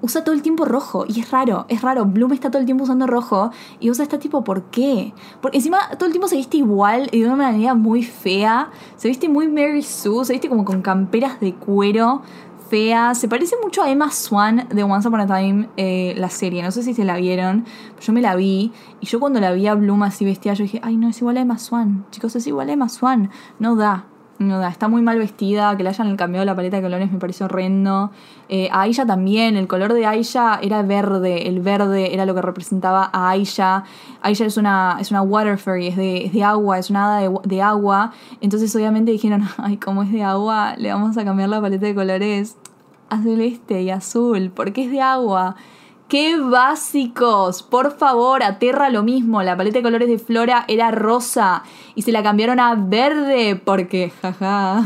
usa 0.00 0.24
todo 0.24 0.34
el 0.34 0.42
tiempo 0.42 0.64
rojo. 0.64 1.04
Y 1.06 1.20
es 1.20 1.30
raro, 1.30 1.66
es 1.68 1.82
raro. 1.82 2.04
Bloom 2.06 2.32
está 2.32 2.50
todo 2.50 2.60
el 2.60 2.66
tiempo 2.66 2.84
usando 2.84 3.06
rojo. 3.06 3.50
Y 3.80 3.90
usa 3.90 4.02
este 4.02 4.18
tipo, 4.18 4.42
¿por 4.42 4.64
qué? 4.70 5.12
Porque 5.40 5.58
encima 5.58 5.78
todo 5.98 6.06
el 6.06 6.12
tiempo 6.12 6.28
se 6.28 6.36
viste 6.36 6.56
igual 6.56 7.08
y 7.12 7.20
de 7.20 7.26
una 7.26 7.36
manera 7.36 7.74
muy 7.74 8.02
fea. 8.02 8.70
Se 8.96 9.08
viste 9.08 9.28
muy 9.28 9.48
Mary 9.48 9.82
Sue. 9.82 10.24
Se 10.24 10.32
viste 10.32 10.48
como 10.48 10.64
con 10.64 10.82
camperas 10.82 11.38
de 11.40 11.54
cuero. 11.54 12.22
Se 12.74 13.28
parece 13.28 13.54
mucho 13.62 13.84
a 13.84 13.90
Emma 13.90 14.10
Swan 14.10 14.66
de 14.68 14.82
Once 14.82 15.06
Upon 15.06 15.20
a 15.20 15.26
Time, 15.28 15.68
eh, 15.76 16.12
la 16.16 16.28
serie. 16.28 16.60
No 16.60 16.72
sé 16.72 16.82
si 16.82 16.92
se 16.92 17.04
la 17.04 17.16
vieron. 17.16 17.64
Yo 18.00 18.12
me 18.12 18.20
la 18.20 18.34
vi. 18.34 18.72
Y 19.00 19.06
yo 19.06 19.20
cuando 19.20 19.38
la 19.38 19.52
vi 19.52 19.68
a 19.68 19.76
Bloom 19.76 20.02
así 20.02 20.24
vestida, 20.24 20.54
yo 20.54 20.64
dije, 20.64 20.80
ay, 20.82 20.96
no, 20.96 21.08
es 21.08 21.20
igual 21.20 21.36
a 21.36 21.42
Emma 21.42 21.56
Swan. 21.56 22.04
Chicos, 22.10 22.34
es 22.34 22.48
igual 22.48 22.70
a 22.70 22.72
Emma 22.72 22.88
Swan. 22.88 23.30
No 23.60 23.76
da. 23.76 24.06
Está 24.38 24.88
muy 24.88 25.00
mal 25.00 25.16
vestida, 25.18 25.76
que 25.76 25.84
le 25.84 25.90
hayan 25.90 26.16
cambiado 26.16 26.44
la 26.44 26.56
paleta 26.56 26.76
de 26.76 26.82
colores 26.82 27.10
me 27.12 27.18
parece 27.18 27.44
horrendo. 27.44 28.10
Eh, 28.48 28.68
a 28.72 28.82
Aisha 28.82 29.06
también, 29.06 29.56
el 29.56 29.68
color 29.68 29.92
de 29.92 30.06
Aisha 30.06 30.58
era 30.60 30.82
verde, 30.82 31.48
el 31.48 31.60
verde 31.60 32.12
era 32.12 32.26
lo 32.26 32.34
que 32.34 32.42
representaba 32.42 33.10
a 33.12 33.30
Aisha. 33.30 33.84
Aisha 34.22 34.44
es 34.44 34.56
una, 34.56 34.96
es 35.00 35.12
una 35.12 35.22
water 35.22 35.56
fairy, 35.56 35.86
es 35.86 35.96
de, 35.96 36.30
de 36.32 36.42
agua, 36.42 36.80
es 36.80 36.90
una 36.90 37.04
hada 37.04 37.20
de, 37.20 37.38
de, 37.44 37.62
agua. 37.62 38.12
Entonces 38.40 38.74
obviamente 38.74 39.12
dijeron, 39.12 39.44
ay, 39.56 39.76
como 39.76 40.02
es 40.02 40.10
de 40.10 40.24
agua, 40.24 40.74
le 40.78 40.92
vamos 40.92 41.16
a 41.16 41.24
cambiar 41.24 41.48
la 41.48 41.60
paleta 41.60 41.86
de 41.86 41.94
colores 41.94 42.56
a 43.10 43.22
celeste 43.22 43.82
y 43.82 43.90
azul, 43.90 44.50
porque 44.54 44.84
es 44.84 44.90
de 44.90 45.00
agua. 45.00 45.54
¡Qué 46.08 46.38
básicos! 46.38 47.62
Por 47.62 47.96
favor, 47.96 48.42
Aterra 48.42 48.90
lo 48.90 49.02
mismo. 49.02 49.42
La 49.42 49.56
paleta 49.56 49.78
de 49.78 49.82
colores 49.82 50.08
de 50.08 50.18
Flora 50.18 50.64
era 50.68 50.90
rosa 50.90 51.62
y 51.94 52.02
se 52.02 52.12
la 52.12 52.22
cambiaron 52.22 52.60
a 52.60 52.74
verde 52.74 53.56
porque, 53.56 54.12
jaja. 54.20 54.84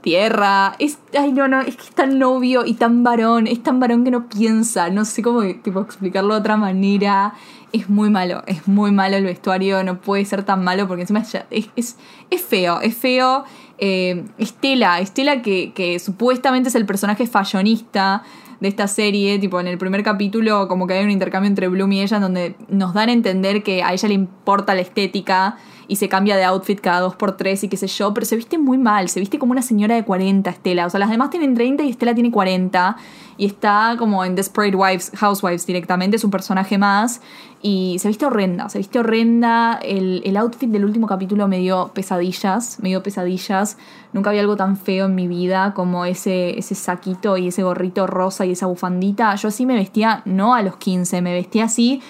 Tierra. 0.00 0.74
Es, 0.78 0.98
ay, 1.18 1.32
no, 1.32 1.48
no, 1.48 1.60
es 1.60 1.76
que 1.76 1.82
es 1.82 1.90
tan 1.90 2.18
novio 2.18 2.64
y 2.64 2.74
tan 2.74 3.04
varón. 3.04 3.46
Es 3.46 3.62
tan 3.62 3.78
varón 3.78 4.04
que 4.04 4.10
no 4.10 4.28
piensa. 4.28 4.88
No 4.88 5.04
sé 5.04 5.22
cómo 5.22 5.42
explicarlo 5.42 6.34
de 6.34 6.40
otra 6.40 6.56
manera. 6.56 7.34
Es 7.72 7.90
muy 7.90 8.08
malo, 8.08 8.42
es 8.46 8.66
muy 8.66 8.92
malo 8.92 9.16
el 9.16 9.24
vestuario. 9.24 9.82
No 9.84 10.00
puede 10.00 10.24
ser 10.24 10.44
tan 10.44 10.64
malo 10.64 10.88
porque 10.88 11.02
encima 11.02 11.20
es, 11.20 11.36
es, 11.76 11.96
es 12.30 12.42
feo. 12.42 12.80
Es 12.80 12.96
feo. 12.96 13.44
Eh, 13.78 14.24
Estela, 14.38 15.00
Estela 15.00 15.42
que, 15.42 16.00
supuestamente 16.02 16.70
es 16.70 16.74
el 16.74 16.86
personaje 16.86 17.26
fashionista 17.26 18.22
de 18.60 18.68
esta 18.68 18.88
serie, 18.88 19.38
tipo 19.38 19.60
en 19.60 19.66
el 19.66 19.78
primer 19.78 20.02
capítulo 20.02 20.68
como 20.68 20.86
que 20.86 20.94
hay 20.94 21.04
un 21.04 21.10
intercambio 21.10 21.48
entre 21.48 21.68
Bloom 21.68 21.92
y 21.92 22.02
ella 22.02 22.20
donde 22.20 22.54
nos 22.68 22.94
dan 22.94 23.08
a 23.08 23.12
entender 23.12 23.62
que 23.62 23.82
a 23.82 23.92
ella 23.92 24.08
le 24.08 24.14
importa 24.14 24.74
la 24.74 24.80
estética 24.80 25.56
y 25.88 25.96
se 25.96 26.08
cambia 26.08 26.36
de 26.36 26.44
outfit 26.44 26.80
cada 26.80 27.00
dos 27.00 27.16
por 27.16 27.36
tres 27.36 27.62
y 27.64 27.68
qué 27.68 27.76
sé 27.76 27.86
yo, 27.86 28.12
pero 28.14 28.26
se 28.26 28.36
viste 28.36 28.58
muy 28.58 28.78
mal, 28.78 29.08
se 29.08 29.20
viste 29.20 29.38
como 29.38 29.52
una 29.52 29.62
señora 29.62 29.94
de 29.94 30.04
40 30.04 30.48
Estela, 30.50 30.86
o 30.86 30.90
sea, 30.90 31.00
las 31.00 31.10
demás 31.10 31.30
tienen 31.30 31.54
30 31.54 31.84
y 31.84 31.90
Estela 31.90 32.14
tiene 32.14 32.30
40 32.30 32.96
y 33.38 33.46
está 33.46 33.96
como 33.98 34.24
en 34.24 34.34
Desperate 34.34 34.76
Wives, 34.76 35.12
Housewives 35.16 35.66
directamente, 35.66 36.16
es 36.16 36.24
un 36.24 36.30
personaje 36.30 36.78
más 36.78 37.20
y 37.62 37.98
se 37.98 38.08
viste 38.08 38.26
horrenda, 38.26 38.68
se 38.68 38.78
viste 38.78 38.98
horrenda, 38.98 39.78
el, 39.82 40.22
el 40.24 40.36
outfit 40.36 40.70
del 40.70 40.84
último 40.84 41.06
capítulo 41.06 41.48
me 41.48 41.58
dio 41.58 41.90
pesadillas, 41.94 42.78
me 42.80 42.90
dio 42.90 43.02
pesadillas, 43.02 43.76
nunca 44.12 44.30
había 44.30 44.42
algo 44.42 44.56
tan 44.56 44.76
feo 44.76 45.06
en 45.06 45.14
mi 45.14 45.28
vida 45.28 45.74
como 45.74 46.04
ese, 46.04 46.58
ese 46.58 46.74
saquito 46.74 47.36
y 47.36 47.48
ese 47.48 47.62
gorrito 47.62 48.06
rosa 48.06 48.46
y 48.46 48.52
esa 48.52 48.66
bufandita, 48.66 49.34
yo 49.34 49.48
así 49.48 49.66
me 49.66 49.74
vestía 49.74 50.22
no 50.24 50.54
a 50.54 50.62
los 50.62 50.76
15, 50.76 51.22
me 51.22 51.32
vestía 51.32 51.64
así 51.64 52.00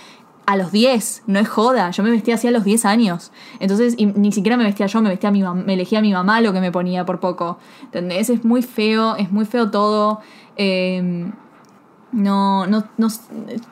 a 0.46 0.56
los 0.56 0.70
10, 0.70 1.24
no 1.26 1.40
es 1.40 1.48
joda, 1.48 1.90
yo 1.90 2.02
me 2.04 2.10
vestía 2.10 2.36
así 2.36 2.46
a 2.46 2.52
los 2.52 2.64
10 2.64 2.84
años. 2.84 3.32
Entonces, 3.58 3.96
ni 3.98 4.30
siquiera 4.30 4.56
me 4.56 4.62
vestía 4.62 4.86
yo, 4.86 5.02
me 5.02 5.08
vestía 5.08 5.28
a 5.28 5.32
mi 5.32 5.42
me 5.42 5.74
elegía 5.74 5.98
a 5.98 6.02
mi 6.02 6.12
mamá 6.12 6.40
lo 6.40 6.52
que 6.52 6.60
me 6.60 6.70
ponía 6.70 7.04
por 7.04 7.18
poco. 7.18 7.58
¿Entendés? 7.82 8.30
Es 8.30 8.44
muy 8.44 8.62
feo, 8.62 9.16
es 9.16 9.32
muy 9.32 9.44
feo 9.44 9.70
todo. 9.72 10.20
Em, 10.56 11.32
no, 12.12 12.66
no, 12.66 12.84
no, 12.96 13.08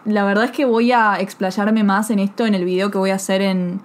la 0.05 0.25
verdad 0.25 0.47
es 0.47 0.51
que 0.51 0.65
voy 0.65 0.91
a 0.91 1.21
explayarme 1.21 1.85
más 1.85 2.11
en 2.11 2.19
esto 2.19 2.45
en 2.45 2.55
el 2.55 2.65
video 2.65 2.91
que 2.91 2.99
voy 2.99 3.11
a 3.11 3.15
hacer 3.15 3.41
en, 3.41 3.81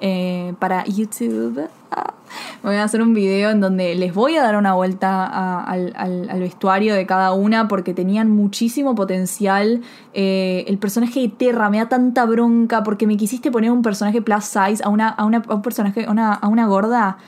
eh, 0.00 0.54
para 0.58 0.84
YouTube. 0.84 1.68
Ah, 1.90 2.14
voy 2.62 2.76
a 2.76 2.84
hacer 2.84 3.00
un 3.00 3.14
video 3.14 3.50
en 3.50 3.60
donde 3.60 3.94
les 3.94 4.12
voy 4.12 4.36
a 4.36 4.42
dar 4.42 4.56
una 4.56 4.74
vuelta 4.74 5.62
al, 5.62 6.28
vestuario 6.38 6.94
de 6.94 7.06
cada 7.06 7.32
una 7.32 7.68
porque 7.68 7.94
tenían 7.94 8.30
muchísimo 8.30 8.94
potencial. 8.94 9.82
Eh, 10.12 10.64
el 10.68 10.78
personaje 10.78 11.20
de 11.20 11.28
Terra 11.28 11.70
me 11.70 11.78
da 11.78 11.88
tanta 11.88 12.26
bronca 12.26 12.82
porque 12.82 13.06
me 13.06 13.16
quisiste 13.16 13.50
poner 13.50 13.70
un 13.70 13.82
personaje 13.82 14.20
plus 14.20 14.44
size 14.44 14.82
a 14.84 14.88
una, 14.88 15.08
a 15.08 15.24
una 15.24 15.42
un 15.48 15.62
personaje, 15.62 16.04
a 16.04 16.10
una, 16.10 16.34
a 16.34 16.48
una 16.48 16.66
gorda, 16.66 17.18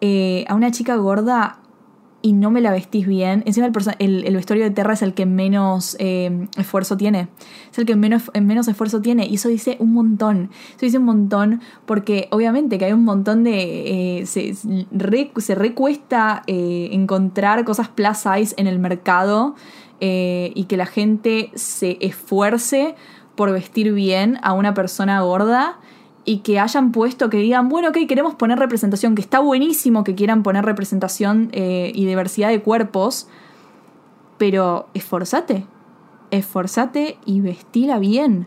eh, 0.00 0.44
a 0.48 0.54
una 0.54 0.70
chica 0.70 0.96
gorda 0.96 1.58
y 2.22 2.32
no 2.32 2.50
me 2.50 2.60
la 2.60 2.70
vestís 2.70 3.06
bien. 3.06 3.42
Encima 3.46 3.70
el, 3.98 4.24
el, 4.24 4.36
vestuario 4.36 4.64
de 4.64 4.70
Terra 4.70 4.94
es 4.94 5.02
el 5.02 5.12
que 5.12 5.26
menos 5.26 5.96
eh, 5.98 6.46
esfuerzo 6.56 6.96
tiene. 6.96 7.28
Es 7.70 7.78
el 7.78 7.84
que 7.84 7.96
menos, 7.96 8.30
menos 8.40 8.68
esfuerzo 8.68 9.02
tiene. 9.02 9.26
Y 9.26 9.34
eso 9.34 9.48
dice 9.48 9.76
un 9.80 9.92
montón. 9.92 10.50
Eso 10.70 10.86
dice 10.86 10.98
un 10.98 11.04
montón 11.04 11.60
porque 11.84 12.28
obviamente 12.30 12.78
que 12.78 12.86
hay 12.86 12.92
un 12.92 13.04
montón 13.04 13.44
de... 13.44 14.20
Eh, 14.20 14.26
se, 14.26 14.54
se 14.54 15.54
recuesta 15.54 16.42
eh, 16.46 16.90
encontrar 16.92 17.64
cosas 17.64 17.88
plus 17.88 18.18
size 18.18 18.54
en 18.56 18.66
el 18.66 18.78
mercado 18.78 19.54
y 20.04 20.64
que 20.64 20.76
la 20.76 20.86
gente 20.86 21.52
se 21.54 21.96
esfuerce 22.00 22.96
por 23.36 23.52
vestir 23.52 23.92
bien 23.92 24.36
a 24.42 24.52
una 24.52 24.74
persona 24.74 25.20
gorda 25.20 25.78
y 26.24 26.38
que 26.38 26.60
hayan 26.60 26.92
puesto, 26.92 27.30
que 27.30 27.38
digan, 27.38 27.68
bueno, 27.68 27.88
ok, 27.88 27.98
queremos 28.08 28.34
poner 28.34 28.58
representación, 28.58 29.14
que 29.14 29.22
está 29.22 29.40
buenísimo 29.40 30.04
que 30.04 30.14
quieran 30.14 30.42
poner 30.42 30.64
representación 30.64 31.48
eh, 31.52 31.90
y 31.94 32.06
diversidad 32.06 32.48
de 32.48 32.62
cuerpos, 32.62 33.28
pero 34.38 34.86
esforzate, 34.94 35.66
esforzate 36.30 37.18
y 37.26 37.40
vestila 37.40 37.98
bien, 37.98 38.46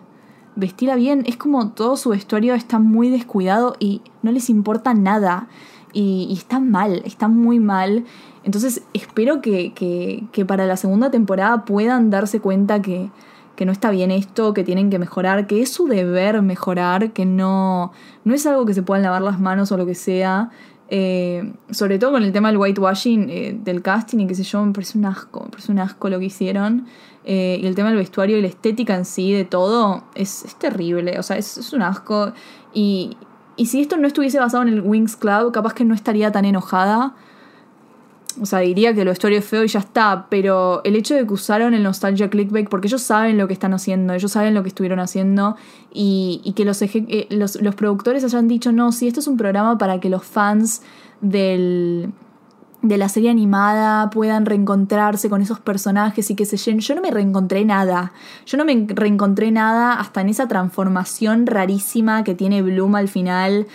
vestila 0.55 0.95
bien, 0.95 1.23
es 1.25 1.35
como 1.37 1.71
todo 1.71 1.97
su 1.97 2.09
vestuario 2.09 2.55
está 2.55 2.79
muy 2.79 3.09
descuidado 3.09 3.75
y 3.79 4.01
no 4.21 4.31
les 4.31 4.49
importa 4.49 4.93
nada, 4.93 5.47
y, 5.91 6.27
y 6.29 6.33
está 6.33 6.59
mal, 6.59 7.01
está 7.05 7.27
muy 7.27 7.59
mal, 7.59 8.05
entonces 8.43 8.83
espero 8.93 9.41
que, 9.41 9.73
que, 9.73 10.25
que 10.31 10.45
para 10.45 10.65
la 10.65 10.77
segunda 10.77 11.09
temporada 11.11 11.65
puedan 11.65 12.09
darse 12.09 12.39
cuenta 12.39 12.81
que 12.81 13.09
que 13.55 13.65
no 13.65 13.71
está 13.71 13.89
bien 13.89 14.11
esto, 14.11 14.53
que 14.53 14.63
tienen 14.63 14.89
que 14.89 14.99
mejorar, 14.99 15.47
que 15.47 15.61
es 15.61 15.71
su 15.71 15.87
deber 15.87 16.41
mejorar, 16.41 17.11
que 17.11 17.25
no, 17.25 17.91
no 18.23 18.33
es 18.33 18.45
algo 18.45 18.65
que 18.65 18.73
se 18.73 18.83
puedan 18.83 19.03
lavar 19.03 19.21
las 19.21 19.39
manos 19.39 19.71
o 19.71 19.77
lo 19.77 19.85
que 19.85 19.95
sea. 19.95 20.49
Eh, 20.89 21.51
sobre 21.71 21.97
todo 21.97 22.11
con 22.11 22.23
el 22.23 22.31
tema 22.31 22.49
del 22.49 22.57
whitewashing 22.57 23.29
eh, 23.31 23.59
del 23.59 23.81
casting 23.81 24.19
y 24.19 24.27
qué 24.27 24.35
sé 24.35 24.43
yo, 24.43 24.63
me 24.63 24.71
parece 24.71 24.99
un 24.99 25.05
asco, 25.05 25.41
me 25.43 25.49
parece 25.49 25.71
un 25.71 25.79
asco 25.79 26.09
lo 26.09 26.19
que 26.19 26.25
hicieron. 26.25 26.85
Eh, 27.23 27.59
y 27.61 27.65
el 27.65 27.73
tema 27.73 27.89
del 27.89 27.97
vestuario 27.97 28.37
y 28.37 28.41
la 28.41 28.47
estética 28.47 28.95
en 28.95 29.05
sí 29.05 29.33
de 29.33 29.45
todo 29.45 30.03
es, 30.13 30.45
terrible, 30.59 31.17
o 31.17 31.23
sea, 31.23 31.37
es, 31.37 31.57
es 31.57 31.73
un 31.73 31.81
asco. 31.81 32.33
Y, 32.73 33.17
y 33.55 33.67
si 33.67 33.81
esto 33.81 33.97
no 33.97 34.05
estuviese 34.05 34.39
basado 34.39 34.63
en 34.63 34.69
el 34.69 34.81
Wings 34.81 35.15
Club, 35.15 35.51
capaz 35.51 35.73
que 35.73 35.85
no 35.85 35.95
estaría 35.95 36.31
tan 36.31 36.45
enojada 36.45 37.15
o 38.41 38.45
sea, 38.45 38.59
diría 38.59 38.93
que 38.93 39.01
el 39.01 39.07
vestuario 39.07 39.39
es 39.39 39.45
feo 39.45 39.63
y 39.63 39.67
ya 39.67 39.79
está, 39.79 40.27
pero 40.29 40.81
el 40.83 40.95
hecho 40.95 41.15
de 41.15 41.25
que 41.25 41.33
usaron 41.33 41.73
el 41.73 41.83
nostalgia 41.83 42.29
clickbait, 42.29 42.69
porque 42.69 42.87
ellos 42.87 43.01
saben 43.01 43.37
lo 43.37 43.47
que 43.47 43.53
están 43.53 43.73
haciendo, 43.73 44.13
ellos 44.13 44.31
saben 44.31 44.53
lo 44.53 44.63
que 44.63 44.69
estuvieron 44.69 44.99
haciendo, 44.99 45.55
y, 45.91 46.53
que 46.55 46.65
los, 46.65 46.81
eh, 46.81 47.27
los, 47.29 47.61
los, 47.61 47.75
productores 47.75 48.23
hayan 48.23 48.47
dicho, 48.47 48.71
no, 48.71 48.91
si 48.91 49.07
esto 49.07 49.19
es 49.19 49.27
un 49.27 49.37
programa 49.37 49.77
para 49.77 49.99
que 49.99 50.09
los 50.09 50.23
fans 50.23 50.81
del, 51.21 52.11
de 52.87 52.97
la 52.97 53.09
serie 53.09 53.29
animada 53.29 54.09
puedan 54.09 54.45
reencontrarse 54.45 55.29
con 55.29 55.41
esos 55.41 55.59
personajes 55.59 56.29
y 56.29 56.35
que 56.35 56.45
se 56.45 56.57
llenen. 56.57 56.81
Yo 56.81 56.95
no 56.95 57.01
me 57.01 57.11
reencontré 57.11 57.65
nada. 57.65 58.13
Yo 58.45 58.57
no 58.57 58.65
me 58.65 58.85
reencontré 58.89 59.51
nada 59.51 59.93
hasta 59.93 60.21
en 60.21 60.29
esa 60.29 60.47
transformación 60.47 61.47
rarísima 61.47 62.23
que 62.23 62.35
tiene 62.35 62.61
Bloom 62.61 62.95
al 62.95 63.07
final 63.07 63.67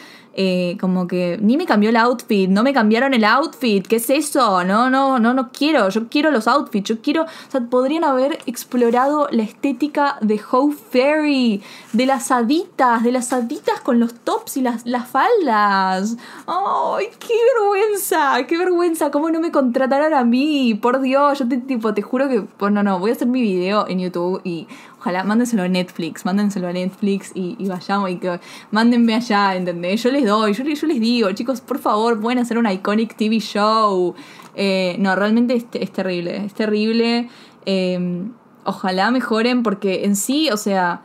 eh, 0.42 0.78
como 0.80 1.06
que 1.06 1.38
ni 1.42 1.58
me 1.58 1.66
cambió 1.66 1.90
el 1.90 1.96
outfit, 1.96 2.48
no 2.48 2.62
me 2.62 2.72
cambiaron 2.72 3.12
el 3.12 3.26
outfit, 3.26 3.86
¿qué 3.86 3.96
es 3.96 4.08
eso? 4.08 4.64
No, 4.64 4.88
no, 4.88 5.18
no, 5.18 5.34
no 5.34 5.50
quiero, 5.52 5.90
yo 5.90 6.08
quiero 6.08 6.30
los 6.30 6.48
outfits, 6.48 6.88
yo 6.88 7.02
quiero, 7.02 7.24
o 7.24 7.50
sea, 7.50 7.60
podrían 7.60 8.04
haber 8.04 8.38
explorado 8.46 9.28
la 9.32 9.42
estética 9.42 10.16
de 10.22 10.40
How 10.40 10.72
Fairy, 10.72 11.62
de 11.92 12.06
las 12.06 12.30
haditas, 12.30 13.02
de 13.02 13.12
las 13.12 13.34
haditas 13.34 13.82
con 13.82 14.00
los 14.00 14.14
tops 14.14 14.56
y 14.56 14.62
las, 14.62 14.86
las 14.86 15.08
faldas. 15.08 16.16
¡Ay, 16.46 17.08
qué 17.18 17.34
vergüenza! 17.58 18.38
¡Qué 18.46 18.56
vergüenza! 18.56 19.10
¿Cómo 19.10 19.28
no 19.28 19.40
me 19.40 19.52
contrataron 19.52 20.14
a 20.14 20.24
mí? 20.24 20.72
Por 20.80 21.02
Dios, 21.02 21.40
yo 21.40 21.48
te, 21.48 21.58
tipo, 21.58 21.92
te 21.92 22.00
juro 22.00 22.30
que, 22.30 22.40
pues 22.40 22.72
no, 22.72 22.82
no, 22.82 22.98
voy 22.98 23.10
a 23.10 23.12
hacer 23.12 23.28
mi 23.28 23.42
video 23.42 23.86
en 23.88 24.00
YouTube 24.00 24.40
y 24.42 24.68
ojalá 25.00 25.24
mándenselo 25.24 25.62
a 25.62 25.68
Netflix, 25.68 26.24
mándenselo 26.26 26.68
a 26.68 26.72
Netflix 26.72 27.32
y, 27.34 27.56
vayamos 27.66 28.10
y 28.10 28.16
que 28.16 28.38
mándenme 28.70 29.14
allá, 29.14 29.56
¿entendés? 29.56 30.02
Yo 30.02 30.10
les 30.10 30.26
doy, 30.26 30.52
yo, 30.52 30.62
les- 30.62 31.00
digo, 31.00 31.32
chicos, 31.32 31.62
por 31.62 31.78
favor, 31.78 32.20
pueden 32.20 32.38
hacer 32.38 32.58
un 32.58 32.68
iconic 32.70 33.16
TV 33.16 33.38
show. 33.40 34.14
Eh, 34.54 34.96
no, 34.98 35.16
realmente 35.16 35.54
es, 35.54 35.90
terrible, 35.92 36.44
es 36.44 36.52
terrible. 36.54 37.28
Eh, 37.64 38.24
ojalá 38.64 39.10
mejoren 39.10 39.62
porque 39.62 40.04
en 40.04 40.16
sí, 40.16 40.50
o 40.50 40.58
sea, 40.58 41.00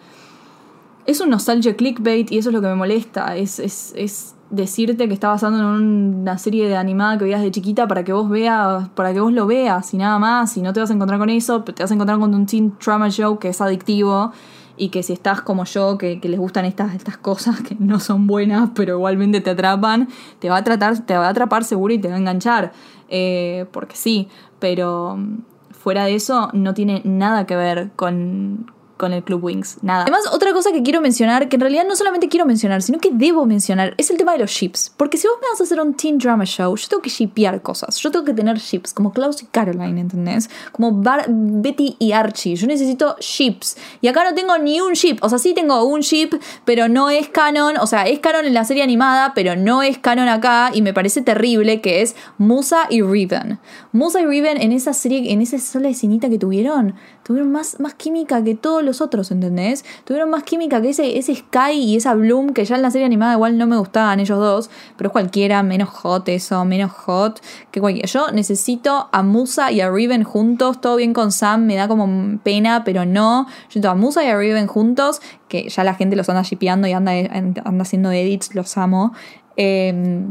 es 1.05 1.21
un 1.21 1.29
nostalgia 1.29 1.75
clickbait 1.75 2.31
y 2.31 2.37
eso 2.37 2.49
es 2.49 2.53
lo 2.53 2.61
que 2.61 2.67
me 2.67 2.75
molesta. 2.75 3.37
Es, 3.37 3.59
es, 3.59 3.93
es 3.95 4.34
decirte 4.49 5.07
que 5.07 5.13
está 5.13 5.29
basado 5.29 5.57
en 5.57 5.65
una 5.65 6.37
serie 6.37 6.67
de 6.67 6.75
animada 6.75 7.17
que 7.17 7.25
veías 7.25 7.41
de 7.41 7.51
chiquita 7.51 7.87
para 7.87 8.03
que 8.03 8.13
vos 8.13 8.29
veas, 8.29 8.89
para 8.89 9.13
que 9.13 9.19
vos 9.19 9.33
lo 9.33 9.47
veas 9.47 9.93
y 9.93 9.97
nada 9.97 10.19
más. 10.19 10.55
Y 10.57 10.61
no 10.61 10.73
te 10.73 10.79
vas 10.79 10.89
a 10.89 10.93
encontrar 10.93 11.19
con 11.19 11.29
eso, 11.29 11.63
te 11.63 11.83
vas 11.83 11.91
a 11.91 11.93
encontrar 11.93 12.19
con 12.19 12.33
un 12.33 12.45
teen 12.45 12.71
trauma 12.77 13.09
show 13.09 13.39
que 13.39 13.49
es 13.49 13.61
adictivo. 13.61 14.31
Y 14.77 14.89
que 14.89 15.03
si 15.03 15.13
estás 15.13 15.39
como 15.39 15.63
yo, 15.63 15.97
que, 15.97 16.19
que 16.19 16.27
les 16.27 16.37
gustan 16.37 16.65
estas, 16.65 16.93
estas 16.95 17.15
cosas 17.17 17.61
que 17.61 17.77
no 17.79 18.01
son 18.01 18.27
buenas, 18.27 18.71
pero 18.75 18.95
igualmente 18.95 19.39
te 19.39 19.51
atrapan, 19.51 20.09
te 20.39 20.49
va 20.49 20.57
a 20.57 20.63
tratar, 20.65 20.99
te 20.99 21.15
va 21.15 21.27
a 21.27 21.29
atrapar 21.29 21.63
seguro 21.63 21.93
y 21.93 21.97
te 21.97 22.09
va 22.09 22.15
a 22.15 22.17
enganchar. 22.17 22.73
Eh, 23.07 23.67
porque 23.71 23.95
sí, 23.95 24.27
pero 24.59 25.15
mm, 25.17 25.37
fuera 25.71 26.05
de 26.05 26.15
eso 26.15 26.49
no 26.51 26.73
tiene 26.73 27.01
nada 27.05 27.45
que 27.45 27.55
ver 27.55 27.91
con, 27.95 28.71
con 28.97 29.13
el 29.13 29.23
Club 29.23 29.43
Wings. 29.43 29.77
Nada. 29.81 30.03
Además, 30.03 30.21
otra 30.31 30.53
cosa 30.53 30.71
que 30.71 30.83
quiero 30.83 31.01
mencionar, 31.01 31.49
que 31.49 31.55
en 31.55 31.61
realidad 31.61 31.85
no 31.87 31.95
solamente 31.95 32.29
quiero 32.29 32.45
mencionar, 32.45 32.81
sino 32.81 32.99
que 32.99 33.09
debo 33.11 33.45
mencionar, 33.45 33.93
es 33.97 34.09
el 34.09 34.17
tema 34.17 34.31
de 34.33 34.39
los 34.39 34.51
ships. 34.51 34.91
Porque 34.95 35.17
si 35.17 35.27
vos 35.27 35.37
me 35.41 35.47
vas 35.49 35.59
a 35.59 35.63
hacer 35.63 35.79
un 35.81 35.93
teen 35.93 36.17
drama 36.17 36.45
show, 36.45 36.75
yo 36.75 36.87
tengo 36.87 37.01
que 37.01 37.09
shipear 37.09 37.61
cosas. 37.61 37.97
Yo 37.97 38.11
tengo 38.11 38.25
que 38.25 38.33
tener 38.33 38.57
ships, 38.57 38.93
como 38.93 39.11
Klaus 39.11 39.41
y 39.43 39.45
Caroline, 39.47 39.99
¿entendés? 39.99 40.49
Como 40.71 40.91
Bar- 40.91 41.25
Betty 41.29 41.95
y 41.99 42.11
Archie. 42.13 42.55
Yo 42.55 42.67
necesito 42.67 43.15
ships. 43.19 43.77
Y 44.01 44.07
acá 44.07 44.23
no 44.23 44.33
tengo 44.33 44.57
ni 44.57 44.79
un 44.81 44.93
ship. 44.93 45.17
O 45.21 45.29
sea, 45.29 45.39
sí 45.39 45.53
tengo 45.53 45.83
un 45.85 46.01
ship, 46.01 46.29
pero 46.63 46.87
no 46.87 47.09
es 47.09 47.29
canon. 47.29 47.77
O 47.79 47.87
sea, 47.87 48.03
es 48.07 48.19
canon 48.19 48.45
en 48.45 48.53
la 48.53 48.63
serie 48.65 48.83
animada, 48.83 49.33
pero 49.35 49.55
no 49.55 49.81
es 49.83 49.97
canon 49.97 50.29
acá. 50.29 50.71
Y 50.73 50.81
me 50.81 50.93
parece 50.93 51.21
terrible 51.21 51.81
que 51.81 52.01
es 52.01 52.15
Musa 52.37 52.87
y 52.89 53.01
Riven. 53.01 53.59
Musa 53.91 54.21
y 54.21 54.25
Riven 54.25 54.61
en 54.61 54.71
esa 54.71 54.93
serie, 54.93 55.31
en 55.31 55.41
esa 55.41 55.59
sola 55.59 55.89
escenita 55.89 56.29
que 56.29 56.37
tuvieron, 56.39 56.95
tuvieron 57.25 57.51
más, 57.51 57.79
más 57.79 57.95
química 57.95 58.43
que 58.43 58.53
todos 58.53 58.83
los 58.83 59.01
otros, 59.01 59.31
¿entendés? 59.31 59.83
Tuvieron 60.03 60.29
más 60.29 60.43
química 60.43 60.79
que 60.79 60.89
ese, 60.89 61.17
ese 61.17 61.33
Sky 61.33 61.71
y 61.71 61.95
esa 61.95 62.13
Bloom, 62.13 62.53
que 62.53 62.63
ya 62.65 62.75
en 62.75 62.83
la 62.83 62.91
serie 62.91 63.07
animada 63.07 63.33
igual 63.33 63.57
no 63.57 63.65
me 63.65 63.77
gustaban 63.77 64.19
ellos 64.19 64.37
dos, 64.37 64.69
pero 64.95 65.07
es 65.07 65.11
cualquiera, 65.11 65.63
menos 65.63 65.89
hot 65.89 66.29
eso, 66.29 66.63
menos 66.65 66.91
hot 66.91 67.41
que 67.71 67.81
cualquiera. 67.81 68.07
Yo 68.07 68.31
necesito 68.31 69.09
a 69.11 69.23
Musa 69.23 69.71
y 69.71 69.81
a 69.81 69.89
Riven 69.89 70.23
juntos, 70.23 70.79
todo 70.79 70.97
bien 70.97 71.13
con 71.13 71.31
Sam, 71.31 71.65
me 71.65 71.73
da 71.73 71.87
como 71.87 72.37
pena, 72.43 72.83
pero 72.83 73.07
no. 73.07 73.47
Yo 73.47 73.51
necesito 73.69 73.89
a 73.89 73.95
Musa 73.95 74.23
y 74.23 74.27
a 74.27 74.37
Riven 74.37 74.67
juntos, 74.67 75.19
que 75.47 75.67
ya 75.67 75.83
la 75.83 75.95
gente 75.95 76.15
los 76.15 76.29
anda 76.29 76.43
shipeando 76.43 76.87
y 76.87 76.91
anda, 76.91 77.11
anda 77.11 77.81
haciendo 77.81 78.11
edits, 78.11 78.53
los 78.53 78.77
amo. 78.77 79.13
Eh, 79.57 80.27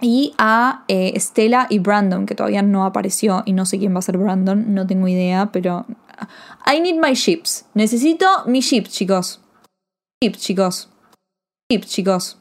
y 0.00 0.34
a 0.36 0.84
eh, 0.88 1.18
Stella 1.18 1.66
y 1.70 1.78
Brandon, 1.78 2.26
que 2.26 2.34
todavía 2.34 2.62
no 2.62 2.84
apareció 2.84 3.42
y 3.46 3.52
no 3.52 3.64
sé 3.66 3.78
quién 3.78 3.94
va 3.94 4.00
a 4.00 4.02
ser 4.02 4.18
Brandon, 4.18 4.74
no 4.74 4.86
tengo 4.86 5.06
idea, 5.06 5.50
pero... 5.52 5.86
I 6.64 6.80
need 6.80 6.98
my 6.98 7.14
ships. 7.14 7.64
Necesito 7.74 8.46
mi 8.46 8.60
ship, 8.60 8.88
chicos. 8.88 9.38
Ship, 10.22 10.36
chicos. 10.36 10.88
Ship, 11.70 11.84
chicos. 11.84 12.36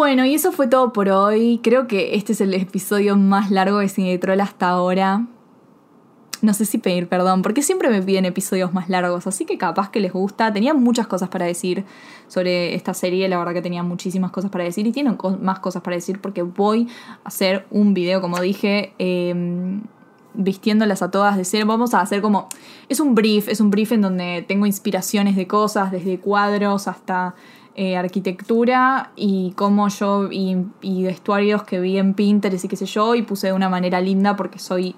Bueno, 0.00 0.24
y 0.24 0.34
eso 0.34 0.50
fue 0.50 0.66
todo 0.66 0.94
por 0.94 1.10
hoy. 1.10 1.60
Creo 1.62 1.86
que 1.86 2.14
este 2.14 2.32
es 2.32 2.40
el 2.40 2.54
episodio 2.54 3.18
más 3.18 3.50
largo 3.50 3.80
de 3.80 3.88
Cine 3.90 4.16
Troll 4.16 4.40
hasta 4.40 4.70
ahora. 4.70 5.26
No 6.40 6.54
sé 6.54 6.64
si 6.64 6.78
pedir 6.78 7.06
perdón, 7.06 7.42
porque 7.42 7.60
siempre 7.60 7.90
me 7.90 8.00
piden 8.00 8.24
episodios 8.24 8.72
más 8.72 8.88
largos, 8.88 9.26
así 9.26 9.44
que 9.44 9.58
capaz 9.58 9.90
que 9.90 10.00
les 10.00 10.14
gusta. 10.14 10.54
Tenía 10.54 10.72
muchas 10.72 11.06
cosas 11.06 11.28
para 11.28 11.44
decir 11.44 11.84
sobre 12.28 12.74
esta 12.74 12.94
serie, 12.94 13.28
la 13.28 13.36
verdad 13.36 13.52
que 13.52 13.60
tenía 13.60 13.82
muchísimas 13.82 14.30
cosas 14.30 14.50
para 14.50 14.64
decir 14.64 14.86
y 14.86 14.92
tienen 14.92 15.18
más 15.42 15.58
cosas 15.58 15.82
para 15.82 15.96
decir 15.96 16.18
porque 16.18 16.40
voy 16.40 16.88
a 17.22 17.28
hacer 17.28 17.66
un 17.70 17.92
video, 17.92 18.22
como 18.22 18.40
dije, 18.40 18.94
eh, 18.98 19.34
vistiéndolas 20.32 21.02
a 21.02 21.10
todas 21.10 21.36
de 21.36 21.44
cero. 21.44 21.66
Vamos 21.66 21.92
a 21.92 22.00
hacer 22.00 22.22
como... 22.22 22.48
Es 22.88 23.00
un 23.00 23.14
brief, 23.14 23.48
es 23.48 23.60
un 23.60 23.70
brief 23.70 23.92
en 23.92 24.00
donde 24.00 24.46
tengo 24.48 24.64
inspiraciones 24.64 25.36
de 25.36 25.46
cosas, 25.46 25.92
desde 25.92 26.18
cuadros 26.18 26.88
hasta 26.88 27.34
eh, 27.82 27.96
arquitectura 27.96 29.10
y 29.16 29.52
cómo 29.56 29.88
yo 29.88 30.28
y, 30.30 30.66
vestuarios 31.02 31.62
que 31.62 31.80
vi 31.80 31.96
en 31.96 32.12
Pinterest 32.12 32.66
y 32.66 32.68
qué 32.68 32.76
sé 32.76 32.84
yo 32.84 33.14
y 33.14 33.22
puse 33.22 33.46
de 33.46 33.52
una 33.54 33.70
manera 33.70 34.02
linda 34.02 34.36
porque 34.36 34.58
soy 34.58 34.94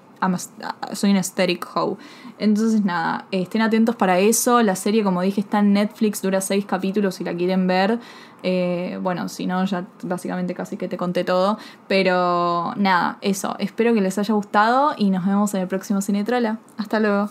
soy 0.91 1.11
un 1.11 1.15
aesthetic 1.15 1.65
hoe. 1.77 1.95
Entonces 2.39 2.83
nada 2.83 3.25
estén 3.31 3.61
atentos 3.61 3.95
para 3.95 4.19
eso. 4.19 4.61
La 4.61 4.75
serie 4.75 5.01
como 5.01 5.21
dije 5.21 5.39
está 5.39 5.59
en 5.59 5.71
Netflix 5.71 6.21
dura 6.21 6.41
seis 6.41 6.65
capítulos 6.65 7.15
si 7.15 7.23
la 7.23 7.33
quieren 7.33 7.67
ver. 7.67 7.99
Eh, 8.45 8.99
bueno 9.01 9.29
si 9.29 9.45
no 9.45 9.63
ya 9.63 9.87
básicamente 10.01 10.53
casi 10.53 10.75
que 10.75 10.89
te 10.89 10.97
conté 10.97 11.23
todo. 11.23 11.57
Pero 11.87 12.73
nada 12.75 13.17
eso. 13.21 13.55
Espero 13.59 13.93
que 13.93 14.01
les 14.01 14.17
haya 14.17 14.33
gustado 14.33 14.93
y 14.97 15.09
nos 15.09 15.25
vemos 15.25 15.53
en 15.53 15.61
el 15.61 15.69
próximo 15.69 16.01
Cinetrola. 16.01 16.59
Hasta 16.77 16.99
luego 16.99 17.29